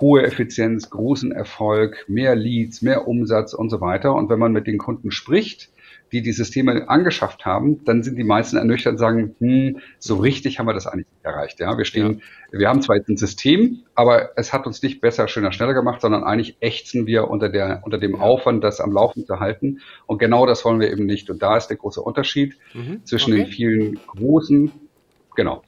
hohe 0.00 0.22
Effizienz, 0.22 0.90
großen 0.90 1.32
Erfolg, 1.32 2.04
mehr 2.08 2.34
Leads, 2.36 2.82
mehr 2.82 3.08
Umsatz 3.08 3.54
und 3.54 3.70
so 3.70 3.80
weiter. 3.80 4.14
Und 4.14 4.28
wenn 4.28 4.38
man 4.38 4.52
mit 4.52 4.66
den 4.66 4.78
Kunden 4.78 5.10
spricht, 5.10 5.70
die 6.12 6.22
die 6.22 6.32
Systeme 6.32 6.88
angeschafft 6.88 7.44
haben, 7.44 7.84
dann 7.84 8.02
sind 8.02 8.16
die 8.16 8.24
meisten 8.24 8.56
ernüchtert 8.56 8.92
und 8.92 8.98
sagen, 8.98 9.34
hm, 9.38 9.80
so 9.98 10.16
richtig 10.16 10.58
haben 10.58 10.66
wir 10.66 10.72
das 10.72 10.86
eigentlich 10.86 11.06
nicht 11.06 11.24
erreicht. 11.24 11.58
Ja, 11.58 11.76
wir 11.76 11.84
stehen, 11.84 12.22
ja. 12.52 12.60
wir 12.60 12.68
haben 12.68 12.80
zwar 12.80 12.96
jetzt 12.96 13.08
ein 13.08 13.16
System, 13.16 13.80
aber 13.94 14.30
es 14.36 14.52
hat 14.52 14.66
uns 14.66 14.82
nicht 14.82 15.00
besser, 15.00 15.26
schöner, 15.26 15.50
schneller 15.52 15.74
gemacht, 15.74 16.00
sondern 16.00 16.22
eigentlich 16.22 16.56
ächzen 16.60 17.06
wir 17.06 17.28
unter 17.28 17.48
der, 17.48 17.80
unter 17.84 17.98
dem 17.98 18.14
Aufwand, 18.14 18.62
das 18.62 18.80
am 18.80 18.92
Laufen 18.92 19.26
zu 19.26 19.40
halten. 19.40 19.80
Und 20.06 20.18
genau 20.18 20.46
das 20.46 20.64
wollen 20.64 20.78
wir 20.78 20.90
eben 20.90 21.06
nicht. 21.06 21.28
Und 21.28 21.42
da 21.42 21.56
ist 21.56 21.68
der 21.68 21.76
große 21.76 22.00
Unterschied 22.00 22.56
mhm. 22.72 23.04
zwischen 23.04 23.32
okay. 23.32 23.42
den 23.42 23.50
vielen 23.50 24.00
großen, 24.06 24.70
genau. 25.34 25.62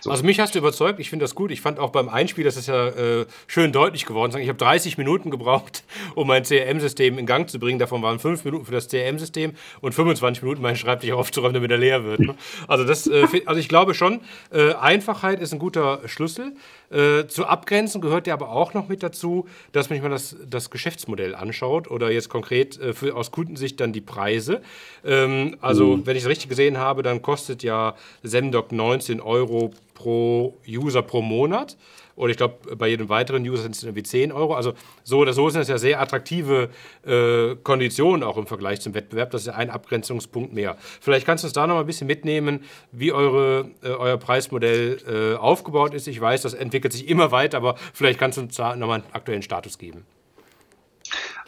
So. 0.00 0.10
Also 0.10 0.24
mich 0.24 0.40
hast 0.40 0.54
du 0.54 0.58
überzeugt, 0.58 0.98
ich 1.00 1.10
finde 1.10 1.24
das 1.24 1.34
gut. 1.34 1.50
Ich 1.50 1.60
fand 1.60 1.78
auch 1.78 1.90
beim 1.90 2.08
Einspiel, 2.08 2.44
das 2.44 2.56
ist 2.56 2.68
ja 2.68 2.88
äh, 2.88 3.26
schön 3.46 3.72
deutlich 3.72 4.06
geworden. 4.06 4.36
Ich 4.38 4.48
habe 4.48 4.58
30 4.58 4.98
Minuten 4.98 5.30
gebraucht, 5.30 5.84
um 6.14 6.26
mein 6.26 6.42
CRM-System 6.42 7.18
in 7.18 7.26
Gang 7.26 7.48
zu 7.48 7.58
bringen. 7.58 7.78
Davon 7.78 8.02
waren 8.02 8.18
5 8.18 8.44
Minuten 8.44 8.64
für 8.64 8.72
das 8.72 8.88
CRM-System 8.88 9.52
und 9.80 9.94
25 9.94 10.42
Minuten 10.42 10.62
meinen 10.62 10.76
Schreibtisch 10.76 11.12
aufzuräumen, 11.12 11.54
damit 11.54 11.70
er 11.70 11.78
leer 11.78 12.04
wird. 12.04 12.20
Ne? 12.20 12.34
Also, 12.66 12.84
das, 12.84 13.06
äh, 13.06 13.26
also 13.46 13.60
ich 13.60 13.68
glaube 13.68 13.94
schon, 13.94 14.20
äh, 14.52 14.74
Einfachheit 14.74 15.40
ist 15.40 15.52
ein 15.52 15.58
guter 15.58 16.00
Schlüssel. 16.06 16.52
Äh, 16.90 17.28
zu 17.28 17.46
abgrenzen 17.46 18.00
gehört 18.00 18.26
ja 18.26 18.34
aber 18.34 18.50
auch 18.50 18.74
noch 18.74 18.88
mit 18.88 19.02
dazu, 19.02 19.46
dass 19.70 19.90
man 19.90 19.96
sich 19.96 20.02
mal 20.02 20.10
das, 20.10 20.36
das 20.48 20.70
Geschäftsmodell 20.70 21.36
anschaut 21.36 21.88
oder 21.88 22.10
jetzt 22.10 22.28
konkret 22.28 22.80
äh, 22.80 22.92
für, 22.92 23.14
aus 23.14 23.30
Kundensicht 23.30 23.78
dann 23.78 23.92
die 23.92 24.00
Preise. 24.00 24.60
Ähm, 25.04 25.56
also, 25.60 25.96
mhm. 25.96 26.06
wenn 26.06 26.16
ich 26.16 26.24
es 26.24 26.28
richtig 26.28 26.48
gesehen 26.48 26.78
habe, 26.78 27.02
dann 27.02 27.22
kostet 27.22 27.62
ja 27.62 27.94
Semdoc 28.24 28.72
19 28.72 29.20
Euro 29.20 29.72
pro 29.94 30.56
User 30.66 31.02
pro 31.02 31.22
Monat. 31.22 31.76
Und 32.20 32.28
ich 32.28 32.36
glaube, 32.36 32.76
bei 32.76 32.88
jedem 32.88 33.08
weiteren 33.08 33.48
User 33.48 33.62
sind 33.62 33.74
es 33.74 33.82
irgendwie 33.82 34.02
10 34.02 34.30
Euro. 34.30 34.54
Also 34.54 34.74
so 35.04 35.18
oder 35.18 35.32
so 35.32 35.48
sind 35.48 35.62
es 35.62 35.68
ja 35.68 35.78
sehr 35.78 36.00
attraktive 36.00 36.68
äh, 37.06 37.56
Konditionen 37.62 38.22
auch 38.22 38.36
im 38.36 38.46
Vergleich 38.46 38.82
zum 38.82 38.94
Wettbewerb. 38.94 39.30
Das 39.30 39.42
ist 39.42 39.46
ja 39.46 39.54
ein 39.54 39.70
Abgrenzungspunkt 39.70 40.52
mehr. 40.52 40.76
Vielleicht 41.00 41.24
kannst 41.24 41.44
du 41.44 41.46
uns 41.46 41.54
da 41.54 41.66
noch 41.66 41.74
mal 41.74 41.80
ein 41.80 41.86
bisschen 41.86 42.06
mitnehmen, 42.06 42.64
wie 42.92 43.12
eure, 43.12 43.70
äh, 43.82 43.88
euer 43.88 44.18
Preismodell 44.18 44.98
äh, 45.08 45.36
aufgebaut 45.38 45.94
ist. 45.94 46.08
Ich 46.08 46.20
weiß, 46.20 46.42
das 46.42 46.52
entwickelt 46.52 46.92
sich 46.92 47.08
immer 47.08 47.32
weiter, 47.32 47.56
aber 47.56 47.76
vielleicht 47.94 48.18
kannst 48.18 48.36
du 48.36 48.42
uns 48.42 48.54
da 48.54 48.76
noch 48.76 48.86
mal 48.86 48.96
einen 48.96 49.04
aktuellen 49.12 49.42
Status 49.42 49.78
geben. 49.78 50.04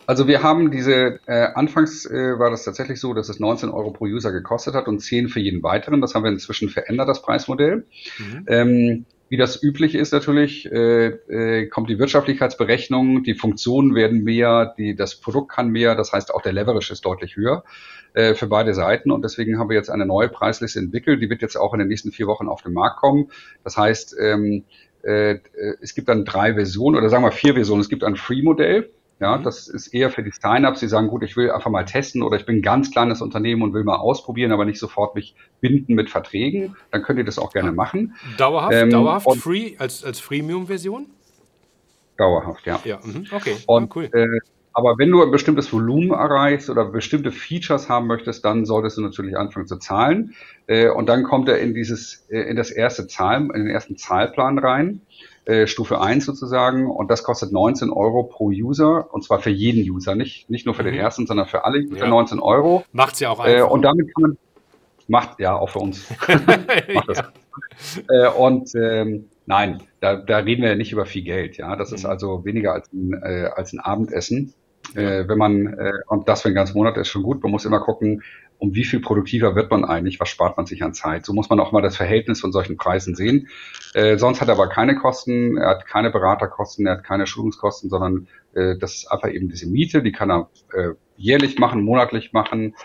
Also 0.07 0.27
wir 0.27 0.43
haben 0.43 0.71
diese, 0.71 1.21
äh, 1.27 1.49
anfangs 1.55 2.07
äh, 2.07 2.39
war 2.39 2.51
das 2.51 2.65
tatsächlich 2.65 2.99
so, 2.99 3.15
dass 3.15 3.29
es 3.29 3.39
19 3.39 3.69
Euro 3.71 3.93
pro 3.93 4.07
User 4.07 4.33
gekostet 4.33 4.75
hat 4.75 4.89
und 4.89 5.01
10 5.01 5.29
für 5.29 5.41
jeden 5.41 5.63
weiteren. 5.63 6.01
Das 6.01 6.15
haben 6.15 6.25
wir 6.25 6.31
inzwischen 6.31 6.71
verändert, 6.71 7.09
das 7.09 7.23
Preismodell. 7.23 7.87
Mhm. 8.19 8.47
Ähm, 8.49 9.07
wie 9.33 9.39
das 9.39 9.63
üblich 9.63 9.95
ist 9.95 10.13
natürlich, 10.13 10.71
äh, 10.71 11.07
äh, 11.07 11.67
kommt 11.67 11.89
die 11.89 11.99
Wirtschaftlichkeitsberechnung, 11.99 13.23
die 13.23 13.33
Funktionen 13.33 13.95
werden 13.95 14.25
mehr, 14.25 14.75
die, 14.77 14.95
das 14.95 15.15
Produkt 15.15 15.51
kann 15.51 15.71
mehr, 15.71 15.95
das 15.95 16.13
heißt 16.13 16.35
auch 16.35 16.43
der 16.43 16.53
Leverage 16.53 16.93
ist 16.93 17.07
deutlich 17.07 17.35
höher 17.35 17.65
äh, 18.13 18.35
für 18.35 18.47
beide 18.47 18.75
Seiten 18.75 19.11
und 19.11 19.25
deswegen 19.25 19.59
haben 19.59 19.71
wir 19.71 19.77
jetzt 19.77 19.89
eine 19.89 20.05
neue 20.05 20.29
Preisliste 20.29 20.81
entwickelt, 20.81 21.23
die 21.23 21.31
wird 21.31 21.41
jetzt 21.41 21.57
auch 21.57 21.73
in 21.73 21.79
den 21.79 21.89
nächsten 21.89 22.13
vier 22.13 22.27
Wochen 22.27 22.47
auf 22.47 22.61
den 22.61 22.75
Markt 22.75 22.99
kommen. 23.01 23.31
Das 23.65 23.79
heißt, 23.79 24.17
ähm, 24.21 24.65
äh, 25.01 25.39
es 25.81 25.95
gibt 25.95 26.11
dann 26.11 26.27
drei 26.27 26.53
Versionen 26.53 26.99
oder 26.99 27.09
sagen 27.09 27.25
wir 27.25 27.33
vier 27.33 27.55
Versionen. 27.55 27.81
Es 27.81 27.89
gibt 27.89 28.05
ein 28.05 28.17
Free-Modell, 28.17 28.91
ja, 29.23 29.39
mhm. 29.39 29.45
das 29.45 29.69
ist 29.69 29.95
eher 29.95 30.11
für 30.11 30.25
die 30.25 30.33
Sign-ups, 30.33 30.81
die 30.81 30.89
sagen, 30.89 31.07
gut, 31.07 31.23
ich 31.23 31.37
will 31.37 31.51
einfach 31.53 31.71
mal 31.71 31.85
testen 31.85 32.23
oder 32.23 32.37
ich 32.37 32.45
bin 32.45 32.57
ein 32.57 32.63
ganz 32.63 32.91
kleines 32.91 33.23
Unternehmen 33.23 33.63
und 33.63 33.73
will 33.73 33.85
mal 33.85 33.97
ausprobieren, 33.97 34.51
aber 34.51 34.65
nicht 34.65 34.81
sofort 34.81 35.15
mich 35.15 35.37
binden 35.61 35.95
mit 35.95 36.11
Verträgen. 36.11 36.77
Dann 36.91 37.03
könnt 37.03 37.21
ihr 37.21 37.25
das 37.25 37.39
auch 37.39 37.53
gerne 37.53 37.71
machen. 37.71 38.17
Dauerhaft, 38.37 38.75
ähm, 38.75 38.91
dauerhaft 38.91 39.31
free 39.37 39.77
als, 39.79 40.05
als 40.05 40.19
Freemium-Version? 40.19 41.07
Dauerhaft, 42.19 42.67
ja. 42.67 42.81
Ja, 42.85 42.99
mhm, 43.03 43.27
okay. 43.31 43.57
Und, 43.67 43.95
cool. 43.95 44.11
Äh, 44.13 44.27
aber 44.75 44.99
wenn 44.99 45.11
du 45.11 45.23
ein 45.23 45.31
bestimmtes 45.31 45.73
Volumen 45.73 46.11
erreichst 46.11 46.69
oder 46.69 46.87
bestimmte 46.87 47.31
Features 47.31 47.89
haben 47.89 48.09
möchtest, 48.09 48.45
dann 48.45 48.65
solltest 48.65 48.97
du 48.97 49.03
natürlich 49.03 49.37
anfangen 49.37 49.69
zu 49.69 49.77
zahlen. 49.77 50.35
Äh, 50.67 50.89
und 50.89 51.09
dann 51.09 51.23
kommt 51.23 51.49
er 51.49 51.61
in 51.61 51.75
dieses, 51.75 52.27
äh, 52.29 52.41
in 52.41 52.57
das 52.57 52.73
erste 52.73 53.07
Zahl, 53.07 53.43
in 53.43 53.53
den 53.53 53.69
ersten 53.69 53.97
Zahlplan 53.97 54.59
rein 54.59 55.03
äh, 55.45 55.67
Stufe 55.67 56.01
1 56.01 56.25
sozusagen 56.25 56.91
und 56.91 57.11
das 57.11 57.25
kostet 57.25 57.53
19 57.53 57.91
Euro 57.91 58.25
pro 58.25 58.49
User 58.49 59.13
und 59.13 59.25
zwar 59.25 59.41
für 59.41 59.51
jeden 59.51 59.83
User, 59.91 60.15
nicht, 60.15 60.49
nicht 60.49 60.67
nur 60.67 60.75
für 60.75 60.83
mhm. 60.83 60.87
den 60.87 60.95
ersten, 60.97 61.27
sondern 61.27 61.47
für 61.47 61.65
alle 61.65 61.81
User 61.81 62.05
ja. 62.05 62.09
19 62.09 62.39
Euro. 62.39 62.85
Macht's 62.93 63.21
ja 63.21 63.31
auch 63.31 63.41
einfach. 63.41 63.59
Äh, 63.59 63.63
und 63.63 63.83
damit 63.83 64.15
kann 64.15 64.23
man, 64.23 64.39
macht 65.09 65.41
ja 65.41 65.57
auch 65.57 65.71
für 65.71 65.81
uns. 65.81 66.09
macht 66.95 67.09
das. 67.09 67.19
Ja. 67.19 67.33
Äh, 68.09 68.29
und 68.29 68.71
ähm, 68.75 69.29
nein, 69.47 69.83
da, 70.01 70.17
da 70.17 70.39
reden 70.39 70.63
wir 70.63 70.71
ja 70.71 70.77
nicht 70.77 70.93
über 70.93 71.07
viel 71.07 71.23
Geld, 71.23 71.57
ja. 71.57 71.75
Das 71.77 71.91
mhm. 71.91 71.97
ist 71.97 72.05
also 72.05 72.45
weniger 72.45 72.73
als 72.73 72.93
ein, 72.93 73.13
äh, 73.23 73.51
als 73.55 73.73
ein 73.73 73.81
Abendessen. 73.81 74.55
Äh, 74.95 75.27
wenn 75.29 75.39
man, 75.39 75.67
äh, 75.67 75.93
und 76.09 76.29
das 76.29 76.43
für 76.43 76.49
einen 76.49 76.57
ganzen 76.57 76.77
Monat 76.77 76.97
ist 76.97 77.09
schon 77.09 77.23
gut, 77.23 77.43
man 77.43 77.53
muss 77.53 77.65
immer 77.65 77.81
gucken, 77.81 78.23
um 78.63 78.77
wie 78.77 78.85
viel 78.85 79.01
produktiver 79.01 79.57
wird 79.57 79.73
man 79.73 79.85
eigentlich, 79.85 80.21
was 80.21 80.29
spart 80.29 80.57
man 80.57 80.67
sich 80.67 80.85
an 80.85 80.95
Zeit. 80.95 81.27
So 81.27 81.33
muss 81.33 81.51
man 81.51 81.59
auch 81.59 81.73
mal 81.73 81.83
das 81.83 81.97
Verhältnis 81.97 82.41
von 82.41 82.53
solchen 82.53 82.77
Preisen 82.77 83.17
sehen. 83.17 83.49
Äh, 83.93 84.19
sonst 84.19 84.41
hat 84.41 84.47
er 84.47 84.55
aber 84.55 84.69
keine 84.69 84.95
Kosten, 84.95 85.57
er 85.57 85.71
hat 85.71 85.87
keine 85.87 86.11
Beraterkosten, 86.11 86.87
er 86.87 86.93
hat 86.99 87.05
keine 87.05 87.27
Schulungskosten, 87.27 87.91
sondern 87.91 88.29
äh, 88.55 88.79
das 88.79 88.95
ist 88.95 89.11
einfach 89.11 89.31
eben 89.31 89.49
diese 89.49 89.69
Miete, 89.69 90.01
die 90.01 90.13
kann 90.13 90.31
er 90.31 90.49
äh, 90.73 90.91
jährlich 91.17 91.59
machen, 91.59 91.83
monatlich 91.83 92.33
machen, 92.33 92.77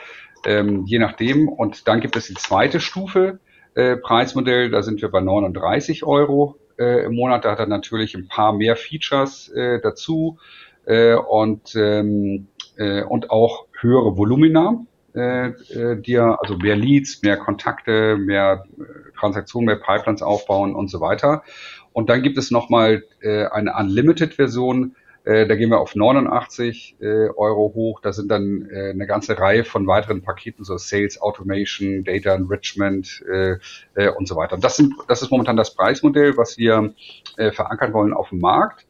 ähm, 0.47 0.85
je 0.87 0.97
nachdem. 0.97 1.47
Und 1.47 1.87
dann 1.87 1.99
gibt 1.99 2.15
es 2.15 2.25
die 2.25 2.33
zweite 2.33 2.79
Stufe 2.79 3.39
äh, 3.75 3.97
Preismodell, 3.97 4.71
da 4.71 4.81
sind 4.81 4.99
wir 5.03 5.11
bei 5.11 5.21
39 5.21 6.03
Euro 6.05 6.57
äh, 6.79 7.05
im 7.05 7.13
Monat. 7.13 7.45
Da 7.45 7.51
hat 7.51 7.59
er 7.59 7.67
natürlich 7.67 8.15
ein 8.15 8.27
paar 8.27 8.51
mehr 8.51 8.75
Features 8.75 9.49
äh, 9.49 9.79
dazu 9.79 10.39
und, 10.89 11.75
ähm, 11.75 12.47
äh, 12.77 13.03
und 13.03 13.29
auch 13.29 13.65
höhere 13.77 14.15
Volumina 14.15 14.85
äh, 15.17 15.47
äh, 15.47 16.01
dir, 16.01 16.37
also 16.41 16.57
mehr 16.57 16.75
Leads, 16.75 17.21
mehr 17.23 17.37
Kontakte, 17.37 18.17
mehr 18.17 18.65
äh, 18.77 19.17
Transaktionen, 19.17 19.65
mehr 19.65 19.77
Pipelines 19.77 20.21
aufbauen 20.21 20.75
und 20.75 20.89
so 20.89 21.01
weiter. 21.01 21.43
Und 21.93 22.09
dann 22.09 22.21
gibt 22.21 22.37
es 22.37 22.51
nochmal 22.51 23.03
äh, 23.21 23.45
eine 23.45 23.73
Unlimited-Version, 23.75 24.95
äh, 25.27 25.45
da 25.45 25.55
gehen 25.55 25.69
wir 25.69 25.79
auf 25.79 25.93
89 25.93 26.95
äh, 27.01 27.27
Euro 27.35 27.73
hoch. 27.75 27.99
Da 27.99 28.13
sind 28.13 28.31
dann 28.31 28.69
äh, 28.69 28.91
eine 28.91 29.05
ganze 29.07 29.37
Reihe 29.37 29.65
von 29.65 29.85
weiteren 29.85 30.21
Paketen, 30.21 30.63
so 30.63 30.77
Sales 30.77 31.21
Automation, 31.21 32.05
Data 32.05 32.33
Enrichment 32.33 33.25
äh, 33.29 33.57
äh, 33.95 34.09
und 34.09 34.25
so 34.25 34.37
weiter. 34.37 34.57
Das, 34.57 34.77
sind, 34.77 34.93
das 35.09 35.21
ist 35.21 35.29
momentan 35.29 35.57
das 35.57 35.75
Preismodell, 35.75 36.37
was 36.37 36.57
wir 36.57 36.93
äh, 37.35 37.51
verankern 37.51 37.91
wollen 37.91 38.13
auf 38.13 38.29
dem 38.29 38.39
Markt 38.39 38.86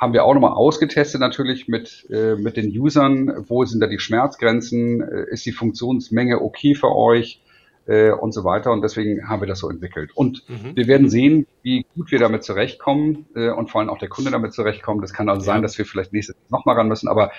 haben 0.00 0.14
wir 0.14 0.24
auch 0.24 0.32
nochmal 0.32 0.52
ausgetestet 0.52 1.20
natürlich 1.20 1.68
mit, 1.68 2.08
äh, 2.10 2.34
mit 2.34 2.56
den 2.56 2.70
Usern. 2.76 3.44
Wo 3.48 3.64
sind 3.66 3.80
da 3.80 3.86
die 3.86 3.98
Schmerzgrenzen? 3.98 5.02
Äh, 5.02 5.26
ist 5.30 5.44
die 5.44 5.52
Funktionsmenge 5.52 6.40
okay 6.40 6.74
für 6.74 6.94
euch? 6.96 7.42
Äh, 7.86 8.12
und 8.12 8.32
so 8.32 8.44
weiter. 8.44 8.72
Und 8.72 8.82
deswegen 8.82 9.28
haben 9.28 9.40
wir 9.40 9.48
das 9.48 9.58
so 9.58 9.68
entwickelt. 9.68 10.10
Und 10.14 10.48
mhm. 10.48 10.76
wir 10.76 10.86
werden 10.86 11.08
sehen, 11.08 11.46
wie 11.62 11.86
gut 11.94 12.10
wir 12.10 12.18
damit 12.18 12.44
zurechtkommen 12.44 13.26
äh, 13.34 13.50
und 13.50 13.70
vor 13.70 13.80
allem 13.80 13.90
auch 13.90 13.98
der 13.98 14.08
Kunde 14.08 14.30
damit 14.30 14.52
zurechtkommt. 14.52 15.02
Das 15.02 15.12
kann 15.12 15.28
also 15.28 15.40
ja. 15.40 15.54
sein, 15.54 15.62
dass 15.62 15.76
wir 15.76 15.84
vielleicht 15.84 16.12
nächstes 16.12 16.36
nochmal 16.50 16.76
ran 16.76 16.88
müssen. 16.88 17.08
Aber 17.08 17.32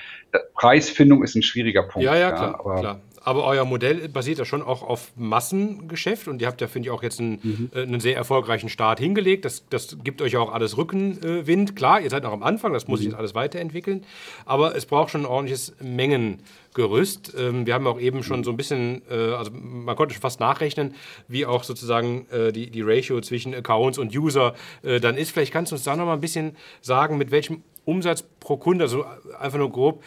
Preisfindung 0.56 1.24
ist 1.24 1.36
ein 1.36 1.43
schwieriger 1.43 1.84
Punkt. 1.84 2.06
Ja, 2.06 2.15
ja, 2.15 2.32
klar. 2.32 2.52
Ja, 2.52 2.60
aber 2.60 2.80
klar. 2.80 3.02
Aber 3.24 3.46
euer 3.46 3.66
Modell 3.66 4.10
basiert 4.10 4.40
ja 4.40 4.46
schon 4.46 4.64
auch 4.64 4.82
auf 4.82 5.12
Massengeschäft 5.16 6.28
und 6.28 6.42
ihr 6.42 6.48
habt 6.48 6.60
ja, 6.60 6.68
finde 6.68 6.88
ich, 6.88 6.92
auch 6.92 7.04
jetzt 7.04 7.20
einen, 7.20 7.40
mhm. 7.44 7.70
äh, 7.74 7.84
einen, 7.84 8.00
sehr 8.00 8.16
erfolgreichen 8.16 8.68
Start 8.68 9.00
hingelegt. 9.00 9.46
Das, 9.46 9.64
das 9.70 9.98
gibt 10.04 10.22
euch 10.24 10.38
auch 10.38 10.52
alles 10.52 10.76
Rückenwind. 10.76 11.76
Klar, 11.76 12.02
ihr 12.02 12.10
seid 12.10 12.24
noch 12.24 12.34
am 12.34 12.42
Anfang, 12.42 12.74
das 12.74 12.88
muss 12.88 13.00
sich 13.00 13.08
mhm. 13.08 13.12
jetzt 13.12 13.20
alles 13.20 13.36
weiterentwickeln. 13.36 14.06
Aber 14.46 14.76
es 14.76 14.88
braucht 14.88 15.12
schon 15.12 15.22
ein 15.22 15.28
ordentliches 15.28 15.76
Mengengerüst. 15.82 17.36
Ähm, 17.38 17.68
wir 17.68 17.76
haben 17.76 17.86
auch 17.86 18.00
eben 18.00 18.24
schon 18.24 18.40
mhm. 18.40 18.44
so 18.44 18.52
ein 18.52 18.58
bisschen, 18.58 19.04
äh, 19.10 19.14
also 19.14 19.52
man 19.52 19.96
konnte 19.96 20.16
schon 20.16 20.22
fast 20.22 20.40
nachrechnen, 20.40 20.96
wie 21.28 21.46
auch 21.46 21.64
sozusagen 21.64 22.26
äh, 22.32 22.52
die, 22.52 22.72
die 22.72 22.82
Ratio 22.82 23.22
zwischen 23.22 23.54
Accounts 23.54 24.00
und 24.00 24.16
User 24.16 24.56
äh, 24.82 25.00
dann 25.00 25.16
ist. 25.16 25.32
Vielleicht 25.32 25.54
kannst 25.54 25.72
du 25.72 25.76
uns 25.76 25.84
da 25.84 25.96
noch 25.96 26.06
mal 26.06 26.14
ein 26.14 26.22
bisschen 26.22 26.56
sagen, 26.82 27.20
mit 27.20 27.30
welchem 27.30 27.62
Umsatz 27.86 28.24
pro 28.40 28.58
Kunde, 28.58 28.84
also 28.84 29.06
einfach 29.40 29.58
nur 29.58 29.72
grob, 29.72 30.04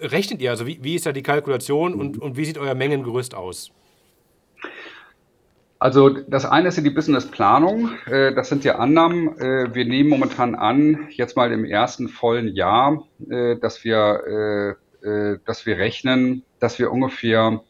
rechnet 0.00 0.40
ihr? 0.40 0.50
Also 0.50 0.66
wie, 0.66 0.78
wie 0.82 0.94
ist 0.94 1.06
da 1.06 1.12
die 1.12 1.22
Kalkulation 1.22 1.94
und, 1.94 2.18
und 2.20 2.36
wie 2.36 2.44
sieht 2.44 2.58
euer 2.58 2.74
Mengengerüst 2.74 3.34
aus? 3.34 3.70
Also 5.78 6.08
das 6.08 6.44
eine 6.46 6.68
ist 6.68 6.76
ja 6.76 6.82
die 6.82 6.90
Businessplanung. 6.90 7.90
Äh, 8.06 8.34
das 8.34 8.48
sind 8.48 8.64
ja 8.64 8.76
Annahmen. 8.76 9.38
Äh, 9.38 9.74
wir 9.74 9.84
nehmen 9.84 10.08
momentan 10.08 10.54
an, 10.54 11.08
jetzt 11.10 11.36
mal 11.36 11.52
im 11.52 11.64
ersten 11.64 12.08
vollen 12.08 12.48
Jahr, 12.48 13.04
äh, 13.28 13.56
dass 13.56 13.84
wir, 13.84 14.76
dass 15.44 15.66
wir 15.66 15.78
rechnen, 15.78 16.42
dass 16.58 16.80
wir 16.80 16.90
ungefähr 16.90 17.60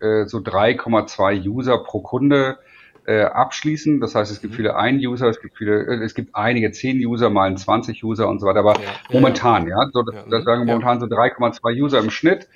so 0.00 0.38
3,2 0.38 1.46
User 1.46 1.76
pro 1.84 2.00
Kunde 2.00 2.52
äh, 2.52 2.77
abschließen. 3.16 4.00
Das 4.00 4.14
heißt, 4.14 4.30
es 4.30 4.40
gibt 4.40 4.52
mhm. 4.52 4.56
viele 4.56 4.76
Ein-User, 4.76 5.28
es 5.28 5.40
gibt 5.40 5.56
viele, 5.56 5.86
äh, 5.86 6.04
es 6.04 6.14
gibt 6.14 6.34
einige 6.34 6.68
10-User, 6.68 7.30
mal 7.30 7.56
20 7.56 8.02
User 8.04 8.28
und 8.28 8.40
so 8.40 8.46
weiter. 8.46 8.60
Aber 8.60 8.74
ja, 8.74 8.90
momentan, 9.10 9.66
ja, 9.66 9.82
ja 9.82 9.90
so, 9.92 10.02
das, 10.02 10.14
das 10.30 10.44
sagen 10.44 10.66
wir 10.66 10.74
momentan 10.74 11.00
so 11.00 11.06
3,2 11.06 11.80
User 11.80 11.98
im 11.98 12.10
Schnitt. 12.10 12.48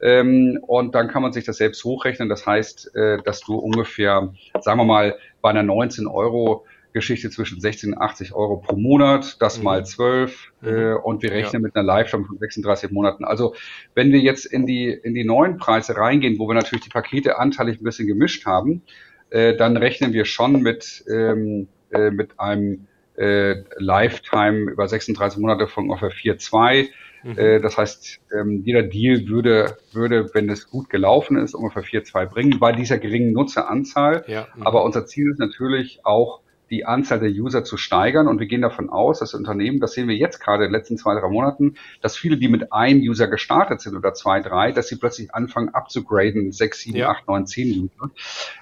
Ähm, 0.00 0.60
und 0.66 0.94
dann 0.94 1.08
kann 1.08 1.22
man 1.22 1.32
sich 1.32 1.44
das 1.44 1.56
selbst 1.56 1.82
hochrechnen. 1.84 2.28
Das 2.28 2.46
heißt, 2.46 2.94
äh, 2.94 3.22
dass 3.22 3.40
du 3.40 3.56
ungefähr, 3.56 4.32
sagen 4.60 4.78
wir 4.78 4.84
mal, 4.84 5.16
bei 5.40 5.50
einer 5.50 5.62
19 5.62 6.06
Euro 6.06 6.64
Geschichte 6.92 7.30
zwischen 7.30 7.60
16 7.60 7.92
und 7.92 7.98
80 8.00 8.32
Euro 8.34 8.56
pro 8.56 8.76
Monat, 8.76 9.36
das 9.40 9.58
mhm. 9.58 9.64
mal 9.64 9.84
12 9.84 10.52
mhm. 10.60 10.68
äh, 10.68 10.92
und 10.94 11.22
wir 11.22 11.30
rechnen 11.30 11.62
ja. 11.62 11.66
mit 11.66 11.76
einer 11.76 11.84
Lifetime 11.84 12.24
von 12.24 12.38
36 12.38 12.90
Monaten. 12.90 13.24
Also 13.24 13.54
wenn 13.94 14.12
wir 14.12 14.20
jetzt 14.20 14.46
in 14.46 14.66
die, 14.66 14.88
in 14.88 15.14
die 15.14 15.24
neuen 15.24 15.58
Preise 15.58 15.96
reingehen, 15.96 16.38
wo 16.38 16.48
wir 16.48 16.54
natürlich 16.54 16.84
die 16.84 16.90
Pakete 16.90 17.38
anteilig 17.38 17.80
ein 17.80 17.84
bisschen 17.84 18.06
gemischt 18.06 18.46
haben, 18.46 18.82
äh, 19.30 19.56
dann 19.56 19.76
rechnen 19.76 20.12
wir 20.12 20.24
schon 20.24 20.62
mit, 20.62 21.04
ähm, 21.08 21.68
äh, 21.90 22.10
mit 22.10 22.38
einem 22.38 22.86
äh, 23.16 23.56
Lifetime 23.78 24.70
über 24.70 24.88
36 24.88 25.40
Monate 25.40 25.66
von 25.66 25.84
ungefähr 25.84 26.10
4,2. 26.10 26.88
Mhm. 27.24 27.38
Äh, 27.38 27.60
das 27.60 27.76
heißt, 27.76 28.20
ähm, 28.32 28.62
jeder 28.64 28.82
Deal 28.82 29.26
würde, 29.26 29.76
würde, 29.92 30.30
wenn 30.34 30.48
es 30.48 30.70
gut 30.70 30.88
gelaufen 30.88 31.36
ist, 31.36 31.54
ungefähr 31.54 31.82
4,2 31.82 32.26
bringen, 32.26 32.58
bei 32.60 32.72
dieser 32.72 32.98
geringen 32.98 33.32
Nutzeranzahl. 33.32 34.24
Ja. 34.28 34.46
Mhm. 34.54 34.62
Aber 34.62 34.84
unser 34.84 35.06
Ziel 35.06 35.30
ist 35.30 35.38
natürlich 35.38 36.00
auch, 36.04 36.40
die 36.70 36.84
Anzahl 36.84 37.20
der 37.20 37.30
User 37.30 37.64
zu 37.64 37.76
steigern. 37.76 38.28
Und 38.28 38.40
wir 38.40 38.46
gehen 38.46 38.62
davon 38.62 38.90
aus, 38.90 39.20
dass 39.20 39.34
Unternehmen, 39.34 39.80
das 39.80 39.92
sehen 39.92 40.08
wir 40.08 40.16
jetzt 40.16 40.40
gerade 40.40 40.64
in 40.64 40.70
den 40.70 40.78
letzten 40.78 40.96
zwei, 40.96 41.18
drei 41.18 41.28
Monaten, 41.28 41.74
dass 42.00 42.16
viele, 42.16 42.36
die 42.36 42.48
mit 42.48 42.72
einem 42.72 43.00
User 43.00 43.28
gestartet 43.28 43.80
sind 43.80 43.96
oder 43.96 44.14
zwei, 44.14 44.40
drei, 44.40 44.72
dass 44.72 44.88
sie 44.88 44.96
plötzlich 44.96 45.34
anfangen 45.34 45.70
abzugraden, 45.70 46.52
sechs, 46.52 46.80
sieben, 46.80 46.98
ja. 46.98 47.10
acht, 47.10 47.26
neun, 47.26 47.46
zehn 47.46 47.84
User. 47.84 48.10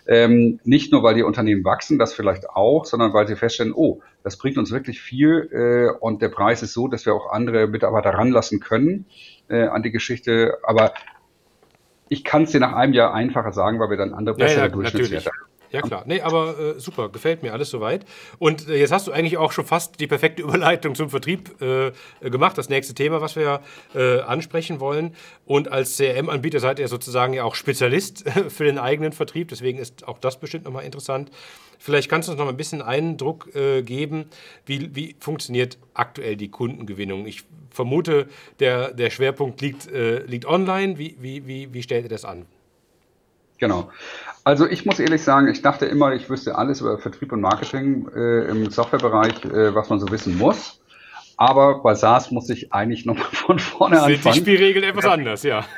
Ähm, 0.07 0.61
nicht 0.64 0.92
nur, 0.92 1.02
weil 1.02 1.14
die 1.14 1.22
Unternehmen 1.22 1.64
wachsen, 1.64 1.98
das 1.98 2.14
vielleicht 2.14 2.50
auch, 2.50 2.84
sondern 2.84 3.12
weil 3.12 3.26
sie 3.26 3.36
feststellen, 3.36 3.72
oh, 3.74 4.00
das 4.22 4.36
bringt 4.36 4.59
uns 4.59 4.72
wirklich 4.72 5.00
viel 5.00 5.48
äh, 5.52 5.98
und 5.98 6.22
der 6.22 6.28
Preis 6.28 6.62
ist 6.62 6.72
so, 6.72 6.88
dass 6.88 7.07
wir 7.07 7.14
auch 7.14 7.30
andere 7.30 7.66
Mitarbeiter 7.66 8.11
ranlassen 8.11 8.61
können 8.61 9.07
äh, 9.48 9.66
an 9.66 9.82
die 9.82 9.90
Geschichte. 9.90 10.59
Aber 10.62 10.92
ich 12.09 12.24
kann 12.24 12.44
es 12.44 12.52
dir 12.52 12.61
nach 12.61 12.72
einem 12.72 12.92
Jahr 12.92 13.14
einfacher 13.14 13.52
sagen, 13.52 13.80
weil 13.80 13.90
wir 13.90 13.96
dann 13.96 14.14
andere 14.14 14.36
bessere 14.36 14.61
ja, 14.61 14.66
ja, 14.66 14.72
Durchschnittswerte 14.72 15.30
haben. 15.30 15.55
Ja, 15.71 15.83
klar. 15.83 16.05
Nee, 16.07 16.21
aber 16.21 16.59
äh, 16.59 16.81
super, 16.81 17.09
gefällt 17.09 17.43
mir 17.43 17.53
alles 17.53 17.71
soweit. 17.71 18.05
Und 18.39 18.69
äh, 18.69 18.77
jetzt 18.77 18.93
hast 18.93 19.07
du 19.07 19.12
eigentlich 19.12 19.37
auch 19.37 19.53
schon 19.53 19.64
fast 19.64 20.01
die 20.01 20.07
perfekte 20.07 20.43
Überleitung 20.47 20.95
zum 20.95 21.11
Vertrieb 21.11 21.61
äh, 21.61 21.93
gemacht, 22.29 22.57
das 22.59 22.69
nächste 22.69 22.95
Thema, 22.95 23.21
was 23.21 23.37
wir 23.37 23.61
äh, 23.95 24.21
ansprechen 24.21 24.81
wollen. 24.81 25.14
Und 25.45 25.71
als 25.71 25.97
CRM-Anbieter 25.97 26.61
seid 26.61 26.79
ihr 26.79 26.89
sozusagen 26.89 27.33
ja 27.33 27.45
auch 27.45 27.55
Spezialist 27.55 28.25
für 28.49 28.64
den 28.64 28.79
eigenen 28.79 29.12
Vertrieb, 29.12 29.49
deswegen 29.49 29.79
ist 29.79 30.07
auch 30.07 30.19
das 30.19 30.39
bestimmt 30.39 30.64
nochmal 30.64 30.85
interessant. 30.85 31.31
Vielleicht 31.79 32.09
kannst 32.09 32.29
du 32.29 32.33
uns 32.33 32.41
noch 32.41 32.49
ein 32.49 32.57
bisschen 32.57 32.81
Eindruck 32.81 33.55
äh, 33.55 33.83
geben, 33.83 34.27
wie, 34.64 34.95
wie 34.95 35.17
funktioniert 35.21 35.79
aktuell 35.95 36.37
die 36.37 36.49
Kundengewinnung? 36.49 37.27
Ich 37.27 37.45
vermute, 37.71 38.29
der, 38.61 38.93
der 38.93 39.11
Schwerpunkt 39.11 39.61
liegt, 39.61 39.87
äh, 39.93 40.25
liegt 40.25 40.47
online. 40.47 40.99
Wie, 40.99 41.17
wie, 41.21 41.47
wie, 41.47 41.73
wie 41.73 41.83
stellt 41.83 42.05
ihr 42.05 42.09
das 42.09 42.25
an? 42.25 42.47
Genau. 43.59 43.90
Also 44.44 44.68
ich 44.68 44.86
muss 44.86 45.00
ehrlich 45.00 45.22
sagen, 45.22 45.48
ich 45.48 45.62
dachte 45.62 45.86
immer, 45.86 46.14
ich 46.14 46.30
wüsste 46.30 46.57
alles 46.57 46.80
über 46.80 46.98
Vertrieb 46.98 47.32
und 47.32 47.40
Marketing 47.40 48.09
äh, 48.14 48.44
im 48.44 48.70
Softwarebereich, 48.70 49.44
äh, 49.44 49.74
was 49.74 49.88
man 49.88 49.98
so 49.98 50.11
wissen 50.11 50.38
muss. 50.38 50.80
Aber 51.38 51.82
bei 51.82 51.94
SaaS 51.94 52.30
muss 52.30 52.48
ich 52.48 52.72
eigentlich 52.72 53.04
nochmal 53.04 53.26
von 53.32 53.59
vorne 53.59 53.96
Sind 53.96 54.04
anfangen. 54.04 54.34
die 54.34 54.40
Spielregeln 54.40 54.84
etwas 54.84 55.04
anders, 55.04 55.42
ja. 55.42 55.64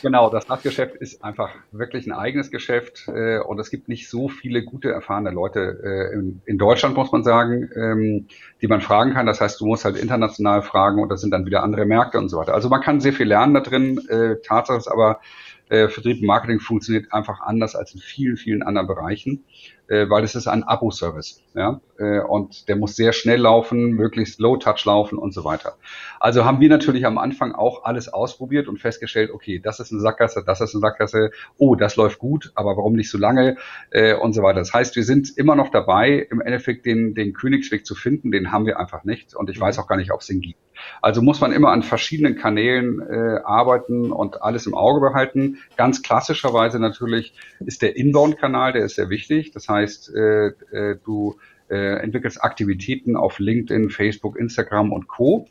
Genau, 0.00 0.30
das 0.30 0.46
SaaS-Geschäft 0.46 0.94
ist 0.94 1.24
einfach 1.24 1.50
wirklich 1.72 2.06
ein 2.06 2.12
eigenes 2.12 2.52
Geschäft 2.52 3.08
äh, 3.08 3.40
und 3.40 3.58
es 3.58 3.68
gibt 3.68 3.88
nicht 3.88 4.08
so 4.08 4.28
viele 4.28 4.62
gute, 4.62 4.92
erfahrene 4.92 5.30
Leute 5.30 5.80
äh, 5.82 6.14
in, 6.14 6.40
in, 6.44 6.56
Deutschland, 6.56 6.94
muss 6.94 7.10
man 7.10 7.24
sagen, 7.24 7.68
ähm, 7.74 8.28
die 8.60 8.68
man 8.68 8.80
fragen 8.80 9.12
kann. 9.12 9.26
Das 9.26 9.40
heißt, 9.40 9.60
du 9.60 9.66
musst 9.66 9.84
halt 9.84 9.96
international 9.96 10.62
fragen 10.62 11.02
und 11.02 11.08
das 11.08 11.20
sind 11.20 11.32
dann 11.32 11.46
wieder 11.46 11.64
andere 11.64 11.84
Märkte 11.84 12.18
und 12.18 12.28
so 12.28 12.36
weiter. 12.36 12.54
Also 12.54 12.68
man 12.68 12.80
kann 12.80 13.00
sehr 13.00 13.12
viel 13.12 13.26
lernen 13.26 13.54
da 13.54 13.60
drin. 13.60 13.98
Äh, 14.08 14.36
Tatsache 14.46 14.78
ist 14.78 14.86
aber, 14.86 15.20
äh, 15.68 15.88
Vertrieb 15.88 16.20
und 16.20 16.26
Marketing 16.26 16.60
funktioniert 16.60 17.12
einfach 17.12 17.40
anders 17.40 17.74
als 17.74 17.94
in 17.94 18.00
vielen, 18.00 18.36
vielen 18.36 18.62
anderen 18.62 18.86
Bereichen, 18.86 19.44
äh, 19.88 20.08
weil 20.08 20.24
es 20.24 20.34
ist 20.34 20.46
ein 20.46 20.64
Abo-Service. 20.64 21.42
Ja? 21.54 21.80
Äh, 21.98 22.20
und 22.20 22.68
der 22.68 22.76
muss 22.76 22.96
sehr 22.96 23.12
schnell 23.12 23.40
laufen, 23.40 23.92
möglichst 23.92 24.40
low-touch 24.40 24.84
laufen 24.84 25.18
und 25.18 25.32
so 25.32 25.44
weiter. 25.44 25.76
Also 26.20 26.44
haben 26.44 26.60
wir 26.60 26.68
natürlich 26.68 27.06
am 27.06 27.18
Anfang 27.18 27.52
auch 27.52 27.84
alles 27.84 28.08
ausprobiert 28.08 28.68
und 28.68 28.78
festgestellt, 28.80 29.30
okay, 29.30 29.60
das 29.60 29.80
ist 29.80 29.92
eine 29.92 30.00
Sackgasse, 30.00 30.42
das 30.46 30.60
ist 30.60 30.74
eine 30.74 30.80
Sackgasse, 30.80 31.30
oh, 31.58 31.74
das 31.74 31.96
läuft 31.96 32.18
gut, 32.18 32.52
aber 32.54 32.76
warum 32.76 32.94
nicht 32.94 33.10
so 33.10 33.18
lange 33.18 33.56
äh, 33.90 34.14
und 34.14 34.32
so 34.32 34.42
weiter. 34.42 34.58
Das 34.58 34.74
heißt, 34.74 34.96
wir 34.96 35.04
sind 35.04 35.36
immer 35.36 35.56
noch 35.56 35.70
dabei, 35.70 36.26
im 36.30 36.40
Endeffekt 36.40 36.86
den, 36.86 37.14
den 37.14 37.32
Königsweg 37.32 37.86
zu 37.86 37.94
finden, 37.94 38.30
den 38.30 38.52
haben 38.52 38.66
wir 38.66 38.78
einfach 38.78 39.04
nicht 39.04 39.34
und 39.34 39.50
ich 39.50 39.58
weiß 39.58 39.78
auch 39.78 39.86
gar 39.86 39.96
nicht, 39.96 40.12
ob 40.12 40.20
es 40.20 40.26
den 40.26 40.40
gibt. 40.40 40.58
Also 41.00 41.22
muss 41.22 41.40
man 41.40 41.52
immer 41.52 41.70
an 41.70 41.82
verschiedenen 41.82 42.36
Kanälen 42.36 43.00
äh, 43.00 43.40
arbeiten 43.44 44.12
und 44.12 44.42
alles 44.42 44.66
im 44.66 44.74
Auge 44.74 45.00
behalten. 45.00 45.58
Ganz 45.76 46.02
klassischerweise 46.02 46.78
natürlich 46.78 47.34
ist 47.60 47.82
der 47.82 47.96
Inbound-Kanal, 47.96 48.72
der 48.72 48.84
ist 48.84 48.96
sehr 48.96 49.10
wichtig. 49.10 49.52
Das 49.52 49.68
heißt, 49.68 50.14
äh, 50.14 50.46
äh, 50.70 50.98
du 51.04 51.36
äh, 51.70 52.02
entwickelst 52.02 52.42
Aktivitäten 52.42 53.16
auf 53.16 53.38
LinkedIn, 53.38 53.90
Facebook, 53.90 54.38
Instagram 54.38 54.92
und 54.92 55.08
Co. 55.08 55.48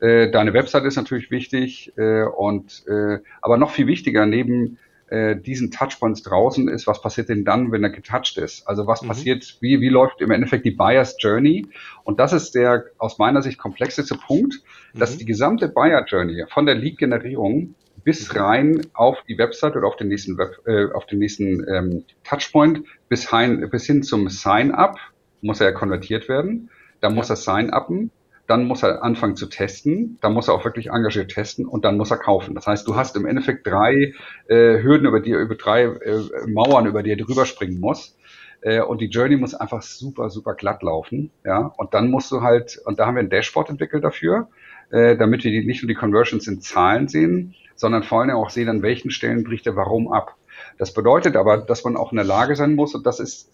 Äh, 0.00 0.30
deine 0.30 0.54
Website 0.54 0.84
ist 0.84 0.96
natürlich 0.96 1.30
wichtig 1.30 1.92
äh, 1.96 2.22
und 2.22 2.84
äh, 2.88 3.18
aber 3.42 3.58
noch 3.58 3.70
viel 3.70 3.86
wichtiger 3.86 4.24
neben 4.26 4.78
äh, 5.10 5.36
diesen 5.36 5.70
Touchpoints 5.70 6.22
draußen 6.22 6.68
ist, 6.68 6.86
was 6.86 7.00
passiert 7.00 7.28
denn 7.28 7.44
dann, 7.44 7.72
wenn 7.72 7.82
er 7.82 7.90
getouched 7.90 8.36
ist? 8.38 8.66
Also 8.66 8.86
was 8.86 9.02
mhm. 9.02 9.08
passiert, 9.08 9.56
wie, 9.60 9.80
wie 9.80 9.88
läuft 9.88 10.20
im 10.20 10.30
Endeffekt 10.30 10.64
die 10.64 10.70
Buyer's 10.70 11.16
Journey? 11.18 11.66
Und 12.04 12.20
das 12.20 12.32
ist 12.32 12.54
der 12.54 12.84
aus 12.98 13.18
meiner 13.18 13.42
Sicht 13.42 13.58
komplexeste 13.58 14.16
Punkt, 14.16 14.54
mhm. 14.92 14.98
dass 14.98 15.16
die 15.16 15.24
gesamte 15.24 15.68
Buyer 15.68 16.04
Journey 16.06 16.44
von 16.48 16.66
der 16.66 16.74
Lead-Generierung 16.74 17.74
bis 18.04 18.32
mhm. 18.32 18.38
rein 18.38 18.86
auf 18.94 19.18
die 19.28 19.38
Website 19.38 19.76
oder 19.76 19.86
auf 19.86 19.96
den 19.96 20.08
nächsten 20.08 20.38
Web, 20.38 20.58
äh, 20.66 20.92
auf 20.92 21.06
den 21.06 21.18
nächsten 21.18 21.66
ähm, 21.68 22.04
Touchpoint 22.24 22.82
bis, 23.08 23.30
hin, 23.30 23.68
bis 23.70 23.86
hin 23.86 24.02
zum 24.02 24.28
Sign-up 24.28 24.98
muss 25.40 25.60
er 25.60 25.72
konvertiert 25.72 26.28
werden. 26.28 26.70
Da 27.00 27.10
muss 27.10 27.30
er 27.30 27.36
Sign-upen 27.36 28.10
dann 28.48 28.64
muss 28.64 28.82
er 28.82 29.02
anfangen 29.02 29.36
zu 29.36 29.46
testen, 29.46 30.18
dann 30.22 30.32
muss 30.32 30.48
er 30.48 30.54
auch 30.54 30.64
wirklich 30.64 30.88
engagiert 30.88 31.30
testen 31.30 31.66
und 31.66 31.84
dann 31.84 31.98
muss 31.98 32.10
er 32.10 32.16
kaufen. 32.16 32.54
Das 32.54 32.66
heißt, 32.66 32.88
du 32.88 32.96
hast 32.96 33.14
im 33.14 33.26
Endeffekt 33.26 33.66
drei 33.66 34.14
äh, 34.48 34.82
Hürden, 34.82 35.06
über 35.06 35.20
die 35.20 35.32
über 35.32 35.54
drei 35.54 35.84
äh, 35.84 36.22
Mauern, 36.46 36.86
über 36.86 37.02
die 37.02 37.10
er 37.10 37.18
drüber 37.18 37.44
springen 37.44 37.78
muss. 37.78 38.16
Äh, 38.62 38.80
und 38.80 39.02
die 39.02 39.08
Journey 39.08 39.36
muss 39.36 39.54
einfach 39.54 39.82
super, 39.82 40.30
super 40.30 40.54
glatt 40.54 40.82
laufen. 40.82 41.30
Ja, 41.44 41.74
und 41.76 41.92
dann 41.92 42.10
musst 42.10 42.32
du 42.32 42.40
halt, 42.40 42.80
und 42.86 42.98
da 42.98 43.06
haben 43.06 43.16
wir 43.16 43.22
ein 43.22 43.30
Dashboard 43.30 43.68
entwickelt 43.68 44.02
dafür, 44.02 44.48
äh, 44.90 45.18
damit 45.18 45.44
wir 45.44 45.50
die, 45.50 45.66
nicht 45.66 45.82
nur 45.82 45.88
die 45.88 45.94
Conversions 45.94 46.48
in 46.48 46.62
Zahlen 46.62 47.06
sehen, 47.06 47.54
sondern 47.76 48.02
vor 48.02 48.22
allem 48.22 48.30
auch 48.30 48.48
sehen, 48.48 48.70
an 48.70 48.82
welchen 48.82 49.10
Stellen 49.10 49.44
bricht 49.44 49.66
er 49.66 49.76
warum 49.76 50.10
ab. 50.10 50.36
Das 50.78 50.94
bedeutet 50.94 51.36
aber, 51.36 51.58
dass 51.58 51.84
man 51.84 51.98
auch 51.98 52.12
in 52.12 52.16
der 52.16 52.24
Lage 52.24 52.56
sein 52.56 52.74
muss, 52.74 52.94
und 52.94 53.04
das 53.06 53.20
ist 53.20 53.50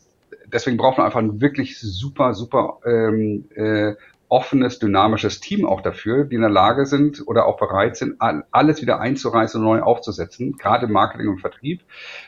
deswegen 0.47 0.76
braucht 0.76 0.99
man 0.99 1.07
einfach 1.07 1.20
ein 1.20 1.40
wirklich 1.40 1.78
super, 1.78 2.34
super 2.34 2.78
ähm, 2.84 3.47
äh, 3.55 3.95
offenes, 4.35 4.80
dynamisches 4.80 5.39
Team 5.39 5.64
auch 5.64 5.80
dafür, 5.80 6.24
die 6.24 6.35
in 6.35 6.41
der 6.41 6.51
Lage 6.51 6.87
sind 6.87 7.22
oder 7.24 7.47
auch 7.47 7.57
bereit 7.57 7.97
sind, 7.97 8.16
alles 8.18 8.82
wieder 8.82 8.99
einzureißen 9.01 9.61
und 9.61 9.64
neu 9.64 9.80
aufzusetzen, 9.80 10.57
gerade 10.57 10.87
im 10.87 10.93
Marketing 10.93 11.28
und 11.28 11.41
Vertrieb, 11.41 11.82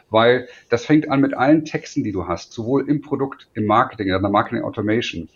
weil 0.08 0.46
das 0.68 0.86
fängt 0.86 1.10
an 1.10 1.20
mit 1.20 1.34
allen 1.34 1.64
Texten, 1.64 2.04
die 2.04 2.12
du 2.12 2.28
hast, 2.28 2.52
sowohl 2.52 2.88
im 2.88 3.00
Produkt, 3.00 3.48
im 3.54 3.66
Marketing, 3.66 4.06
in 4.06 4.22
der 4.22 4.30
Marketing 4.30 4.62
Automation. 4.62 5.28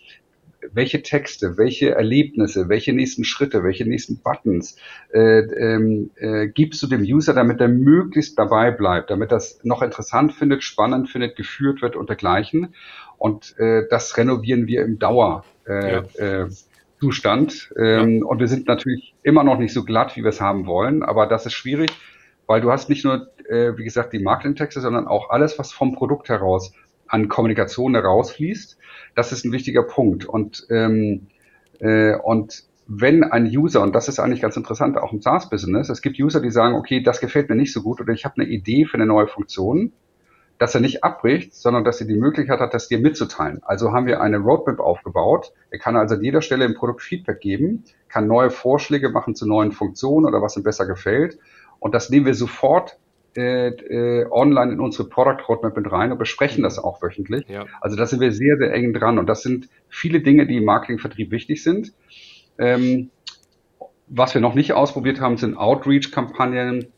Welche 0.71 1.01
Texte, 1.01 1.57
welche 1.57 1.91
Erlebnisse, 1.91 2.69
welche 2.69 2.93
nächsten 2.93 3.25
Schritte, 3.25 3.65
welche 3.65 3.85
nächsten 3.85 4.21
Buttons 4.21 4.77
äh, 5.11 5.39
ähm, 5.39 6.11
äh, 6.15 6.47
gibst 6.47 6.81
du 6.83 6.87
dem 6.87 7.01
User, 7.01 7.33
damit 7.33 7.59
er 7.59 7.67
möglichst 7.67 8.39
dabei 8.39 8.71
bleibt, 8.71 9.09
damit 9.09 9.33
das 9.33 9.59
noch 9.63 9.81
interessant 9.81 10.31
findet, 10.31 10.63
spannend 10.63 11.09
findet, 11.09 11.35
geführt 11.35 11.81
wird 11.81 11.97
und 11.97 12.07
dergleichen. 12.07 12.75
Und 13.17 13.57
äh, 13.57 13.83
das 13.89 14.15
renovieren 14.15 14.67
wir 14.67 14.83
im 14.85 14.99
Dauer 14.99 15.43
äh, 15.67 15.93
ja. 15.93 16.43
äh, 16.43 16.49
Zustand. 16.99 17.73
Ähm, 17.77 18.19
ja. 18.19 18.25
Und 18.25 18.39
wir 18.39 18.47
sind 18.47 18.67
natürlich 18.67 19.15
immer 19.23 19.43
noch 19.43 19.57
nicht 19.57 19.73
so 19.73 19.83
glatt, 19.83 20.15
wie 20.15 20.21
wir 20.21 20.29
es 20.29 20.39
haben 20.39 20.67
wollen, 20.67 21.03
aber 21.03 21.25
das 21.25 21.45
ist 21.45 21.53
schwierig, 21.53 21.91
weil 22.45 22.61
du 22.61 22.71
hast 22.71 22.89
nicht 22.89 23.03
nur, 23.03 23.27
äh, 23.49 23.77
wie 23.77 23.83
gesagt, 23.83 24.13
die 24.13 24.19
Marketingtexte, 24.19 24.81
sondern 24.81 25.07
auch 25.07 25.29
alles, 25.29 25.57
was 25.57 25.71
vom 25.71 25.95
Produkt 25.95 26.29
heraus 26.29 26.73
an 27.07 27.27
Kommunikation 27.27 27.95
herausfließt. 27.95 28.77
Das 29.15 29.31
ist 29.31 29.45
ein 29.45 29.51
wichtiger 29.51 29.83
Punkt. 29.83 30.25
Und, 30.25 30.65
ähm, 30.69 31.27
äh, 31.79 32.15
und 32.15 32.63
wenn 32.87 33.23
ein 33.23 33.45
User, 33.45 33.81
und 33.81 33.95
das 33.95 34.07
ist 34.07 34.19
eigentlich 34.19 34.41
ganz 34.41 34.57
interessant, 34.57 34.97
auch 34.97 35.13
im 35.13 35.21
SaaS-Business, 35.21 35.89
es 35.89 36.01
gibt 36.01 36.19
User, 36.19 36.41
die 36.41 36.51
sagen, 36.51 36.75
okay, 36.75 37.01
das 37.01 37.19
gefällt 37.19 37.49
mir 37.49 37.55
nicht 37.55 37.73
so 37.73 37.81
gut 37.81 37.99
oder 37.99 38.13
ich 38.13 38.25
habe 38.25 38.41
eine 38.41 38.49
Idee 38.49 38.85
für 38.85 38.95
eine 38.95 39.05
neue 39.05 39.27
Funktion 39.27 39.93
dass 40.61 40.75
er 40.75 40.81
nicht 40.81 41.03
abbricht, 41.03 41.55
sondern 41.55 41.83
dass 41.83 42.01
er 42.01 42.07
die 42.07 42.19
Möglichkeit 42.19 42.59
hat, 42.59 42.75
das 42.75 42.87
dir 42.87 42.99
mitzuteilen. 42.99 43.61
Also 43.63 43.93
haben 43.93 44.05
wir 44.05 44.21
eine 44.21 44.37
Roadmap 44.37 44.79
aufgebaut. 44.79 45.53
Er 45.71 45.79
kann 45.79 45.95
also 45.95 46.13
an 46.13 46.21
jeder 46.21 46.43
Stelle 46.43 46.65
im 46.65 46.75
Produkt 46.75 47.01
Feedback 47.01 47.39
geben, 47.39 47.83
kann 48.09 48.27
neue 48.27 48.51
Vorschläge 48.51 49.09
machen 49.09 49.33
zu 49.33 49.47
neuen 49.47 49.71
Funktionen 49.71 50.27
oder 50.27 50.39
was 50.43 50.55
ihm 50.55 50.61
besser 50.61 50.85
gefällt. 50.85 51.39
Und 51.79 51.95
das 51.95 52.11
nehmen 52.11 52.27
wir 52.27 52.35
sofort 52.35 52.99
äh, 53.35 53.69
äh, 53.69 54.27
online 54.29 54.73
in 54.73 54.79
unsere 54.79 55.09
Product 55.09 55.41
Roadmap 55.49 55.75
mit 55.75 55.91
rein 55.91 56.11
und 56.11 56.19
besprechen 56.19 56.61
das 56.61 56.77
auch 56.77 57.01
wöchentlich. 57.01 57.47
Ja. 57.47 57.65
Also 57.81 57.97
da 57.97 58.05
sind 58.05 58.19
wir 58.19 58.31
sehr, 58.31 58.57
sehr 58.57 58.71
eng 58.71 58.93
dran. 58.93 59.17
Und 59.17 59.25
das 59.25 59.41
sind 59.41 59.67
viele 59.89 60.21
Dinge, 60.21 60.45
die 60.45 60.57
im 60.57 60.65
Marketingvertrieb 60.65 61.31
wichtig 61.31 61.63
sind. 61.63 61.91
Ähm, 62.59 63.09
was 64.05 64.35
wir 64.35 64.41
noch 64.41 64.53
nicht 64.53 64.73
ausprobiert 64.73 65.21
haben, 65.21 65.37
sind 65.37 65.57
Outreach-Kampagnen, 65.57 66.91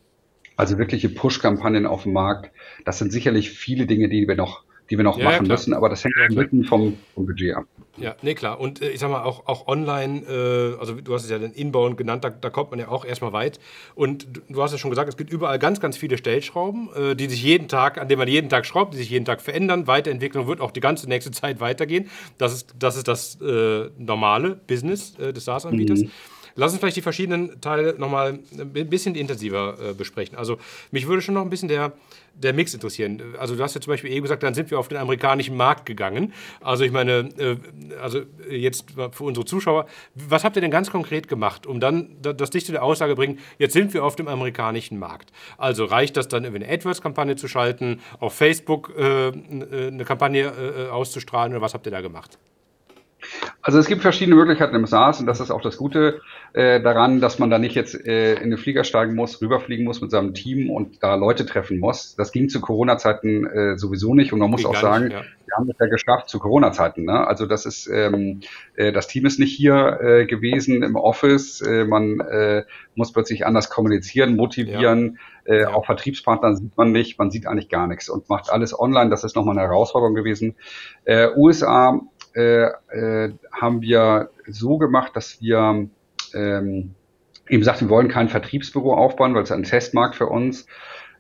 also 0.56 0.78
wirkliche 0.78 1.10
Push-Kampagnen 1.10 1.86
auf 1.86 2.04
dem 2.04 2.14
Markt. 2.14 2.52
Das 2.86 3.00
sind 3.00 3.12
sicherlich 3.12 3.52
viele 3.52 3.86
Dinge, 3.86 4.10
die 4.10 4.28
wir 4.28 4.36
noch, 4.36 4.64
die 4.90 4.98
wir 4.98 5.04
noch 5.04 5.18
ja, 5.18 5.26
machen 5.26 5.46
ja, 5.46 5.52
müssen, 5.54 5.74
aber 5.74 5.90
das 5.90 6.04
hängt 6.04 6.16
ja, 6.18 6.36
mitten 6.36 6.64
vom, 6.64 6.98
vom 7.16 7.26
Budget 7.26 7.56
ab. 7.56 7.66
Ja, 7.98 8.16
nee, 8.24 8.34
klar. 8.34 8.60
Und 8.60 8.82
äh, 8.82 8.90
ich 8.90 9.00
sag 9.00 9.12
mal, 9.12 9.24
auch, 9.24 9.46
auch 9.46 9.68
online, 9.68 10.22
äh, 10.28 10.80
also 10.80 10.96
du 10.96 11.14
hast 11.14 11.26
es 11.26 11.30
ja 11.30 11.38
den 11.38 11.54
Inbound 11.54 11.96
genannt, 11.96 12.24
da, 12.24 12.32
da, 12.32 12.50
kommt 12.50 12.72
man 12.72 12.80
ja 12.80 12.88
auch 12.88 13.06
erstmal 13.06 13.34
weit. 13.34 13.60
Und 13.94 14.28
du, 14.36 14.42
du 14.50 14.64
hast 14.64 14.72
ja 14.72 14.80
schon 14.80 14.90
gesagt, 14.90 15.10
es 15.10 15.18
gibt 15.18 15.32
überall 15.32 15.60
ganz, 15.60 15.80
ganz 15.80 15.96
viele 15.96 16.18
Stellschrauben, 16.18 16.90
äh, 16.96 17.16
die 17.16 17.28
sich 17.28 17.44
jeden 17.44 17.68
Tag, 17.68 18.00
an 18.00 18.08
denen 18.08 18.20
man 18.20 18.28
jeden 18.28 18.50
Tag 18.50 18.66
schraubt, 18.66 18.94
die 18.94 18.98
sich 18.98 19.10
jeden 19.12 19.26
Tag 19.26 19.42
verändern, 19.42 19.86
weiterentwickeln 19.86 20.42
und 20.42 20.48
wird 20.48 20.60
auch 20.60 20.72
die 20.72 20.80
ganze 20.80 21.08
nächste 21.08 21.30
Zeit 21.32 21.60
weitergehen. 21.60 22.10
Das 22.40 22.54
ist 22.54 22.74
das, 22.80 22.98
ist 22.98 23.08
das 23.08 23.40
äh, 23.42 23.90
normale 23.98 24.56
Business 24.68 25.18
äh, 25.20 25.32
des 25.32 25.46
SaaS-Anbieters. 25.46 26.02
Mhm. 26.02 26.12
Lass 26.56 26.72
uns 26.72 26.80
vielleicht 26.80 26.98
die 26.98 27.02
verschiedenen 27.02 27.60
Teile 27.62 27.96
nochmal 27.98 28.40
ein 28.58 28.90
bisschen 28.90 29.16
intensiver 29.16 29.78
äh, 29.80 29.94
besprechen. 29.94 30.38
Also 30.38 30.58
mich 30.92 31.08
würde 31.08 31.22
schon 31.22 31.34
noch 31.34 31.42
ein 31.42 31.50
bisschen 31.50 31.68
der, 31.68 31.94
der 32.36 32.54
Mix 32.54 32.74
interessieren. 32.74 33.36
Also 33.40 33.56
du 33.56 33.64
hast 33.64 33.74
ja 33.74 33.82
zum 33.82 33.92
Beispiel 33.92 34.12
eben 34.12 34.24
gesagt, 34.24 34.44
dann 34.44 34.54
sind 34.54 34.70
wir 34.70 34.80
auf 34.80 34.88
den 34.88 34.98
amerikanischen 34.98 35.58
Markt 35.58 35.86
gegangen. 35.86 36.34
Also 36.62 36.84
ich 36.84 36.92
meine, 36.92 37.30
äh, 37.38 37.58
also 38.02 38.22
jetzt 38.50 38.86
für 39.12 39.24
unsere 39.24 39.46
Zuschauer, 39.46 39.88
was 40.16 40.44
habt 40.44 40.56
ihr 40.56 40.62
denn 40.62 40.72
ganz 40.72 40.92
konkret 40.92 41.28
gemacht, 41.28 41.66
um 41.66 41.80
dann 41.80 42.16
das 42.22 42.52
dich 42.52 42.66
zu 42.66 42.72
der 42.72 42.84
Aussage 42.84 43.16
bringen, 43.16 43.40
jetzt 43.58 43.74
sind 43.74 43.94
wir 43.94 44.04
auf 44.04 44.16
dem 44.16 44.28
amerikanischen 44.28 45.00
Markt. 45.00 45.32
Also 45.58 45.86
reicht 45.86 46.18
das 46.18 46.28
dann, 46.28 46.46
eine 46.46 46.70
AdWords-Kampagne 46.70 47.36
zu 47.36 47.48
schalten, 47.48 48.02
auf 48.20 48.34
Facebook 48.34 48.94
äh, 48.96 49.32
eine 49.32 50.06
Kampagne 50.06 50.44
äh, 50.44 50.90
auszustrahlen 50.90 51.54
oder 51.54 51.62
was 51.62 51.74
habt 51.74 51.86
ihr 51.88 51.92
da 51.92 52.02
gemacht? 52.02 52.38
Also 53.62 53.80
es 53.80 53.88
gibt 53.88 54.02
verschiedene 54.02 54.36
Möglichkeiten 54.36 54.76
im 54.76 54.86
SaaS 54.86 55.20
und 55.20 55.26
das 55.26 55.40
ist 55.40 55.50
auch 55.50 55.62
das 55.62 55.78
Gute 55.78 56.22
äh, 56.54 56.82
daran, 56.82 57.22
dass 57.22 57.40
man 57.40 57.50
da 57.50 57.60
nicht 57.60 57.76
jetzt 57.76 57.96
äh, 57.96 58.36
in 58.36 58.50
den 58.50 58.60
Flieger 58.60 58.84
steigen 58.84 59.16
muss, 59.16 59.42
rüberfliegen 59.42 59.86
muss 59.86 60.02
mit 60.02 60.12
seinem 60.12 60.34
Team 60.34 60.70
und 60.70 61.02
da 61.02 61.16
Leute 61.16 61.46
treffen 61.46 61.80
muss. 61.80 62.16
Das 62.16 62.32
ging 62.32 62.50
zu 62.50 62.60
Corona-Zeiten 62.60 63.46
äh, 63.46 63.78
sowieso 63.78 64.14
nicht 64.14 64.34
und 64.34 64.40
man 64.40 64.52
muss 64.52 64.66
auch 64.66 64.76
sagen, 64.76 65.06
nicht, 65.06 65.14
ja. 65.14 65.22
wir 65.22 65.56
haben 65.58 65.68
das 65.68 65.78
ja 65.80 65.88
geschafft 65.88 66.30
zu 66.30 66.40
Corona-Zeiten. 66.40 67.06
Ne? 67.06 67.26
Also 67.26 67.46
das 67.46 67.66
ist, 67.66 67.88
ähm, 67.88 68.42
äh, 68.76 68.92
das 68.92 69.08
Team 69.08 69.26
ist 69.26 69.40
nicht 69.40 69.56
hier 69.56 70.00
äh, 70.02 70.26
gewesen 70.26 70.84
im 70.84 70.96
Office, 70.96 71.62
äh, 71.62 71.86
man 71.86 72.20
äh, 72.20 72.64
muss 72.96 73.14
plötzlich 73.14 73.46
anders 73.46 73.70
kommunizieren, 73.70 74.36
motivieren. 74.36 75.18
Ja. 75.46 75.54
Äh, 75.54 75.62
ja. 75.62 75.74
Auch 75.74 75.86
Vertriebspartner 75.86 76.56
sieht 76.56 76.78
man 76.78 76.92
nicht, 76.92 77.18
man 77.20 77.32
sieht 77.32 77.48
eigentlich 77.48 77.70
gar 77.70 77.88
nichts 77.88 78.10
und 78.10 78.30
macht 78.30 78.50
alles 78.50 78.78
online. 78.78 79.10
Das 79.10 79.24
ist 79.24 79.36
nochmal 79.36 79.58
eine 79.58 79.68
Herausforderung 79.68 80.16
gewesen. 80.16 80.56
Äh, 81.06 81.30
USA 81.36 82.02
äh, 82.36 82.68
äh, 82.90 83.34
haben 83.52 83.82
wir 83.82 84.30
so 84.48 84.78
gemacht, 84.78 85.16
dass 85.16 85.42
wir 85.42 85.88
ähm, 86.34 86.96
eben 87.50 87.64
sagten, 87.64 87.86
wir 87.86 87.90
wollen 87.90 88.08
kein 88.08 88.30
Vertriebsbüro 88.30 88.94
aufbauen, 88.94 89.36
weil 89.36 89.44
es 89.44 89.52
ein 89.52 89.64
Testmarkt 89.64 90.16
für 90.16 90.28
uns, 90.28 90.66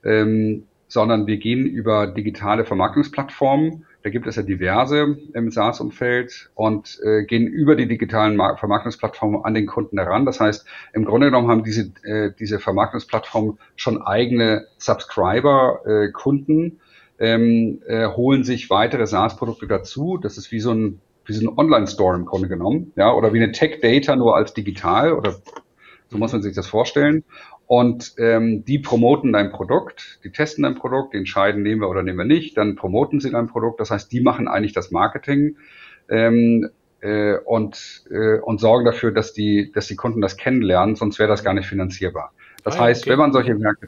ähm, 0.03 0.64
sondern 0.88 1.28
wir 1.28 1.38
gehen 1.38 1.66
über 1.66 2.07
digitale 2.07 2.66
Vermarktungsplattformen. 2.66 3.86
Da 4.03 4.09
gibt 4.09 4.28
es 4.28 4.36
ja 4.36 4.43
diverse 4.43 5.18
im 5.34 5.49
SaaS-Umfeld 5.49 6.51
und 6.55 6.99
äh, 7.03 7.24
gehen 7.24 7.47
über 7.47 7.76
die 7.76 7.88
digitalen 7.88 8.36
Mark 8.36 8.59
Vermarktungsplattformen 8.59 9.45
an 9.45 9.53
den 9.53 9.66
Kunden 9.66 9.97
heran. 9.97 10.26
Das 10.26 10.41
heißt, 10.41 10.68
im 10.93 11.05
Grunde 11.05 11.28
genommen 11.28 11.47
haben 11.47 11.64
diese, 11.64 11.93
äh, 12.03 12.32
diese 12.38 12.59
Vermarktungsplattformen 12.59 13.59
schon 13.76 14.01
eigene 14.01 14.68
Subscriber-Kunden, 14.78 16.82
ähm, 17.24 17.82
äh, 17.88 18.07
holen 18.07 18.43
sich 18.43 18.69
weitere 18.69 19.07
SaaS-Produkte 19.07 19.65
dazu. 19.65 20.17
Das 20.21 20.38
ist 20.38 20.51
wie 20.51 20.59
so 20.59 20.71
ein, 20.71 20.99
wie 21.26 21.32
so 21.32 21.47
ein 21.47 21.57
Online-Store 21.57 22.17
im 22.17 22.26
Grunde 22.26 22.49
genommen, 22.49 22.91
ja, 22.97 23.13
oder 23.13 23.34
wie 23.34 23.41
eine 23.41 23.53
Tech-Data 23.53 24.17
nur 24.17 24.36
als 24.36 24.53
digital 24.53 25.13
oder 25.13 25.36
so 26.09 26.17
muss 26.17 26.34
man 26.34 26.41
sich 26.41 26.53
das 26.53 26.67
vorstellen. 26.67 27.24
Und 27.65 28.15
ähm, 28.17 28.65
die 28.65 28.78
promoten 28.78 29.32
dein 29.32 29.51
Produkt, 29.51 30.19
die 30.26 30.32
testen 30.32 30.63
dein 30.63 30.76
Produkt, 30.76 31.13
die 31.13 31.17
entscheiden, 31.17 31.63
nehmen 31.63 31.80
wir 31.80 31.89
oder 31.89 32.03
nehmen 32.03 32.17
wir 32.17 32.26
nicht, 32.26 32.57
dann 32.57 32.76
promoten 32.76 33.21
sie 33.21 33.32
dein 33.32 33.47
Produkt. 33.47 33.80
Das 33.80 33.89
heißt, 33.89 34.11
die 34.11 34.19
machen 34.19 34.49
eigentlich 34.49 34.74
das 34.74 34.91
Marketing 34.91 35.55
ähm, 36.09 36.69
äh, 36.99 37.38
und, 37.38 38.03
äh, 38.11 38.39
und 38.39 38.59
sorgen 38.59 38.84
dafür, 38.84 39.11
dass 39.11 39.32
die, 39.32 39.71
dass 39.71 39.88
die 39.88 39.95
Kunden 39.95 40.19
das 40.19 40.36
kennenlernen, 40.36 40.95
sonst 40.95 41.19
wäre 41.19 41.30
das 41.30 41.43
gar 41.43 41.53
nicht 41.53 41.67
finanzierbar. 41.67 42.34
Das 42.65 42.76
ah, 42.76 42.82
heißt, 42.82 43.03
okay. 43.03 43.11
wenn 43.11 43.19
man 43.19 43.32
solche 43.32 43.55
Märkte 43.55 43.88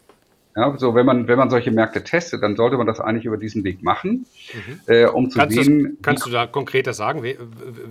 ja, 0.56 0.78
so 0.78 0.96
wenn 0.96 1.06
man 1.06 1.28
wenn 1.28 1.38
man 1.38 1.50
solche 1.50 1.72
Märkte 1.72 2.04
testet, 2.04 2.42
dann 2.42 2.56
sollte 2.56 2.78
man 2.78 2.88
das 2.88 3.00
eigentlich 3.00 3.26
über 3.26 3.38
diesen 3.38 3.64
Weg 3.64 3.84
machen, 3.84 4.26
mhm. 4.54 4.80
äh, 4.88 5.06
um 5.06 5.30
zu 5.30 5.40
kannst 5.40 5.56
sehen. 5.56 5.84
Das, 5.84 6.02
kannst 6.02 6.26
du 6.26 6.30
da 6.30 6.48
konkreter 6.48 6.94
sagen, 6.94 7.24
wer, 7.24 7.36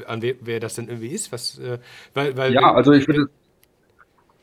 an 0.07 0.23
wer, 0.23 0.35
wer 0.41 0.61
das 0.61 0.75
denn 0.75 0.89
irgendwie 0.89 1.09
ist? 1.09 1.31
Was, 1.31 1.59
äh, 1.59 1.79
weil, 2.15 2.37
weil, 2.37 2.55
ja, 2.55 2.73
also 2.73 2.93
ich 2.93 3.07
würde 3.07 3.29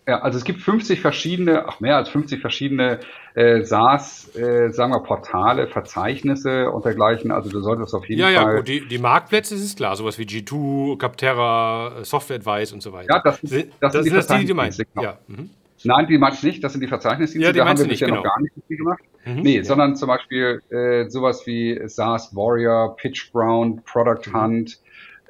ja, 0.07 0.19
also 0.19 0.37
es 0.37 0.43
gibt 0.43 0.61
50 0.61 0.99
verschiedene, 0.99 1.67
auch 1.67 1.79
mehr 1.79 1.95
als 1.95 2.09
50 2.09 2.41
verschiedene 2.41 2.99
äh, 3.35 3.63
SaaS, 3.63 4.35
äh, 4.35 4.69
sagen 4.71 4.91
wir 4.91 4.99
Portale, 5.01 5.67
Verzeichnisse 5.67 6.71
und 6.71 6.85
dergleichen. 6.85 7.31
Also 7.31 7.49
du 7.49 7.61
solltest 7.61 7.93
auf 7.93 8.09
jeden 8.09 8.19
ja, 8.19 8.27
Fall. 8.27 8.33
Ja, 8.33 8.49
ja, 8.49 8.57
gut, 8.57 8.67
die, 8.67 8.87
die 8.87 8.97
Marktplätze 8.97 9.53
ist 9.55 9.77
klar, 9.77 9.95
sowas 9.95 10.17
wie 10.17 10.23
G2, 10.23 10.97
Capterra, 10.97 12.03
Software 12.03 12.37
Advice 12.37 12.73
und 12.73 12.81
so 12.81 12.91
weiter. 12.93 13.13
Ja, 13.13 13.21
das, 13.23 13.41
das, 13.41 13.51
das, 13.51 13.93
das 13.93 14.03
sind, 14.03 14.15
das 14.15 14.27
die, 14.27 14.37
die 14.39 14.45
du 14.45 14.55
meinst. 14.55 14.79
Genau. 14.79 15.03
Ja. 15.03 15.17
Mhm. 15.27 15.51
Nein, 15.83 16.07
die 16.07 16.17
meinst 16.17 16.43
nicht, 16.43 16.63
das 16.63 16.73
sind 16.73 16.81
die 16.81 16.87
Verzeichnisdienste, 16.87 17.47
ja, 17.47 17.51
die 17.53 17.59
da 17.59 17.67
haben 17.67 17.79
wir 17.79 17.87
bisher 17.87 18.07
genau. 18.07 18.21
noch 18.21 18.25
gar 18.25 18.41
nicht 18.41 18.53
viel 18.67 18.77
gemacht. 18.77 19.03
Mhm, 19.25 19.41
nee, 19.41 19.57
ja. 19.57 19.63
sondern 19.63 19.95
zum 19.95 20.07
Beispiel 20.07 20.61
äh, 20.69 21.09
sowas 21.09 21.45
wie 21.45 21.79
SaaS 21.85 22.35
Warrior, 22.35 22.95
Pitch 22.95 23.31
Brown, 23.31 23.81
Product 23.83 24.29
mhm. 24.29 24.41
Hunt, 24.41 24.79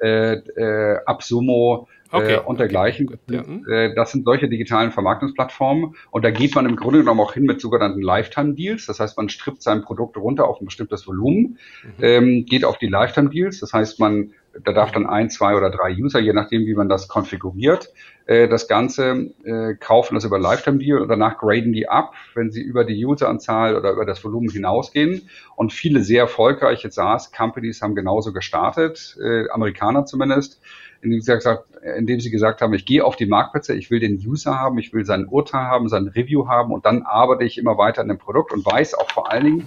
äh, 0.00 0.34
äh, 0.34 0.98
Absumo, 1.06 1.88
okay. 2.12 2.34
äh, 2.34 2.38
und 2.38 2.60
dergleichen. 2.60 3.18
Ja. 3.28 3.44
Hm. 3.44 3.66
Äh, 3.68 3.94
das 3.94 4.12
sind 4.12 4.24
solche 4.24 4.48
digitalen 4.48 4.92
Vermarktungsplattformen 4.92 5.96
und 6.10 6.24
da 6.24 6.30
geht 6.30 6.54
man 6.54 6.66
im 6.66 6.76
Grunde 6.76 7.00
genommen 7.00 7.20
auch 7.20 7.34
hin 7.34 7.44
mit 7.44 7.60
sogenannten 7.60 8.02
Lifetime-Deals. 8.02 8.86
Das 8.86 9.00
heißt, 9.00 9.16
man 9.16 9.28
strippt 9.28 9.62
sein 9.62 9.82
Produkt 9.82 10.16
runter 10.16 10.46
auf 10.46 10.60
ein 10.60 10.66
bestimmtes 10.66 11.06
Volumen, 11.06 11.58
mhm. 11.82 12.04
ähm, 12.04 12.46
geht 12.46 12.64
auf 12.64 12.78
die 12.78 12.88
Lifetime-Deals. 12.88 13.60
Das 13.60 13.72
heißt, 13.72 13.98
man 13.98 14.32
da 14.64 14.72
darf 14.72 14.92
dann 14.92 15.06
ein, 15.06 15.30
zwei 15.30 15.54
oder 15.56 15.70
drei 15.70 15.94
User, 15.94 16.20
je 16.20 16.32
nachdem, 16.32 16.66
wie 16.66 16.74
man 16.74 16.88
das 16.88 17.08
konfiguriert, 17.08 17.92
äh, 18.26 18.48
das 18.48 18.68
Ganze 18.68 19.32
äh, 19.44 19.74
kaufen 19.74 20.14
das 20.14 20.24
über 20.24 20.38
Lifetime 20.38 20.78
Deal 20.78 21.00
und 21.00 21.08
danach 21.08 21.38
graden 21.38 21.72
die 21.72 21.88
ab, 21.88 22.14
wenn 22.34 22.50
sie 22.50 22.62
über 22.62 22.84
die 22.84 23.04
Useranzahl 23.04 23.76
oder 23.76 23.92
über 23.92 24.04
das 24.04 24.22
Volumen 24.24 24.50
hinausgehen. 24.50 25.28
Und 25.56 25.72
viele 25.72 26.02
sehr 26.02 26.22
erfolgreiche 26.22 26.90
SaaS-Companies 26.90 27.82
haben 27.82 27.94
genauso 27.94 28.32
gestartet, 28.32 29.16
äh, 29.22 29.48
Amerikaner 29.50 30.04
zumindest 30.04 30.60
indem 31.02 31.20
sie 31.20 31.32
gesagt, 31.32 31.64
indem 31.98 32.20
sie 32.20 32.30
gesagt 32.30 32.62
haben, 32.62 32.72
ich 32.74 32.86
gehe 32.86 33.04
auf 33.04 33.16
die 33.16 33.26
Marktplätze, 33.26 33.74
ich 33.74 33.90
will 33.90 33.98
den 33.98 34.14
User 34.24 34.58
haben, 34.58 34.78
ich 34.78 34.92
will 34.92 35.04
sein 35.04 35.26
Urteil 35.26 35.64
haben, 35.64 35.88
sein 35.88 36.06
Review 36.06 36.46
haben 36.46 36.72
und 36.72 36.86
dann 36.86 37.02
arbeite 37.02 37.44
ich 37.44 37.58
immer 37.58 37.76
weiter 37.76 38.02
an 38.02 38.08
dem 38.08 38.18
Produkt 38.18 38.52
und 38.52 38.64
weiß 38.64 38.94
auch 38.94 39.10
vor 39.10 39.30
allen 39.30 39.44
Dingen, 39.44 39.66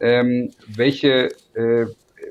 ähm, 0.00 0.50
welche, 0.68 1.30
äh, 1.54 1.86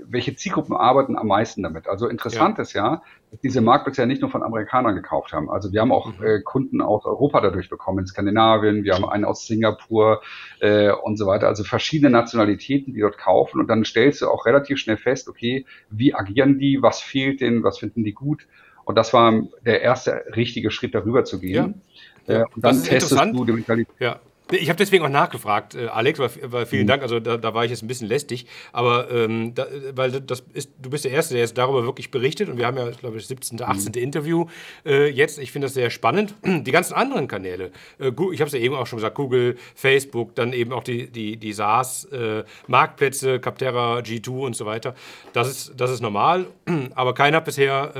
welche 0.09 0.35
Zielgruppen 0.35 0.75
arbeiten 0.75 1.17
am 1.17 1.27
meisten 1.27 1.63
damit. 1.63 1.87
Also 1.87 2.07
interessant 2.07 2.57
ja. 2.57 2.61
ist 2.61 2.73
ja, 2.73 3.01
dass 3.31 3.39
diese 3.41 3.61
Marktplätze 3.61 4.01
ja 4.01 4.05
nicht 4.05 4.21
nur 4.21 4.31
von 4.31 4.43
Amerikanern 4.43 4.95
gekauft 4.95 5.33
haben. 5.33 5.49
Also 5.49 5.71
wir 5.71 5.81
haben 5.81 5.91
auch 5.91 6.17
mhm. 6.17 6.25
äh, 6.25 6.41
Kunden 6.41 6.81
aus 6.81 7.05
Europa 7.05 7.41
dadurch 7.41 7.69
bekommen, 7.69 7.99
in 7.99 8.07
Skandinavien, 8.07 8.83
wir 8.83 8.95
haben 8.95 9.05
einen 9.05 9.25
aus 9.25 9.47
Singapur 9.47 10.21
äh, 10.59 10.91
und 10.91 11.17
so 11.17 11.27
weiter. 11.27 11.47
Also 11.47 11.63
verschiedene 11.63 12.09
Nationalitäten, 12.09 12.93
die 12.93 13.01
dort 13.01 13.17
kaufen. 13.17 13.59
Und 13.59 13.67
dann 13.67 13.83
stellst 13.85 14.21
du 14.21 14.27
auch 14.27 14.45
relativ 14.45 14.77
schnell 14.77 14.97
fest, 14.97 15.27
okay, 15.27 15.65
wie 15.89 16.13
agieren 16.13 16.57
die, 16.59 16.81
was 16.81 17.01
fehlt 17.01 17.41
denen, 17.41 17.63
was 17.63 17.79
finden 17.79 18.03
die 18.03 18.13
gut. 18.13 18.47
Und 18.85 18.95
das 18.95 19.13
war 19.13 19.33
der 19.65 19.81
erste 19.81 20.23
richtige 20.35 20.71
Schritt, 20.71 20.95
darüber 20.95 21.25
zu 21.25 21.39
gehen. 21.39 21.81
Ja. 22.27 22.41
Äh, 22.41 22.45
und 22.55 22.63
dann 22.63 22.81
testest 22.81 23.21
du 23.33 23.45
die 23.45 23.51
Mentalität. 23.51 23.95
Ja. 23.99 24.19
Ich 24.51 24.69
habe 24.69 24.77
deswegen 24.77 25.03
auch 25.03 25.09
nachgefragt, 25.09 25.75
äh, 25.75 25.87
Alex, 25.87 26.19
weil, 26.19 26.29
weil 26.43 26.65
vielen 26.65 26.83
mhm. 26.83 26.87
Dank, 26.87 27.01
also 27.03 27.19
da, 27.19 27.37
da, 27.37 27.53
war 27.53 27.65
ich 27.65 27.71
jetzt 27.71 27.83
ein 27.83 27.87
bisschen 27.87 28.07
lästig, 28.07 28.45
aber 28.71 29.11
ähm, 29.11 29.53
da, 29.53 29.67
weil 29.93 30.11
das 30.21 30.43
ist, 30.53 30.71
du 30.81 30.89
bist 30.89 31.03
der 31.03 31.11
Erste, 31.11 31.33
der 31.33 31.41
jetzt 31.41 31.57
darüber 31.57 31.83
wirklich 31.83 32.11
berichtet 32.11 32.47
und 32.47 32.57
wir 32.57 32.65
haben 32.65 32.77
ja, 32.77 32.89
glaube 32.91 33.17
ich, 33.17 33.23
das 33.23 33.29
17., 33.29 33.61
18. 33.61 33.91
Mhm. 33.95 34.01
Interview 34.01 34.45
äh, 34.85 35.09
jetzt. 35.09 35.39
Ich 35.39 35.51
finde 35.51 35.65
das 35.65 35.73
sehr 35.73 35.89
spannend. 35.89 36.33
Die 36.45 36.71
ganzen 36.71 36.93
anderen 36.93 37.27
Kanäle, 37.27 37.71
äh, 37.99 38.07
ich 38.31 38.39
habe 38.39 38.47
es 38.47 38.53
ja 38.53 38.59
eben 38.59 38.75
auch 38.75 38.87
schon 38.87 38.97
gesagt, 38.97 39.15
Google, 39.15 39.57
Facebook, 39.75 40.33
dann 40.35 40.53
eben 40.53 40.71
auch 40.71 40.83
die, 40.83 41.07
die, 41.11 41.35
die 41.37 41.53
SaaS-Marktplätze, 41.53 43.35
äh, 43.35 43.39
Capterra, 43.39 43.99
G2 43.99 44.29
und 44.29 44.55
so 44.55 44.65
weiter, 44.65 44.95
das 45.33 45.49
ist, 45.49 45.73
das 45.75 45.91
ist 45.91 46.01
normal, 46.01 46.47
aber 46.95 47.13
keiner 47.13 47.37
hat 47.37 47.45
bisher 47.45 47.95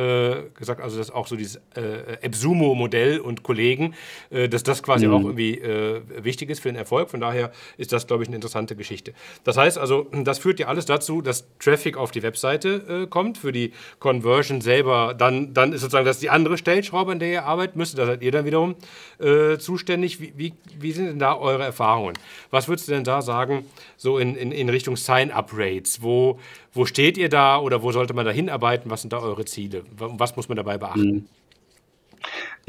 äh, 0.48 0.58
gesagt, 0.58 0.82
also 0.82 0.98
das 0.98 1.12
auch 1.12 1.28
so 1.28 1.36
dieses 1.36 1.58
äh, 1.76 2.22
Ebsumo-Modell 2.22 3.20
und 3.20 3.44
Kollegen, 3.44 3.94
dass 4.30 4.64
das 4.64 4.84
quasi 4.84 5.08
mhm. 5.08 5.14
auch 5.14 5.22
irgendwie 5.22 5.62
wichtig 6.18 6.37
wichtig 6.38 6.52
ist 6.52 6.60
für 6.60 6.70
den 6.70 6.76
Erfolg. 6.76 7.10
Von 7.10 7.20
daher 7.20 7.52
ist 7.78 7.92
das, 7.92 8.06
glaube 8.06 8.22
ich, 8.22 8.30
eine 8.30 8.36
interessante 8.36 8.76
Geschichte. 8.76 9.14
Das 9.44 9.58
heißt 9.58 9.78
also, 9.78 10.08
das 10.12 10.38
führt 10.38 10.60
ja 10.60 10.68
alles 10.68 10.86
dazu, 10.86 11.22
dass 11.22 11.48
Traffic 11.60 11.98
auf 11.98 12.12
die 12.12 12.22
Webseite 12.22 13.04
äh, 13.04 13.08
kommt. 13.08 13.40
Für 13.40 13.52
die 13.52 13.74
Conversion 14.00 14.62
selber, 14.62 15.16
dann, 15.18 15.54
dann 15.54 15.74
ist 15.74 15.82
sozusagen 15.82 16.06
das 16.06 16.20
die 16.20 16.30
andere 16.30 16.58
Stellschraube, 16.58 17.12
an 17.12 17.20
der 17.20 17.32
ihr 17.32 17.46
arbeiten 17.46 17.78
müsst. 17.80 17.98
Da 17.98 18.06
seid 18.06 18.22
ihr 18.22 18.32
dann 18.32 18.46
wiederum 18.46 18.76
äh, 19.20 19.58
zuständig. 19.58 20.22
Wie, 20.22 20.34
wie, 20.38 20.54
wie, 20.80 20.92
sind 20.92 21.08
denn 21.08 21.20
da 21.20 21.36
eure 21.36 21.64
Erfahrungen? 21.64 22.14
Was 22.52 22.68
würdest 22.68 22.88
du 22.88 22.92
denn 22.92 23.04
da 23.04 23.22
sagen, 23.24 23.66
so 23.98 24.20
in, 24.20 24.36
in, 24.36 24.52
in 24.52 24.70
Richtung 24.70 24.96
Sign-up-Rates? 24.96 26.04
Wo, 26.04 26.40
wo 26.74 26.86
steht 26.86 27.18
ihr 27.18 27.30
da 27.30 27.58
oder 27.58 27.82
wo 27.82 27.92
sollte 27.92 28.14
man 28.14 28.26
da 28.26 28.32
hinarbeiten? 28.32 28.92
Was 28.92 29.02
sind 29.02 29.12
da 29.12 29.20
eure 29.20 29.46
Ziele? 29.46 29.84
Was 29.98 30.36
muss 30.36 30.48
man 30.50 30.56
dabei 30.56 30.78
beachten? 30.78 31.02
Mhm. 31.02 31.26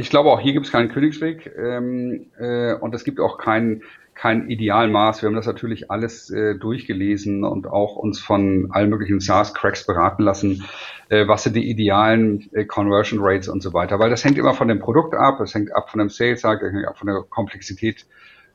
Ich 0.00 0.10
glaube, 0.10 0.30
auch 0.30 0.38
hier 0.38 0.52
gibt 0.52 0.66
es 0.66 0.70
keinen 0.70 0.90
Königsweg 0.90 1.50
ähm, 1.58 2.26
äh, 2.38 2.74
und 2.74 2.94
es 2.94 3.02
gibt 3.02 3.18
auch 3.18 3.36
kein, 3.36 3.82
kein 4.14 4.48
Idealmaß. 4.48 5.22
Wir 5.22 5.26
haben 5.26 5.34
das 5.34 5.48
natürlich 5.48 5.90
alles 5.90 6.30
äh, 6.30 6.54
durchgelesen 6.54 7.42
und 7.42 7.66
auch 7.66 7.96
uns 7.96 8.20
von 8.20 8.68
allen 8.70 8.90
möglichen 8.90 9.18
SaaS-Cracks 9.18 9.86
beraten 9.86 10.22
lassen, 10.22 10.62
äh, 11.08 11.26
was 11.26 11.42
sind 11.42 11.56
die 11.56 11.68
idealen 11.68 12.48
äh, 12.52 12.64
Conversion 12.64 13.18
Rates 13.20 13.48
und 13.48 13.60
so 13.60 13.72
weiter. 13.72 13.98
Weil 13.98 14.08
das 14.08 14.24
hängt 14.24 14.38
immer 14.38 14.54
von 14.54 14.68
dem 14.68 14.78
Produkt 14.78 15.14
ab, 15.14 15.40
es 15.40 15.52
hängt 15.52 15.74
ab 15.74 15.90
von 15.90 15.98
dem 15.98 16.10
Sales 16.10 16.44
hängt 16.44 16.86
ab 16.86 16.96
von 16.96 17.08
der 17.08 17.24
Komplexität 17.28 18.06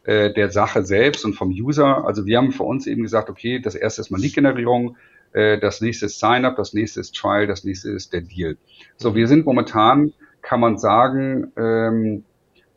äh, 0.06 0.32
der 0.32 0.50
Sache 0.50 0.86
selbst 0.86 1.26
und 1.26 1.34
vom 1.34 1.50
User. 1.50 2.06
Also 2.06 2.26
wir 2.26 2.38
haben 2.38 2.54
für 2.54 2.64
uns 2.64 2.88
eben 2.88 3.04
gesagt, 3.04 3.30
okay, 3.30 3.60
das 3.60 3.76
erste 3.76 4.00
ist 4.00 4.12
mal 4.12 4.22
Lead-Generierung, 4.22 4.96
äh, 5.34 5.60
das 5.60 5.82
nächste 5.82 6.06
ist 6.06 6.22
Sign-up, 6.22 6.56
das 6.56 6.74
nächste 6.74 7.02
ist 7.02 7.18
Trial, 7.18 7.48
das 7.48 7.66
nächste 7.66 7.92
ist 7.92 8.14
der 8.14 8.22
Deal. 8.22 8.56
So, 8.96 9.14
wir 9.14 9.28
sind 9.28 9.46
momentan 9.46 10.14
kann 10.44 10.60
man 10.60 10.78
sagen, 10.78 11.52
ähm, 11.58 12.24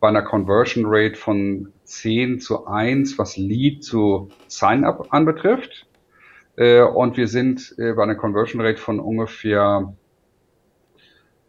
bei 0.01 0.09
einer 0.09 0.23
Conversion 0.23 0.85
Rate 0.87 1.17
von 1.17 1.73
10 1.85 2.41
zu 2.41 2.67
1, 2.67 3.19
was 3.19 3.37
Lead 3.37 3.85
zu 3.85 4.31
Sign-up 4.49 5.09
anbetrifft. 5.11 5.87
Äh, 6.57 6.83
und 6.83 7.17
wir 7.17 7.29
sind 7.29 7.75
äh, 7.77 7.93
bei 7.93 8.03
einer 8.03 8.14
Conversion 8.14 8.62
Rate 8.62 8.79
von 8.79 9.01
ungefähr 9.01 9.95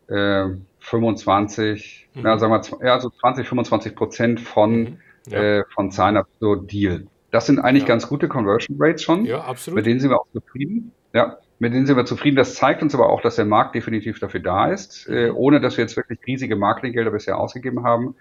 äh, 0.07 0.47
25, 0.79 2.09
mhm. 2.13 2.25
ja, 2.25 2.37
sagen 2.37 2.51
wir, 2.51 2.85
ja, 2.85 2.99
so 2.99 3.09
20, 3.09 3.47
25 3.47 3.95
Prozent 3.95 4.41
von, 4.41 4.79
mhm. 4.79 4.97
ja. 5.29 5.39
äh, 5.39 5.63
von 5.73 5.91
Sign-up 5.91 6.27
so 6.39 6.55
Deal. 6.55 7.07
Das 7.31 7.45
sind 7.45 7.59
eigentlich 7.59 7.83
ja. 7.83 7.89
ganz 7.89 8.07
gute 8.07 8.27
Conversion 8.27 8.77
Rates 8.79 9.03
schon. 9.03 9.25
Ja, 9.25 9.41
absolut. 9.41 9.77
Mit 9.77 9.85
denen 9.85 9.99
sind 9.99 10.09
wir 10.09 10.19
auch 10.19 10.27
zufrieden. 10.33 10.91
Ja. 11.13 11.37
Mit 11.59 11.73
denen 11.73 11.85
sind 11.85 11.97
wir 11.97 12.05
zufrieden. 12.05 12.35
Das 12.35 12.55
zeigt 12.55 12.81
uns 12.81 12.93
aber 12.93 13.09
auch, 13.09 13.21
dass 13.21 13.35
der 13.35 13.45
Markt 13.45 13.75
definitiv 13.75 14.19
dafür 14.19 14.39
da 14.39 14.71
ist, 14.71 15.07
äh, 15.09 15.29
ohne 15.29 15.59
dass 15.59 15.77
wir 15.77 15.83
jetzt 15.83 15.97
wirklich 15.97 16.19
riesige 16.27 16.55
Marketinggelder 16.55 17.11
bisher 17.11 17.39
ausgegeben 17.39 17.83
haben. 17.83 18.15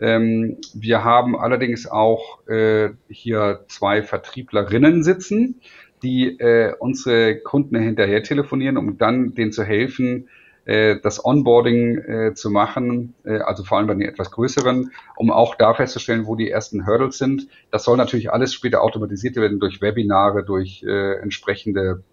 Ähm, 0.00 0.58
wir 0.74 1.02
haben 1.02 1.36
allerdings 1.36 1.88
auch 1.90 2.46
äh, 2.46 2.90
hier 3.08 3.64
zwei 3.68 4.02
Vertrieblerinnen 4.02 5.02
sitzen, 5.02 5.60
die 6.02 6.38
äh, 6.38 6.74
unsere 6.78 7.40
Kunden 7.40 7.76
hinterher 7.76 8.22
telefonieren, 8.22 8.76
um 8.76 8.96
dann 8.98 9.34
denen 9.34 9.50
zu 9.50 9.64
helfen, 9.64 10.28
äh, 10.68 11.00
das 11.02 11.24
Onboarding 11.24 11.98
äh, 11.98 12.34
zu 12.34 12.50
machen, 12.50 13.14
äh, 13.24 13.38
also 13.38 13.64
vor 13.64 13.78
allem 13.78 13.86
bei 13.86 13.94
den 13.94 14.02
etwas 14.02 14.30
größeren, 14.30 14.92
um 15.16 15.30
auch 15.30 15.54
da 15.54 15.72
festzustellen, 15.72 16.26
wo 16.26 16.36
die 16.36 16.50
ersten 16.50 16.86
Hurdles 16.86 17.16
sind. 17.16 17.48
Das 17.70 17.84
soll 17.84 17.96
natürlich 17.96 18.30
alles 18.30 18.52
später 18.52 18.82
automatisiert 18.82 19.36
werden 19.36 19.60
durch 19.60 19.80
Webinare, 19.80 20.44
durch 20.44 20.84
entsprechende 20.84 22.04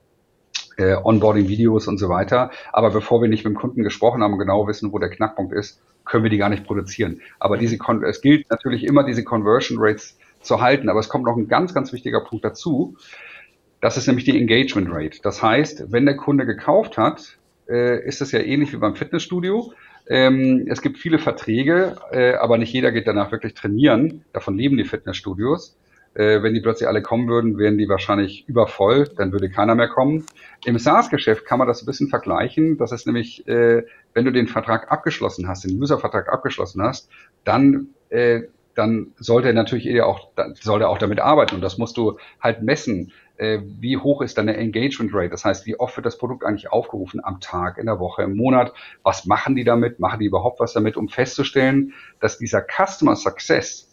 äh, 0.78 0.96
Onboarding-Videos 0.96 1.88
und 1.88 1.98
so 1.98 2.10
weiter. 2.10 2.52
Aber 2.72 2.92
bevor 2.92 3.22
wir 3.22 3.30
nicht 3.30 3.46
mit 3.46 3.54
dem 3.54 3.58
Kunden 3.58 3.84
gesprochen 3.84 4.24
haben 4.24 4.34
und 4.34 4.40
genau 4.40 4.68
wissen, 4.68 4.92
wo 4.92 5.00
der 5.00 5.10
Knackpunkt 5.10 5.54
ist, 5.54 5.82
können 6.06 6.24
wir 6.24 6.30
die 6.30 6.38
gar 6.38 6.50
nicht 6.50 6.66
produzieren. 6.66 7.22
Aber 7.40 7.58
diese, 7.58 7.78
es 8.08 8.22
gilt 8.22 8.50
natürlich 8.50 8.84
immer, 8.84 9.04
diese 9.04 9.24
Conversion 9.24 9.78
Rates 9.80 10.18
zu 10.42 10.62
halten. 10.62 10.90
Aber 10.90 11.00
es 11.00 11.10
kommt 11.10 11.26
noch 11.26 11.38
ein 11.38 11.48
ganz, 11.48 11.74
ganz 11.74 11.92
wichtiger 11.94 12.22
Punkt 12.22 12.46
dazu. 12.46 12.96
Das 13.82 13.98
ist 13.98 14.08
nämlich 14.08 14.26
die 14.26 14.40
Engagement 14.40 14.88
Rate. 14.92 15.20
Das 15.22 15.44
heißt, 15.44 15.92
wenn 15.92 16.06
der 16.06 16.18
Kunde 16.18 16.46
gekauft 16.46 16.98
hat, 16.98 17.38
äh, 17.70 18.04
ist 18.06 18.22
das 18.22 18.32
ja 18.32 18.40
ähnlich 18.40 18.74
wie 18.74 18.78
beim 18.78 18.96
Fitnessstudio. 18.96 19.74
Ähm, 20.08 20.66
es 20.70 20.82
gibt 20.82 20.98
viele 20.98 21.20
Verträge, 21.20 21.96
äh, 22.12 22.34
aber 22.34 22.58
nicht 22.58 22.74
jeder 22.74 22.92
geht 22.92 23.08
danach 23.08 23.32
wirklich 23.32 23.54
trainieren. 23.54 24.24
Davon 24.34 24.58
leben 24.58 24.78
die 24.78 24.86
Fitnessstudios. 24.86 25.78
Äh, 26.16 26.41
wenn 26.41 26.53
die 26.53 26.61
plötzlich 26.61 26.88
alle 26.88 27.01
kommen 27.01 27.28
würden, 27.28 27.57
wären 27.57 27.78
die 27.78 27.88
wahrscheinlich 27.88 28.47
übervoll, 28.47 29.07
dann 29.18 29.32
würde 29.32 29.49
keiner 29.49 29.76
mehr 29.76 29.89
kommen. 29.89 30.26
Im 30.66 30.80
SaaS-Geschäft 30.80 31.45
kann 31.45 31.59
man 31.59 31.68
das 31.68 31.84
ein 31.84 31.86
bisschen 31.86 32.07
vergleichen. 32.07 32.78
Das 32.78 32.91
ist 32.91 33.05
nämlich, 33.05 33.47
äh, 33.47 33.84
wenn 34.13 34.26
du 34.26 34.32
den 34.32 34.47
Vertrag 34.47 34.91
abgeschlossen 34.91 35.47
hast, 35.47 35.66
den 35.66 35.80
User-Vertrag 35.80 36.32
abgeschlossen 36.32 36.82
hast, 36.82 37.09
dann 37.43 37.89
äh, 38.09 38.43
dann 38.76 39.13
sollte 39.18 39.47
er 39.47 39.53
natürlich 39.53 39.86
eher 39.86 40.05
auch, 40.05 40.30
soll 40.61 40.82
er 40.82 40.89
auch 40.89 40.97
damit 40.97 41.20
arbeiten 41.20 41.55
und 41.55 41.61
das 41.61 41.78
musst 41.78 41.97
du 41.97 42.20
halt 42.41 42.61
messen. 42.61 43.13
Äh, 43.38 43.59
wie 43.63 43.97
hoch 43.97 44.22
ist 44.22 44.38
deine 44.38 44.55
Engagement 44.55 45.11
Rate? 45.13 45.30
Das 45.30 45.43
heißt, 45.43 45.66
wie 45.66 45.80
oft 45.80 45.95
wird 45.97 46.05
das 46.05 46.18
Produkt 46.18 46.45
eigentlich 46.45 46.72
aufgerufen 46.72 47.22
am 47.24 47.39
Tag, 47.39 47.78
in 47.78 47.86
der 47.86 47.99
Woche, 47.99 48.24
im 48.24 48.36
Monat? 48.36 48.74
Was 49.03 49.26
machen 49.26 49.55
die 49.55 49.63
damit? 49.63 49.99
Machen 49.99 50.20
die 50.20 50.26
überhaupt 50.26 50.59
was 50.59 50.74
damit, 50.74 50.97
um 50.97 51.09
festzustellen, 51.09 51.93
dass 52.20 52.38
dieser 52.38 52.61
Customer 52.61 53.16
Success 53.16 53.89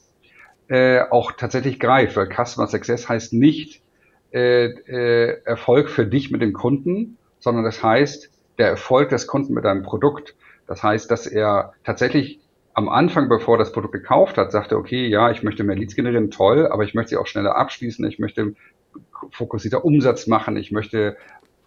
äh, 0.68 1.00
auch 1.10 1.32
tatsächlich 1.32 1.78
greift, 1.78 2.16
weil 2.16 2.28
Customer 2.28 2.66
Success 2.66 3.08
heißt 3.08 3.32
nicht 3.32 3.82
äh, 4.32 4.66
äh, 4.66 5.42
Erfolg 5.44 5.90
für 5.90 6.06
dich 6.06 6.30
mit 6.30 6.40
dem 6.40 6.52
Kunden, 6.52 7.18
sondern 7.38 7.64
das 7.64 7.82
heißt 7.82 8.30
der 8.58 8.68
Erfolg 8.68 9.10
des 9.10 9.26
Kunden 9.26 9.54
mit 9.54 9.64
deinem 9.64 9.82
Produkt. 9.82 10.34
Das 10.66 10.82
heißt, 10.82 11.10
dass 11.10 11.26
er 11.26 11.74
tatsächlich 11.84 12.40
am 12.74 12.88
Anfang, 12.88 13.28
bevor 13.28 13.56
er 13.56 13.58
das 13.58 13.72
Produkt 13.72 13.92
gekauft 13.92 14.38
hat, 14.38 14.52
sagte, 14.52 14.76
okay, 14.76 15.06
ja, 15.06 15.30
ich 15.30 15.42
möchte 15.42 15.64
mehr 15.64 15.76
Leads 15.76 15.94
generieren, 15.94 16.30
toll, 16.30 16.66
aber 16.66 16.84
ich 16.84 16.94
möchte 16.94 17.10
sie 17.10 17.16
auch 17.16 17.26
schneller 17.26 17.56
abschließen, 17.56 18.04
ich 18.06 18.18
möchte 18.18 18.54
fokussierter 19.30 19.84
Umsatz 19.84 20.26
machen, 20.26 20.56
ich 20.56 20.72
möchte 20.72 21.16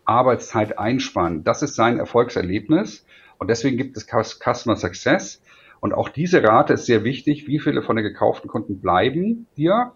Arbeitszeit 0.06 0.80
einsparen. 0.80 1.44
Das 1.44 1.62
ist 1.62 1.76
sein 1.76 2.00
Erfolgserlebnis 2.00 3.06
und 3.38 3.50
deswegen 3.50 3.78
gibt 3.78 3.98
es 3.98 4.08
Customer 4.08 4.76
Success 4.76 5.42
und 5.86 5.94
auch 5.94 6.10
diese 6.10 6.42
Rate 6.42 6.74
ist 6.74 6.88
sehr 6.88 7.04
wichtig. 7.04 7.46
Wie 7.46 7.60
viele 7.60 7.84
von 7.84 7.96
den 7.96 8.04
gekauften 8.04 8.50
Kunden 8.50 8.82
bleiben 8.82 9.46
dir 9.56 9.92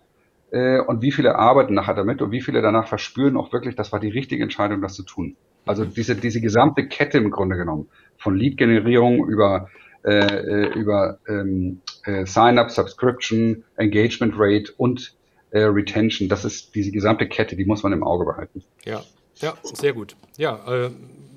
äh, 0.52 0.80
und 0.82 1.02
wie 1.02 1.12
viele 1.12 1.34
arbeiten 1.34 1.74
nachher 1.74 1.96
damit 1.96 2.22
und 2.22 2.30
wie 2.30 2.42
viele 2.42 2.62
danach 2.62 2.88
verspüren 2.88 3.36
auch 3.36 3.52
wirklich, 3.52 3.76
das 3.76 3.92
war 3.92 4.00
die 4.00 4.10
richtige 4.10 4.44
Entscheidung, 4.44 4.84
das 4.84 4.94
zu 4.94 5.02
tun. 5.02 5.36
Also 5.66 5.86
diese, 5.86 6.16
diese 6.16 6.42
gesamte 6.42 6.88
Kette 6.88 7.18
im 7.18 7.32
Grunde 7.32 7.58
genommen, 7.58 7.90
von 8.18 8.38
Lead-Generierung 8.38 9.28
über, 9.28 9.70
äh, 10.06 10.12
äh, 10.12 10.74
über 10.80 11.18
ähm, 11.28 11.82
äh, 12.06 12.24
Sign-up, 12.28 12.70
Subscription, 12.70 13.64
Engagement 13.76 14.36
Rate 14.38 14.72
und 14.78 15.16
äh, 15.50 15.62
Retention, 15.62 16.30
das 16.30 16.46
ist 16.46 16.76
diese 16.76 16.92
gesamte 16.92 17.28
Kette, 17.28 17.56
die 17.56 17.66
muss 17.66 17.82
man 17.82 17.94
im 17.94 18.04
Auge 18.04 18.26
behalten. 18.26 18.64
Ja, 18.86 19.02
ja, 19.38 19.56
sehr 19.64 19.94
gut. 19.94 20.16
Ja, 20.38 20.60
äh, 20.68 20.92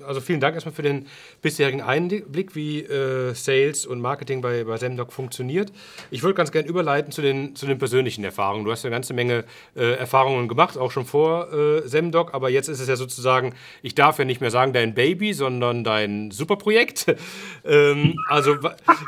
also 0.05 0.21
vielen 0.21 0.39
Dank 0.39 0.55
erstmal 0.55 0.73
für 0.73 0.81
den 0.81 1.07
bisherigen 1.41 1.81
Einblick, 1.81 2.55
wie 2.55 2.81
äh, 2.81 3.33
Sales 3.33 3.85
und 3.85 4.01
Marketing 4.01 4.41
bei, 4.41 4.63
bei 4.63 4.77
Semdoc 4.77 5.11
funktioniert. 5.11 5.71
Ich 6.11 6.23
würde 6.23 6.35
ganz 6.35 6.51
gerne 6.51 6.67
überleiten 6.67 7.11
zu 7.11 7.21
den, 7.21 7.55
zu 7.55 7.65
den 7.65 7.77
persönlichen 7.77 8.23
Erfahrungen. 8.23 8.65
Du 8.65 8.71
hast 8.71 8.83
ja 8.83 8.87
eine 8.87 8.95
ganze 8.95 9.13
Menge 9.13 9.45
äh, 9.75 9.93
Erfahrungen 9.95 10.47
gemacht, 10.47 10.77
auch 10.77 10.91
schon 10.91 11.05
vor 11.05 11.51
äh, 11.53 11.87
Semdoc, 11.87 12.33
aber 12.33 12.49
jetzt 12.49 12.69
ist 12.69 12.79
es 12.79 12.87
ja 12.87 12.95
sozusagen, 12.95 13.53
ich 13.81 13.95
darf 13.95 14.19
ja 14.19 14.25
nicht 14.25 14.41
mehr 14.41 14.51
sagen 14.51 14.73
dein 14.73 14.93
Baby, 14.93 15.33
sondern 15.33 15.83
dein 15.83 16.31
Superprojekt. 16.31 17.15
ähm, 17.65 18.15
also 18.29 18.57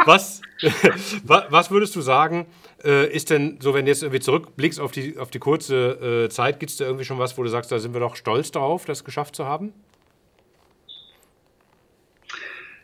was, 0.06 0.42
was 1.24 1.72
würdest 1.72 1.96
du 1.96 2.02
sagen, 2.02 2.46
äh, 2.86 3.12
ist 3.12 3.30
denn 3.30 3.58
so, 3.60 3.74
wenn 3.74 3.86
du 3.86 3.92
jetzt 3.92 4.04
irgendwie 4.04 4.20
zurückblickst 4.20 4.80
auf 4.80 4.92
die, 4.92 5.18
auf 5.18 5.32
die 5.32 5.40
kurze 5.40 6.26
äh, 6.26 6.30
Zeit, 6.30 6.60
gibt 6.60 6.72
es 6.72 6.78
da 6.78 6.86
irgendwie 6.86 7.06
schon 7.06 7.18
was, 7.18 7.38
wo 7.38 7.44
du 7.44 7.50
sagst, 7.50 7.72
da 7.72 7.80
sind 7.80 7.94
wir 7.94 8.00
doch 8.00 8.16
stolz 8.16 8.52
darauf, 8.52 8.86
das 8.86 9.04
geschafft 9.04 9.36
zu 9.36 9.46
haben? 9.46 9.74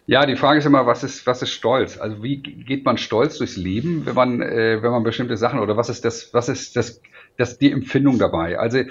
Ja, 0.08 0.26
die 0.26 0.36
Frage 0.36 0.60
ist 0.60 0.66
immer, 0.66 0.86
was 0.86 1.04
ist, 1.04 1.26
was 1.28 1.42
ist 1.42 1.52
Stolz? 1.52 1.98
Also 2.00 2.24
wie 2.24 2.38
geht 2.42 2.86
man 2.86 2.98
stolz 2.98 3.38
durchs 3.38 3.56
Leben, 3.56 4.06
wenn 4.06 4.16
man, 4.16 4.42
äh, 4.42 4.82
wenn 4.82 4.92
man 4.92 5.04
bestimmte 5.04 5.38
Sachen 5.38 5.60
oder 5.60 5.78
was 5.78 5.90
ist 5.90 6.04
das, 6.04 6.34
was 6.34 6.50
ist 6.50 6.76
das, 6.76 7.02
das 7.38 7.60
die 7.60 7.72
Empfindung 7.72 8.18
dabei? 8.18 8.58
Also 8.58 8.82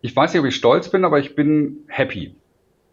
ich 0.00 0.14
weiß 0.14 0.32
nicht, 0.32 0.40
ob 0.40 0.46
ich 0.46 0.56
stolz 0.56 0.90
bin, 0.90 1.04
aber 1.04 1.18
ich 1.18 1.34
bin 1.34 1.84
happy 1.88 2.36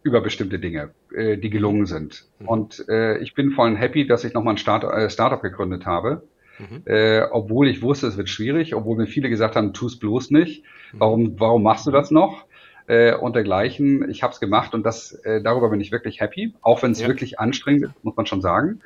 über 0.02 0.20
bestimmte 0.20 0.58
Dinge, 0.58 0.90
äh, 1.14 1.36
die 1.36 1.50
gelungen 1.50 1.86
sind. 1.86 2.26
Mhm. 2.38 2.48
Und 2.48 2.88
äh, 2.88 3.18
ich 3.18 3.34
bin 3.34 3.50
vor 3.50 3.64
allem 3.64 3.76
happy, 3.76 4.06
dass 4.06 4.24
ich 4.24 4.34
nochmal 4.34 4.54
ein 4.54 4.58
Start, 4.58 4.84
äh, 4.84 5.10
Startup 5.10 5.42
gegründet 5.42 5.84
habe. 5.84 6.22
Mhm. 6.58 6.82
Äh, 6.86 7.22
obwohl 7.30 7.68
ich 7.68 7.82
wusste, 7.82 8.06
es 8.06 8.16
wird 8.16 8.28
schwierig, 8.28 8.74
obwohl 8.74 8.96
mir 8.96 9.06
viele 9.06 9.28
gesagt 9.28 9.56
haben, 9.56 9.74
tu 9.74 9.86
es 9.86 9.98
bloß 9.98 10.30
nicht. 10.30 10.64
Mhm. 10.92 11.00
Warum, 11.00 11.40
warum 11.40 11.62
machst 11.62 11.86
du 11.86 11.90
das 11.90 12.10
noch? 12.10 12.46
Äh, 12.86 13.14
und 13.14 13.34
dergleichen. 13.34 14.08
Ich 14.10 14.22
habe 14.22 14.32
es 14.32 14.40
gemacht 14.40 14.74
und 14.74 14.84
das 14.84 15.12
äh, 15.24 15.42
darüber 15.42 15.70
bin 15.70 15.80
ich 15.80 15.92
wirklich 15.92 16.20
happy, 16.20 16.54
auch 16.62 16.82
wenn 16.82 16.92
es 16.92 17.00
ja. 17.00 17.08
wirklich 17.08 17.38
anstrengend 17.38 17.84
ist, 17.84 18.04
muss 18.04 18.16
man 18.16 18.26
schon 18.26 18.42
sagen. 18.42 18.80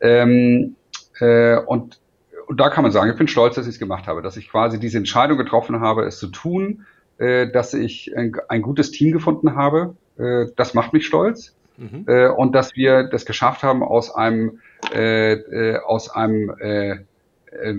Ähm, 0.00 0.76
äh, 1.20 1.56
und, 1.56 2.00
und 2.46 2.60
da 2.60 2.70
kann 2.70 2.82
man 2.82 2.92
sagen, 2.92 3.10
ich 3.10 3.16
bin 3.16 3.28
stolz, 3.28 3.54
dass 3.54 3.66
ich 3.66 3.74
es 3.74 3.78
gemacht 3.78 4.06
habe, 4.06 4.22
dass 4.22 4.36
ich 4.36 4.48
quasi 4.50 4.78
diese 4.78 4.98
Entscheidung 4.98 5.38
getroffen 5.38 5.80
habe, 5.80 6.04
es 6.04 6.18
zu 6.18 6.28
tun, 6.28 6.86
äh, 7.18 7.50
dass 7.50 7.74
ich 7.74 8.16
ein, 8.16 8.34
ein 8.48 8.62
gutes 8.62 8.90
Team 8.90 9.12
gefunden 9.12 9.54
habe. 9.54 9.96
Äh, 10.18 10.46
das 10.56 10.74
macht 10.74 10.92
mich 10.92 11.06
stolz. 11.06 11.54
Mhm. 11.76 12.04
Äh, 12.06 12.28
und 12.28 12.54
dass 12.54 12.76
wir 12.76 13.04
das 13.04 13.24
geschafft 13.24 13.62
haben, 13.62 13.82
aus 13.82 14.14
einem, 14.14 14.60
äh, 14.94 15.32
äh, 15.32 15.78
aus 15.78 16.10
einem 16.10 16.54
äh, 16.58 16.90
äh, 16.90 17.74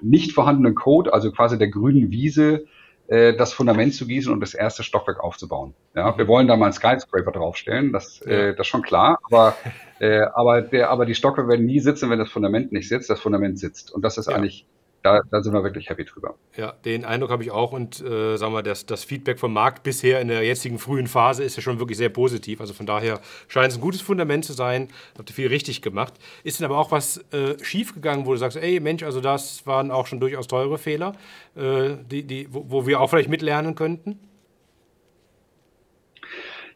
nicht 0.00 0.32
vorhandenen 0.32 0.74
Code, 0.74 1.12
also 1.12 1.32
quasi 1.32 1.58
der 1.58 1.68
grünen 1.68 2.10
Wiese, 2.10 2.64
äh, 3.12 3.36
das 3.36 3.52
Fundament 3.52 3.94
zu 3.94 4.06
gießen 4.06 4.32
und 4.32 4.40
das 4.40 4.54
erste 4.54 4.82
Stockwerk 4.82 5.20
aufzubauen. 5.20 5.74
Ja, 5.94 6.16
wir 6.16 6.26
wollen 6.28 6.48
da 6.48 6.56
mal 6.56 6.66
einen 6.66 6.72
Skyscraper 6.72 7.30
draufstellen, 7.30 7.92
das, 7.92 8.22
äh, 8.22 8.54
das 8.54 8.60
ist 8.60 8.68
schon 8.68 8.80
klar, 8.80 9.18
aber, 9.24 9.54
äh, 10.00 10.22
aber, 10.34 10.62
der, 10.62 10.88
aber 10.88 11.04
die 11.04 11.14
Stockwerke 11.14 11.50
werden 11.50 11.66
nie 11.66 11.80
sitzen, 11.80 12.08
wenn 12.08 12.18
das 12.18 12.30
Fundament 12.30 12.72
nicht 12.72 12.88
sitzt, 12.88 13.10
das 13.10 13.20
Fundament 13.20 13.58
sitzt. 13.58 13.92
Und 13.92 14.02
das 14.02 14.16
ist 14.16 14.30
ja. 14.30 14.34
eigentlich 14.34 14.66
da, 15.02 15.20
da, 15.30 15.42
sind 15.42 15.52
wir 15.52 15.62
wirklich 15.64 15.88
happy 15.88 16.04
drüber. 16.04 16.34
Ja, 16.56 16.72
den 16.84 17.04
Eindruck 17.04 17.30
habe 17.30 17.42
ich 17.42 17.50
auch 17.50 17.72
und 17.72 18.00
äh, 18.00 18.36
sagen 18.36 18.52
wir, 18.52 18.62
das, 18.62 18.86
das 18.86 19.04
Feedback 19.04 19.38
vom 19.38 19.52
Markt 19.52 19.82
bisher 19.82 20.20
in 20.20 20.28
der 20.28 20.42
jetzigen 20.42 20.78
frühen 20.78 21.06
Phase 21.06 21.42
ist 21.42 21.56
ja 21.56 21.62
schon 21.62 21.78
wirklich 21.78 21.98
sehr 21.98 22.08
positiv. 22.08 22.60
Also 22.60 22.72
von 22.74 22.86
daher 22.86 23.20
scheint 23.48 23.72
es 23.72 23.78
ein 23.78 23.80
gutes 23.80 24.00
Fundament 24.00 24.44
zu 24.44 24.52
sein. 24.52 24.88
Habt 25.18 25.30
ihr 25.30 25.34
viel 25.34 25.48
richtig 25.48 25.82
gemacht. 25.82 26.14
Ist 26.44 26.60
denn 26.60 26.66
aber 26.66 26.78
auch 26.78 26.90
was 26.90 27.18
äh, 27.32 27.62
schiefgegangen, 27.62 28.26
wo 28.26 28.32
du 28.32 28.38
sagst, 28.38 28.56
ey 28.56 28.80
Mensch, 28.80 29.02
also 29.02 29.20
das 29.20 29.66
waren 29.66 29.90
auch 29.90 30.06
schon 30.06 30.20
durchaus 30.20 30.46
teure 30.46 30.78
Fehler, 30.78 31.14
äh, 31.56 31.96
die, 32.10 32.22
die, 32.24 32.52
wo, 32.52 32.64
wo 32.68 32.86
wir 32.86 33.00
auch 33.00 33.10
vielleicht 33.10 33.28
mitlernen 33.28 33.74
könnten? 33.74 34.18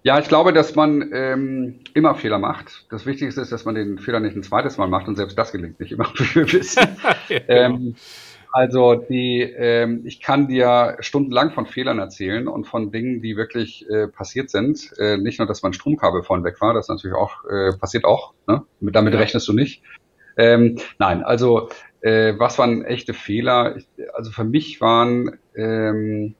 Ja, 0.07 0.20
ich 0.20 0.28
glaube, 0.28 0.52
dass 0.52 0.76
man 0.76 1.11
ähm, 1.12 1.80
immer 1.92 2.14
Fehler 2.14 2.38
macht. 2.38 2.86
Das 2.90 3.07
Wichtigste 3.07 3.40
ist, 3.40 3.50
dass 3.50 3.64
man 3.64 3.74
den 3.74 3.98
Fehler 3.98 4.20
nicht 4.20 4.36
ein 4.36 4.44
zweites 4.44 4.78
Mal 4.78 4.86
macht 4.86 5.09
und 5.09 5.16
selbst 5.16 5.36
das 5.36 5.50
gelingt 5.50 5.80
nicht 5.80 5.90
immer, 5.90 6.04
wie 6.14 6.32
wir 6.36 6.52
wissen. 6.52 6.80
ja, 7.28 7.40
genau. 7.40 7.44
ähm, 7.48 7.96
also 8.52 8.94
die, 8.94 9.40
ähm, 9.42 10.02
ich 10.04 10.20
kann 10.20 10.46
dir 10.46 10.96
stundenlang 11.00 11.50
von 11.50 11.66
Fehlern 11.66 11.98
erzählen 11.98 12.46
und 12.46 12.68
von 12.68 12.92
Dingen, 12.92 13.20
die 13.20 13.36
wirklich 13.36 13.84
äh, 13.90 14.07
passiert 14.07 14.48
sind. 14.48 14.92
Äh, 14.96 15.16
nicht 15.16 15.40
nur, 15.40 15.48
dass 15.48 15.64
mein 15.64 15.72
Stromkabel 15.72 16.22
vorne 16.22 16.44
weg 16.44 16.61
war, 16.61 16.72
das 16.72 16.86
natürlich 16.86 17.16
auch 17.16 17.44
äh, 17.46 17.76
passiert 17.76 18.04
auch. 18.04 18.32
Ne? 18.46 18.62
Damit 18.78 19.12
ja. 19.12 19.18
rechnest 19.18 19.48
du 19.48 19.54
nicht. 19.54 19.82
Ähm, 20.36 20.78
nein, 21.00 21.24
also 21.24 21.68
äh, 22.00 22.34
was 22.38 22.61
waren 22.61 22.84
echte 22.84 23.12
Fehler? 23.12 23.76
Also 24.14 24.30
für 24.30 24.44
mich 24.44 24.80
waren 24.80 25.40
ähm, 25.57 26.36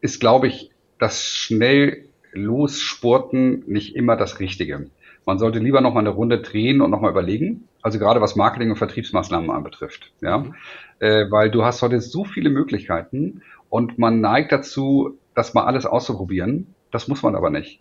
ist, 0.00 0.18
glaube 0.18 0.46
ich, 0.48 0.70
das 0.98 1.26
schnell 1.26 2.08
Losspurten 2.32 3.64
nicht 3.66 3.94
immer 3.96 4.16
das 4.16 4.40
Richtige. 4.40 4.86
Man 5.24 5.38
sollte 5.38 5.60
lieber 5.60 5.80
noch 5.80 5.94
mal 5.94 6.00
eine 6.00 6.10
Runde 6.10 6.40
drehen 6.40 6.80
und 6.80 6.90
noch 6.90 7.00
mal 7.00 7.10
überlegen. 7.10 7.68
Also 7.80 7.98
gerade 7.98 8.20
was 8.20 8.36
Marketing 8.36 8.70
und 8.70 8.76
Vertriebsmaßnahmen 8.76 9.50
anbetrifft, 9.50 10.12
ja, 10.20 10.38
mhm. 10.38 10.54
äh, 10.98 11.30
weil 11.30 11.50
du 11.50 11.64
hast 11.64 11.82
heute 11.82 12.00
so 12.00 12.24
viele 12.24 12.50
Möglichkeiten 12.50 13.42
und 13.68 13.98
man 13.98 14.20
neigt 14.20 14.52
dazu, 14.52 15.18
das 15.34 15.54
mal 15.54 15.64
alles 15.64 15.86
auszuprobieren. 15.86 16.74
Das 16.90 17.08
muss 17.08 17.22
man 17.22 17.34
aber 17.34 17.50
nicht. 17.50 17.80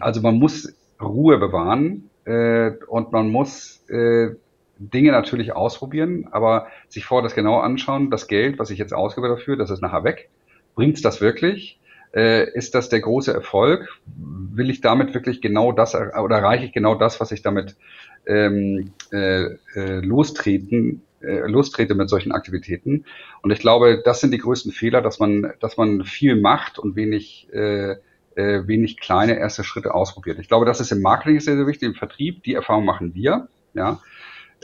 Also 0.00 0.22
man 0.22 0.38
muss 0.38 0.74
Ruhe 1.00 1.38
bewahren 1.38 2.10
äh, 2.24 2.70
und 2.86 3.12
man 3.12 3.28
muss 3.28 3.84
äh, 3.88 4.30
Dinge 4.78 5.12
natürlich 5.12 5.52
ausprobieren, 5.52 6.28
aber 6.30 6.68
sich 6.88 7.04
vorher 7.04 7.22
das 7.22 7.34
genau 7.34 7.58
anschauen, 7.58 8.10
das 8.10 8.26
Geld, 8.26 8.58
was 8.58 8.70
ich 8.70 8.78
jetzt 8.78 8.94
ausgebe 8.94 9.28
dafür, 9.28 9.56
das 9.56 9.70
ist 9.70 9.82
nachher 9.82 10.04
weg. 10.04 10.30
Bringt 10.74 10.96
es 10.96 11.02
das 11.02 11.20
wirklich? 11.20 11.78
Äh, 12.14 12.50
ist 12.52 12.74
das 12.74 12.88
der 12.88 13.00
große 13.00 13.32
Erfolg? 13.32 13.88
Will 14.06 14.70
ich 14.70 14.80
damit 14.80 15.14
wirklich 15.14 15.40
genau 15.40 15.72
das 15.72 15.94
oder 15.94 16.36
erreiche 16.36 16.64
ich 16.64 16.72
genau 16.72 16.94
das, 16.94 17.20
was 17.20 17.32
ich 17.32 17.42
damit 17.42 17.76
ähm, 18.26 18.92
äh, 19.12 19.44
äh, 19.74 20.00
lostreten, 20.00 21.02
äh, 21.20 21.46
lostrete 21.46 21.94
mit 21.94 22.08
solchen 22.10 22.32
Aktivitäten? 22.32 23.06
Und 23.42 23.50
ich 23.50 23.60
glaube, 23.60 24.02
das 24.04 24.20
sind 24.20 24.32
die 24.32 24.38
größten 24.38 24.72
Fehler, 24.72 25.00
dass 25.00 25.18
man, 25.18 25.52
dass 25.60 25.76
man 25.76 26.04
viel 26.04 26.36
macht 26.36 26.78
und 26.78 26.96
wenig 26.96 27.48
äh, 27.52 27.96
äh, 28.34 28.66
wenig 28.66 28.98
kleine 29.00 29.38
erste 29.38 29.64
Schritte 29.64 29.94
ausprobiert. 29.94 30.38
Ich 30.38 30.48
glaube, 30.48 30.66
das 30.66 30.80
ist 30.80 30.92
im 30.92 31.02
Marketing 31.02 31.40
sehr, 31.40 31.56
sehr 31.56 31.66
wichtig, 31.66 31.88
im 31.88 31.94
Vertrieb. 31.94 32.42
Die 32.44 32.54
Erfahrung 32.54 32.84
machen 32.84 33.14
wir. 33.14 33.48
Ja. 33.74 34.00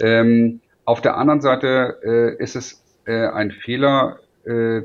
Ähm, 0.01 0.61
auf 0.85 1.03
der 1.03 1.17
anderen 1.17 1.41
Seite 1.41 1.99
äh, 2.03 2.43
ist 2.43 2.57
es 2.57 2.83
äh, 3.05 3.27
ein 3.27 3.51
Fehler, 3.51 4.21
äh, 4.45 4.83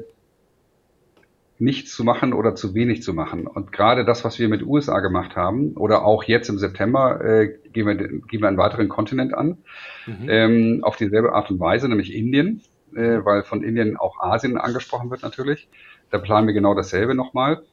nichts 1.64 1.95
zu 1.95 2.03
machen 2.03 2.34
oder 2.34 2.55
zu 2.55 2.76
wenig 2.76 3.01
zu 3.03 3.14
machen. 3.14 3.47
Und 3.47 3.72
gerade 3.72 4.05
das, 4.05 4.26
was 4.26 4.38
wir 4.38 4.49
mit 4.49 4.64
USA 4.64 4.99
gemacht 4.99 5.36
haben, 5.36 5.74
oder 5.76 6.05
auch 6.05 6.24
jetzt 6.24 6.49
im 6.49 6.59
September, 6.59 7.24
äh, 7.24 7.57
gehen, 7.72 7.88
wir, 7.88 7.95
gehen 7.95 8.41
wir 8.41 8.47
einen 8.47 8.57
weiteren 8.57 8.89
Kontinent 8.89 9.34
an, 9.34 9.57
mhm. 10.05 10.30
ähm, 10.30 10.80
auf 10.84 10.97
dieselbe 10.97 11.34
Art 11.34 11.49
und 11.49 11.59
Weise, 11.59 11.88
nämlich 11.88 12.14
Indien, 12.14 12.61
äh, 12.95 13.24
weil 13.24 13.43
von 13.43 13.64
Indien 13.64 13.97
auch 13.97 14.20
Asien 14.20 14.57
angesprochen 14.57 15.09
wird 15.09 15.24
natürlich. 15.24 15.70
Da 16.11 16.20
planen 16.20 16.47
wir 16.47 16.53
genau 16.53 16.76
dasselbe 16.76 17.16
nochmal. 17.16 17.64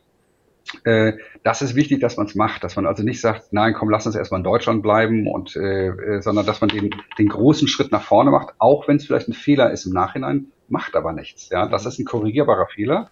Äh, 0.84 1.14
das 1.42 1.62
ist 1.62 1.74
wichtig, 1.74 2.00
dass 2.00 2.16
man 2.16 2.26
es 2.26 2.34
macht, 2.36 2.62
dass 2.62 2.76
man 2.76 2.86
also 2.86 3.02
nicht 3.02 3.20
sagt, 3.20 3.52
nein, 3.52 3.74
komm, 3.74 3.90
lass 3.90 4.06
uns 4.06 4.14
erstmal 4.14 4.40
in 4.40 4.44
Deutschland 4.44 4.82
bleiben 4.82 5.26
und 5.26 5.56
äh, 5.56 5.88
äh, 5.88 6.20
sondern 6.22 6.46
dass 6.46 6.60
man 6.60 6.68
den, 6.68 6.90
den 7.18 7.28
großen 7.28 7.66
Schritt 7.66 7.90
nach 7.90 8.02
vorne 8.02 8.30
macht, 8.30 8.54
auch 8.58 8.86
wenn 8.86 8.96
es 8.96 9.06
vielleicht 9.06 9.28
ein 9.28 9.32
Fehler 9.32 9.72
ist 9.72 9.86
im 9.86 9.92
Nachhinein, 9.92 10.52
macht 10.68 10.94
aber 10.94 11.12
nichts. 11.12 11.48
Ja, 11.48 11.66
das 11.66 11.86
ist 11.86 11.98
ein 11.98 12.04
korrigierbarer 12.04 12.68
Fehler. 12.68 13.10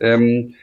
Ähm, 0.00 0.54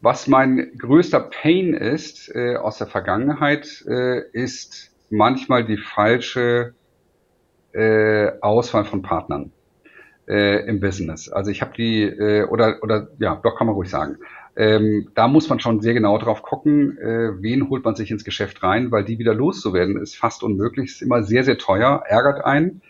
was 0.00 0.26
mein 0.26 0.72
größter 0.78 1.20
Pain 1.20 1.74
ist 1.74 2.34
äh, 2.34 2.56
aus 2.56 2.78
der 2.78 2.88
Vergangenheit, 2.88 3.84
äh, 3.86 4.22
ist 4.32 4.90
manchmal 5.10 5.64
die 5.64 5.76
falsche 5.76 6.74
äh, 7.72 8.32
Auswahl 8.40 8.84
von 8.84 9.02
Partnern 9.02 9.52
äh, 10.28 10.66
im 10.66 10.80
Business. 10.80 11.28
Also 11.28 11.50
ich 11.50 11.62
habe 11.62 11.72
die 11.76 12.02
äh, 12.02 12.44
oder 12.44 12.78
oder 12.82 13.08
ja, 13.18 13.40
doch 13.42 13.56
kann 13.56 13.66
man 13.66 13.74
ruhig 13.74 13.90
sagen. 13.90 14.18
Ähm, 14.54 15.10
da 15.14 15.28
muss 15.28 15.48
man 15.48 15.60
schon 15.60 15.80
sehr 15.80 15.94
genau 15.94 16.18
drauf 16.18 16.42
gucken, 16.42 16.98
äh, 16.98 17.40
wen 17.40 17.70
holt 17.70 17.84
man 17.84 17.94
sich 17.94 18.10
ins 18.10 18.24
Geschäft 18.24 18.62
rein, 18.62 18.90
weil 18.90 19.04
die 19.04 19.18
wieder 19.18 19.34
loszuwerden 19.34 19.96
ist 19.96 20.16
fast 20.16 20.42
unmöglich, 20.42 20.90
ist 20.90 21.02
immer 21.02 21.22
sehr, 21.22 21.44
sehr 21.44 21.56
teuer, 21.56 22.02
ärgert 22.06 22.44
einen. 22.44 22.82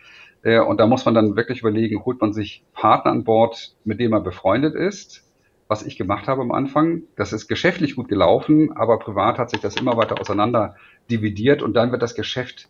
Äh, 0.43 0.59
und 0.59 0.81
da 0.81 0.87
muss 0.87 1.05
man 1.05 1.15
dann 1.15 1.37
wirklich 1.37 1.61
überlegen, 1.61 2.05
holt 2.05 2.21
man 2.21 2.33
sich 2.33 2.65
Partner 2.73 3.13
an 3.13 3.25
Bord, 3.25 3.75
mit 3.85 4.01
dem 4.01 4.11
man 4.11 4.25
befreundet 4.25 4.75
ist. 4.75 5.25
Was 5.73 5.83
ich 5.85 5.97
gemacht 5.97 6.29
habe 6.29 6.43
am 6.43 6.53
Anfang, 6.53 7.05
das 7.17 7.33
ist 7.33 7.49
geschäftlich 7.49 7.97
gut 7.97 8.07
gelaufen, 8.07 8.77
aber 8.77 8.99
privat 8.99 9.39
hat 9.39 9.49
sich 9.49 9.61
das 9.61 9.75
immer 9.77 9.97
weiter 9.97 10.21
auseinander 10.21 10.77
dividiert 11.11 11.63
und 11.63 11.73
dann 11.73 11.93
wird 11.93 12.03
das 12.03 12.15
Geschäft 12.15 12.69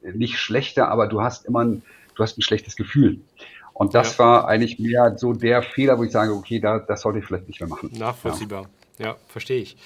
nicht 0.00 0.38
schlechter, 0.38 0.86
aber 0.90 1.08
du 1.08 1.22
hast 1.22 1.44
immer 1.44 1.64
ein, 1.64 1.82
du 2.14 2.22
hast 2.22 2.38
ein 2.38 2.42
schlechtes 2.42 2.76
Gefühl. 2.76 3.18
Und 3.72 3.96
das 3.96 4.16
ja. 4.16 4.24
war 4.24 4.46
eigentlich 4.46 4.78
mehr 4.78 5.18
so 5.18 5.32
der 5.32 5.64
Fehler, 5.64 5.98
wo 5.98 6.04
ich 6.04 6.12
sage, 6.12 6.32
okay, 6.34 6.60
da, 6.60 6.78
das 6.78 7.00
sollte 7.00 7.18
ich 7.18 7.24
vielleicht 7.24 7.48
nicht 7.48 7.58
mehr 7.58 7.68
machen. 7.68 7.90
Nachvollziehbar. 7.98 8.62
Ja, 8.62 8.68
ja 8.98 9.16
verstehe 9.28 9.60
ich. 9.60 9.76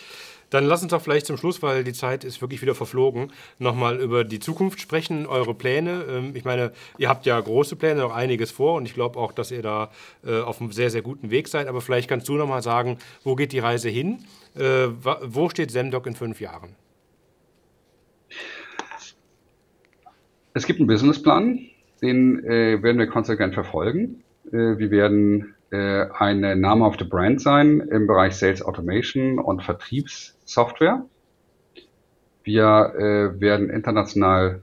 Dann 0.50 0.64
lass 0.64 0.82
uns 0.82 0.92
doch 0.92 1.02
vielleicht 1.02 1.26
zum 1.26 1.36
Schluss, 1.36 1.62
weil 1.62 1.84
die 1.84 1.92
Zeit 1.92 2.24
ist 2.24 2.40
wirklich 2.40 2.62
wieder 2.62 2.74
verflogen, 2.74 3.30
nochmal 3.58 4.00
über 4.00 4.24
die 4.24 4.38
Zukunft 4.38 4.80
sprechen, 4.80 5.26
eure 5.26 5.54
Pläne. 5.54 6.04
Ähm, 6.08 6.30
ich 6.34 6.44
meine, 6.44 6.72
ihr 6.96 7.08
habt 7.08 7.26
ja 7.26 7.38
große 7.38 7.76
Pläne, 7.76 8.00
noch 8.00 8.14
einiges 8.14 8.50
vor 8.50 8.74
und 8.76 8.86
ich 8.86 8.94
glaube 8.94 9.18
auch, 9.18 9.32
dass 9.32 9.50
ihr 9.50 9.62
da 9.62 9.90
äh, 10.24 10.40
auf 10.40 10.60
einem 10.60 10.72
sehr, 10.72 10.90
sehr 10.90 11.02
guten 11.02 11.30
Weg 11.30 11.48
seid. 11.48 11.66
Aber 11.66 11.80
vielleicht 11.80 12.08
kannst 12.08 12.28
du 12.28 12.34
nochmal 12.34 12.62
sagen, 12.62 12.98
wo 13.24 13.34
geht 13.34 13.52
die 13.52 13.58
Reise 13.58 13.90
hin? 13.90 14.24
Äh, 14.56 14.88
wo 15.22 15.50
steht 15.50 15.70
Semdoc 15.70 16.06
in 16.06 16.14
fünf 16.14 16.40
Jahren? 16.40 16.74
Es 20.54 20.66
gibt 20.66 20.80
einen 20.80 20.88
Businessplan, 20.88 21.60
den 22.00 22.44
äh, 22.44 22.82
werden 22.82 22.98
wir 22.98 23.06
konsequent 23.06 23.54
verfolgen. 23.54 24.24
Wir 24.50 24.90
werden 24.90 25.54
äh, 25.70 26.06
eine 26.12 26.56
namhafte 26.56 27.04
Brand 27.04 27.40
sein 27.40 27.80
im 27.80 28.06
Bereich 28.06 28.36
Sales 28.36 28.62
Automation 28.62 29.38
und 29.38 29.62
Vertriebssoftware. 29.62 31.04
Wir 32.44 32.94
äh, 32.96 33.40
werden 33.40 33.70
international 33.70 34.62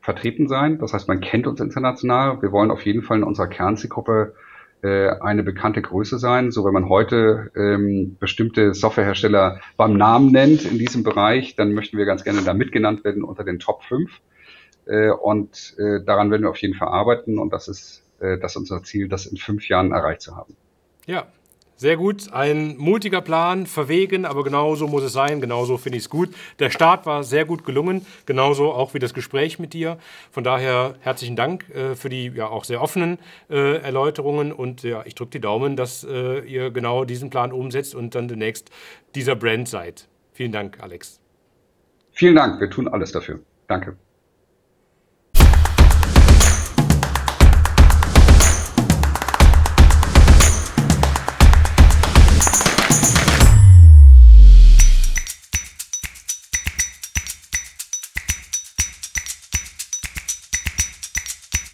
vertreten 0.00 0.48
sein. 0.48 0.78
Das 0.78 0.92
heißt, 0.92 1.08
man 1.08 1.20
kennt 1.20 1.46
uns 1.46 1.60
international. 1.60 2.42
Wir 2.42 2.52
wollen 2.52 2.70
auf 2.70 2.84
jeden 2.84 3.02
Fall 3.02 3.18
in 3.18 3.24
unserer 3.24 3.48
Kernzielgruppe 3.48 4.34
äh, 4.82 5.10
eine 5.20 5.42
bekannte 5.42 5.82
Größe 5.82 6.18
sein. 6.18 6.50
So 6.50 6.64
wenn 6.64 6.72
man 6.72 6.88
heute 6.88 7.50
ähm, 7.54 8.16
bestimmte 8.18 8.74
Softwarehersteller 8.74 9.60
beim 9.76 9.96
Namen 9.96 10.32
nennt 10.32 10.64
in 10.64 10.78
diesem 10.78 11.02
Bereich, 11.02 11.54
dann 11.54 11.74
möchten 11.74 11.98
wir 11.98 12.06
ganz 12.06 12.24
gerne 12.24 12.42
da 12.42 12.54
mitgenannt 12.54 13.04
werden 13.04 13.22
unter 13.22 13.44
den 13.44 13.58
Top 13.58 13.82
5. 13.84 14.10
Äh, 14.86 15.10
und 15.10 15.74
äh, 15.78 16.02
daran 16.04 16.30
werden 16.30 16.42
wir 16.42 16.50
auf 16.50 16.56
jeden 16.56 16.74
Fall 16.74 16.88
arbeiten 16.88 17.38
und 17.38 17.52
das 17.52 17.68
ist, 17.68 18.02
äh, 18.20 18.38
das 18.38 18.52
ist 18.52 18.56
unser 18.56 18.82
Ziel, 18.82 19.08
das 19.08 19.26
in 19.26 19.36
fünf 19.36 19.68
Jahren 19.68 19.92
erreicht 19.92 20.22
zu 20.22 20.36
haben. 20.36 20.56
Ja, 21.06 21.26
sehr 21.80 21.96
gut. 21.96 22.30
Ein 22.30 22.76
mutiger 22.76 23.22
Plan, 23.22 23.64
verwegen, 23.64 24.26
aber 24.26 24.44
genauso 24.44 24.86
muss 24.86 25.02
es 25.02 25.14
sein. 25.14 25.40
Genauso 25.40 25.78
finde 25.78 25.96
ich 25.96 26.04
es 26.04 26.10
gut. 26.10 26.28
Der 26.58 26.68
Start 26.68 27.06
war 27.06 27.24
sehr 27.24 27.46
gut 27.46 27.64
gelungen. 27.64 28.04
Genauso 28.26 28.70
auch 28.70 28.92
wie 28.92 28.98
das 28.98 29.14
Gespräch 29.14 29.58
mit 29.58 29.72
dir. 29.72 29.96
Von 30.30 30.44
daher 30.44 30.96
herzlichen 31.00 31.36
Dank 31.36 31.70
äh, 31.70 31.94
für 31.94 32.10
die 32.10 32.26
ja 32.26 32.48
auch 32.48 32.64
sehr 32.64 32.82
offenen 32.82 33.18
äh, 33.48 33.78
Erläuterungen. 33.78 34.52
Und 34.52 34.82
ja, 34.82 35.02
ich 35.06 35.14
drücke 35.14 35.30
die 35.30 35.40
Daumen, 35.40 35.74
dass 35.74 36.04
äh, 36.04 36.40
ihr 36.40 36.70
genau 36.70 37.06
diesen 37.06 37.30
Plan 37.30 37.50
umsetzt 37.50 37.94
und 37.94 38.14
dann 38.14 38.28
demnächst 38.28 38.70
dieser 39.14 39.34
Brand 39.34 39.66
seid. 39.66 40.06
Vielen 40.34 40.52
Dank, 40.52 40.82
Alex. 40.82 41.18
Vielen 42.12 42.34
Dank. 42.34 42.60
Wir 42.60 42.68
tun 42.68 42.88
alles 42.88 43.12
dafür. 43.12 43.40
Danke. 43.68 43.96